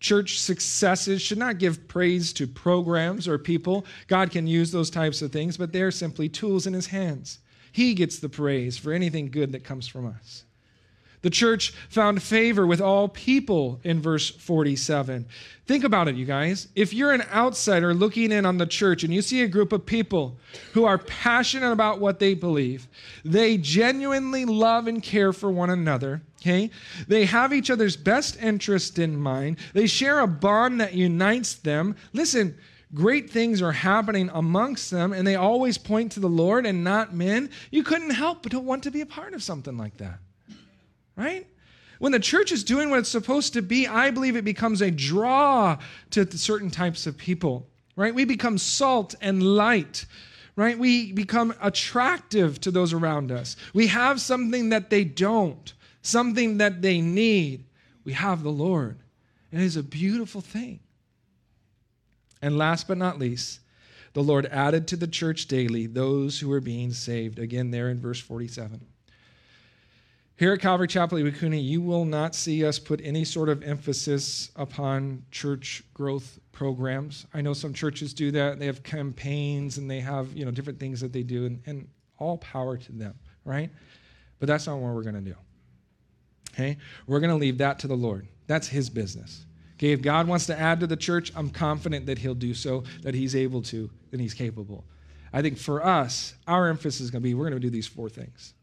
Church 0.00 0.40
successes 0.40 1.22
should 1.22 1.38
not 1.38 1.58
give 1.58 1.86
praise 1.86 2.32
to 2.32 2.46
programs 2.46 3.28
or 3.28 3.38
people. 3.38 3.84
God 4.08 4.30
can 4.30 4.46
use 4.46 4.72
those 4.72 4.90
types 4.90 5.22
of 5.22 5.30
things, 5.30 5.56
but 5.56 5.72
they're 5.72 5.90
simply 5.90 6.28
tools 6.28 6.66
in 6.66 6.72
His 6.72 6.86
hands. 6.86 7.38
He 7.70 7.94
gets 7.94 8.18
the 8.18 8.28
praise 8.28 8.78
for 8.78 8.92
anything 8.92 9.30
good 9.30 9.52
that 9.52 9.62
comes 9.62 9.86
from 9.86 10.06
us. 10.06 10.44
The 11.22 11.30
church 11.30 11.72
found 11.90 12.22
favor 12.22 12.66
with 12.66 12.80
all 12.80 13.08
people 13.08 13.80
in 13.84 14.00
verse 14.00 14.30
47. 14.30 15.26
Think 15.66 15.84
about 15.84 16.08
it, 16.08 16.16
you 16.16 16.24
guys. 16.24 16.68
If 16.74 16.94
you're 16.94 17.12
an 17.12 17.24
outsider 17.30 17.92
looking 17.92 18.32
in 18.32 18.46
on 18.46 18.56
the 18.56 18.66
church 18.66 19.04
and 19.04 19.12
you 19.12 19.20
see 19.20 19.42
a 19.42 19.48
group 19.48 19.72
of 19.72 19.84
people 19.84 20.38
who 20.72 20.84
are 20.84 20.98
passionate 20.98 21.72
about 21.72 22.00
what 22.00 22.18
they 22.20 22.34
believe, 22.34 22.88
they 23.22 23.58
genuinely 23.58 24.46
love 24.46 24.86
and 24.86 25.02
care 25.02 25.32
for 25.32 25.50
one 25.50 25.68
another, 25.68 26.22
okay? 26.40 26.70
They 27.06 27.26
have 27.26 27.52
each 27.52 27.70
other's 27.70 27.96
best 27.96 28.40
interest 28.42 28.98
in 28.98 29.20
mind, 29.20 29.58
they 29.74 29.86
share 29.86 30.20
a 30.20 30.26
bond 30.26 30.80
that 30.80 30.94
unites 30.94 31.54
them. 31.54 31.96
Listen, 32.14 32.56
great 32.94 33.30
things 33.30 33.60
are 33.60 33.72
happening 33.72 34.30
amongst 34.32 34.90
them 34.90 35.12
and 35.12 35.26
they 35.26 35.36
always 35.36 35.76
point 35.76 36.12
to 36.12 36.20
the 36.20 36.28
Lord 36.28 36.64
and 36.64 36.82
not 36.82 37.14
men. 37.14 37.50
You 37.70 37.84
couldn't 37.84 38.10
help 38.10 38.42
but 38.42 38.52
to 38.52 38.58
want 38.58 38.82
to 38.84 38.90
be 38.90 39.02
a 39.02 39.06
part 39.06 39.34
of 39.34 39.42
something 39.42 39.76
like 39.76 39.98
that 39.98 40.18
right? 41.20 41.46
When 41.98 42.12
the 42.12 42.20
church 42.20 42.50
is 42.50 42.64
doing 42.64 42.88
what 42.88 43.00
it's 43.00 43.10
supposed 43.10 43.52
to 43.52 43.62
be, 43.62 43.86
I 43.86 44.10
believe 44.10 44.34
it 44.34 44.44
becomes 44.44 44.80
a 44.80 44.90
draw 44.90 45.76
to 46.10 46.38
certain 46.38 46.70
types 46.70 47.06
of 47.06 47.18
people, 47.18 47.68
right? 47.94 48.14
We 48.14 48.24
become 48.24 48.56
salt 48.56 49.14
and 49.20 49.42
light, 49.42 50.06
right? 50.56 50.78
We 50.78 51.12
become 51.12 51.54
attractive 51.60 52.58
to 52.62 52.70
those 52.70 52.94
around 52.94 53.30
us. 53.30 53.56
We 53.74 53.88
have 53.88 54.18
something 54.18 54.70
that 54.70 54.88
they 54.88 55.04
don't, 55.04 55.72
something 56.00 56.56
that 56.56 56.80
they 56.80 57.02
need. 57.02 57.66
We 58.04 58.14
have 58.14 58.42
the 58.42 58.50
Lord. 58.50 58.98
And 59.52 59.60
It 59.60 59.66
is 59.66 59.76
a 59.76 59.82
beautiful 59.82 60.40
thing. 60.40 60.80
And 62.40 62.56
last 62.56 62.88
but 62.88 62.96
not 62.96 63.18
least, 63.18 63.60
the 64.14 64.22
Lord 64.22 64.46
added 64.46 64.88
to 64.88 64.96
the 64.96 65.06
church 65.06 65.46
daily 65.46 65.86
those 65.86 66.40
who 66.40 66.48
were 66.48 66.62
being 66.62 66.92
saved. 66.92 67.38
Again, 67.38 67.70
there 67.70 67.90
in 67.90 68.00
verse 68.00 68.20
47. 68.20 68.86
Here 70.40 70.54
at 70.54 70.60
Calvary 70.60 70.88
Chapel 70.88 71.18
Iwakuni, 71.18 71.62
you 71.62 71.82
will 71.82 72.06
not 72.06 72.34
see 72.34 72.64
us 72.64 72.78
put 72.78 73.02
any 73.04 73.26
sort 73.26 73.50
of 73.50 73.62
emphasis 73.62 74.50
upon 74.56 75.22
church 75.30 75.82
growth 75.92 76.38
programs. 76.50 77.26
I 77.34 77.42
know 77.42 77.52
some 77.52 77.74
churches 77.74 78.14
do 78.14 78.30
that. 78.30 78.58
They 78.58 78.64
have 78.64 78.82
campaigns 78.82 79.76
and 79.76 79.90
they 79.90 80.00
have, 80.00 80.32
you 80.32 80.46
know, 80.46 80.50
different 80.50 80.80
things 80.80 81.02
that 81.02 81.12
they 81.12 81.22
do, 81.22 81.44
and, 81.44 81.60
and 81.66 81.88
all 82.16 82.38
power 82.38 82.78
to 82.78 82.92
them, 82.92 83.18
right? 83.44 83.68
But 84.38 84.46
that's 84.46 84.66
not 84.66 84.78
what 84.78 84.94
we're 84.94 85.02
going 85.02 85.22
to 85.22 85.30
do. 85.30 85.36
Okay? 86.54 86.78
We're 87.06 87.20
going 87.20 87.32
to 87.32 87.36
leave 87.36 87.58
that 87.58 87.78
to 87.80 87.86
the 87.86 87.94
Lord. 87.94 88.26
That's 88.46 88.66
His 88.66 88.88
business. 88.88 89.44
Okay, 89.74 89.92
if 89.92 90.00
God 90.00 90.26
wants 90.26 90.46
to 90.46 90.58
add 90.58 90.80
to 90.80 90.86
the 90.86 90.96
church, 90.96 91.30
I'm 91.36 91.50
confident 91.50 92.06
that 92.06 92.16
He'll 92.16 92.32
do 92.32 92.54
so, 92.54 92.84
that 93.02 93.14
He's 93.14 93.36
able 93.36 93.60
to, 93.64 93.90
that 94.10 94.18
He's 94.18 94.32
capable. 94.32 94.86
I 95.34 95.42
think 95.42 95.58
for 95.58 95.84
us, 95.84 96.32
our 96.46 96.68
emphasis 96.68 97.02
is 97.02 97.10
going 97.10 97.20
to 97.20 97.28
be 97.28 97.34
we're 97.34 97.50
going 97.50 97.60
to 97.60 97.66
do 97.66 97.68
these 97.68 97.86
four 97.86 98.08
things. 98.08 98.54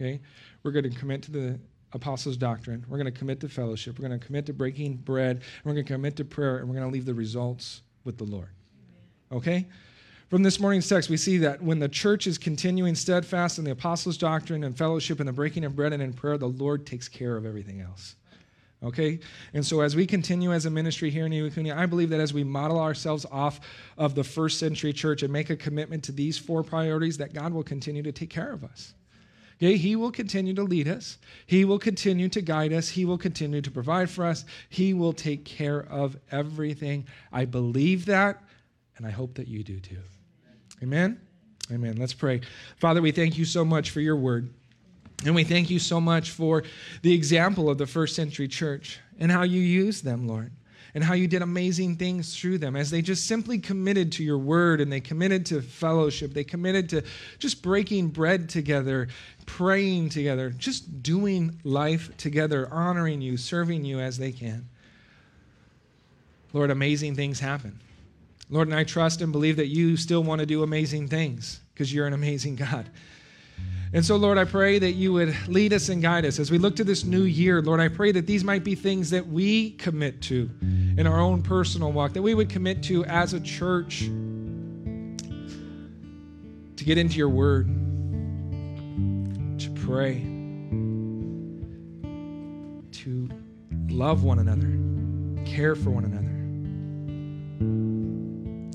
Okay? 0.00 0.20
We're 0.62 0.72
going 0.72 0.90
to 0.90 0.96
commit 0.98 1.22
to 1.22 1.30
the 1.30 1.60
apostles' 1.92 2.36
doctrine. 2.36 2.84
We're 2.88 2.98
going 2.98 3.12
to 3.12 3.18
commit 3.18 3.40
to 3.40 3.48
fellowship. 3.48 3.98
We're 3.98 4.08
going 4.08 4.18
to 4.18 4.24
commit 4.24 4.46
to 4.46 4.52
breaking 4.52 4.96
bread. 4.96 5.36
And 5.36 5.42
We're 5.64 5.72
going 5.72 5.84
to 5.84 5.92
commit 5.92 6.16
to 6.16 6.24
prayer, 6.24 6.58
and 6.58 6.68
we're 6.68 6.76
going 6.76 6.88
to 6.88 6.92
leave 6.92 7.06
the 7.06 7.14
results 7.14 7.82
with 8.04 8.18
the 8.18 8.24
Lord. 8.24 8.50
Okay? 9.32 9.66
From 10.28 10.42
this 10.42 10.60
morning's 10.60 10.86
text, 10.86 11.08
we 11.08 11.16
see 11.16 11.38
that 11.38 11.62
when 11.62 11.78
the 11.78 11.88
church 11.88 12.26
is 12.26 12.36
continuing 12.36 12.94
steadfast 12.94 13.58
in 13.58 13.64
the 13.64 13.70
apostles' 13.70 14.18
doctrine 14.18 14.62
and 14.62 14.76
fellowship 14.76 15.20
and 15.20 15.28
the 15.28 15.32
breaking 15.32 15.64
of 15.64 15.74
bread 15.74 15.92
and 15.92 16.02
in 16.02 16.12
prayer, 16.12 16.36
the 16.36 16.48
Lord 16.48 16.86
takes 16.86 17.08
care 17.08 17.36
of 17.36 17.46
everything 17.46 17.80
else. 17.80 18.16
Okay? 18.82 19.20
And 19.54 19.64
so 19.64 19.80
as 19.80 19.96
we 19.96 20.06
continue 20.06 20.52
as 20.52 20.66
a 20.66 20.70
ministry 20.70 21.08
here 21.10 21.24
in 21.24 21.32
Iwakuni, 21.32 21.74
I 21.74 21.86
believe 21.86 22.10
that 22.10 22.20
as 22.20 22.34
we 22.34 22.44
model 22.44 22.78
ourselves 22.78 23.24
off 23.32 23.60
of 23.96 24.14
the 24.14 24.22
first 24.22 24.58
century 24.58 24.92
church 24.92 25.22
and 25.22 25.32
make 25.32 25.48
a 25.48 25.56
commitment 25.56 26.04
to 26.04 26.12
these 26.12 26.36
four 26.36 26.62
priorities, 26.62 27.16
that 27.16 27.32
God 27.32 27.52
will 27.54 27.64
continue 27.64 28.02
to 28.02 28.12
take 28.12 28.30
care 28.30 28.52
of 28.52 28.64
us. 28.64 28.92
Okay, 29.58 29.76
he 29.76 29.96
will 29.96 30.12
continue 30.12 30.54
to 30.54 30.62
lead 30.62 30.86
us. 30.86 31.18
He 31.46 31.64
will 31.64 31.80
continue 31.80 32.28
to 32.28 32.40
guide 32.40 32.72
us. 32.72 32.88
He 32.88 33.04
will 33.04 33.18
continue 33.18 33.60
to 33.60 33.70
provide 33.70 34.08
for 34.08 34.24
us. 34.24 34.44
He 34.68 34.94
will 34.94 35.12
take 35.12 35.44
care 35.44 35.80
of 35.80 36.16
everything. 36.30 37.06
I 37.32 37.44
believe 37.44 38.06
that, 38.06 38.40
and 38.96 39.06
I 39.06 39.10
hope 39.10 39.34
that 39.34 39.48
you 39.48 39.64
do 39.64 39.80
too. 39.80 39.98
Amen. 40.80 41.20
Amen. 41.72 41.96
Let's 41.96 42.14
pray. 42.14 42.40
Father, 42.76 43.02
we 43.02 43.10
thank 43.10 43.36
you 43.36 43.44
so 43.44 43.64
much 43.64 43.90
for 43.90 44.00
your 44.00 44.16
word. 44.16 44.48
And 45.24 45.34
we 45.34 45.42
thank 45.42 45.70
you 45.70 45.80
so 45.80 46.00
much 46.00 46.30
for 46.30 46.62
the 47.02 47.12
example 47.12 47.68
of 47.68 47.78
the 47.78 47.86
first 47.86 48.14
century 48.14 48.46
church 48.46 49.00
and 49.18 49.32
how 49.32 49.42
you 49.42 49.60
used 49.60 50.04
them, 50.04 50.28
Lord 50.28 50.52
and 50.94 51.04
how 51.04 51.14
you 51.14 51.28
did 51.28 51.42
amazing 51.42 51.96
things 51.96 52.38
through 52.38 52.58
them 52.58 52.76
as 52.76 52.90
they 52.90 53.02
just 53.02 53.26
simply 53.26 53.58
committed 53.58 54.12
to 54.12 54.24
your 54.24 54.38
word 54.38 54.80
and 54.80 54.90
they 54.90 55.00
committed 55.00 55.44
to 55.46 55.60
fellowship. 55.60 56.32
They 56.32 56.44
committed 56.44 56.88
to 56.90 57.02
just 57.38 57.62
breaking 57.62 58.08
bread 58.08 58.48
together, 58.48 59.08
praying 59.46 60.08
together, 60.10 60.50
just 60.50 61.02
doing 61.02 61.60
life 61.64 62.16
together, 62.16 62.68
honoring 62.72 63.20
you, 63.20 63.36
serving 63.36 63.84
you 63.84 64.00
as 64.00 64.18
they 64.18 64.32
can. 64.32 64.68
Lord, 66.52 66.70
amazing 66.70 67.14
things 67.14 67.40
happen. 67.40 67.78
Lord, 68.50 68.68
and 68.68 68.76
I 68.76 68.84
trust 68.84 69.20
and 69.20 69.30
believe 69.30 69.56
that 69.56 69.66
you 69.66 69.96
still 69.96 70.22
want 70.22 70.40
to 70.40 70.46
do 70.46 70.62
amazing 70.62 71.08
things 71.08 71.60
because 71.74 71.92
you're 71.92 72.06
an 72.06 72.14
amazing 72.14 72.56
God. 72.56 72.88
And 73.92 74.04
so, 74.04 74.16
Lord, 74.16 74.36
I 74.36 74.44
pray 74.44 74.78
that 74.78 74.92
you 74.92 75.14
would 75.14 75.34
lead 75.48 75.72
us 75.72 75.88
and 75.88 76.02
guide 76.02 76.26
us 76.26 76.38
as 76.38 76.50
we 76.50 76.58
look 76.58 76.76
to 76.76 76.84
this 76.84 77.04
new 77.04 77.22
year. 77.22 77.62
Lord, 77.62 77.80
I 77.80 77.88
pray 77.88 78.12
that 78.12 78.26
these 78.26 78.44
might 78.44 78.62
be 78.62 78.74
things 78.74 79.08
that 79.10 79.26
we 79.26 79.70
commit 79.72 80.20
to 80.22 80.50
in 80.60 81.06
our 81.06 81.18
own 81.18 81.42
personal 81.42 81.90
walk, 81.90 82.12
that 82.12 82.20
we 82.20 82.34
would 82.34 82.50
commit 82.50 82.82
to 82.84 83.04
as 83.06 83.32
a 83.32 83.40
church 83.40 84.00
to 86.76 86.84
get 86.84 86.98
into 86.98 87.16
your 87.16 87.30
word, 87.30 87.66
to 89.58 89.70
pray, 89.86 90.20
to 92.92 93.28
love 93.88 94.22
one 94.22 94.38
another, 94.38 94.70
care 95.46 95.74
for 95.74 95.88
one 95.88 96.04
another, 96.04 96.28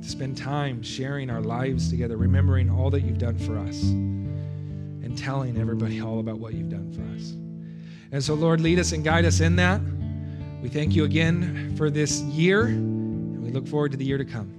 to 0.01 0.09
spend 0.09 0.35
time 0.35 0.81
sharing 0.81 1.29
our 1.29 1.41
lives 1.41 1.91
together, 1.91 2.17
remembering 2.17 2.71
all 2.71 2.89
that 2.89 3.01
you've 3.01 3.19
done 3.19 3.37
for 3.37 3.59
us 3.59 3.93
and 5.03 5.17
telling 5.17 5.57
everybody 5.57 6.01
all 6.01 6.19
about 6.19 6.39
what 6.39 6.53
you've 6.53 6.69
done 6.69 6.91
for 6.91 7.01
us. 7.15 7.31
And 8.11 8.23
so, 8.23 8.33
Lord, 8.33 8.61
lead 8.61 8.79
us 8.79 8.91
and 8.91 9.03
guide 9.03 9.25
us 9.25 9.39
in 9.41 9.55
that. 9.57 9.81
We 10.61 10.69
thank 10.69 10.95
you 10.95 11.03
again 11.03 11.75
for 11.75 11.89
this 11.89 12.21
year, 12.21 12.65
and 12.67 13.43
we 13.43 13.51
look 13.51 13.67
forward 13.67 13.91
to 13.91 13.97
the 13.97 14.05
year 14.05 14.17
to 14.17 14.25
come. 14.25 14.49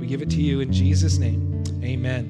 We 0.00 0.06
give 0.06 0.22
it 0.22 0.30
to 0.30 0.40
you 0.40 0.60
in 0.60 0.72
Jesus' 0.72 1.18
name. 1.18 1.62
Amen. 1.82 2.24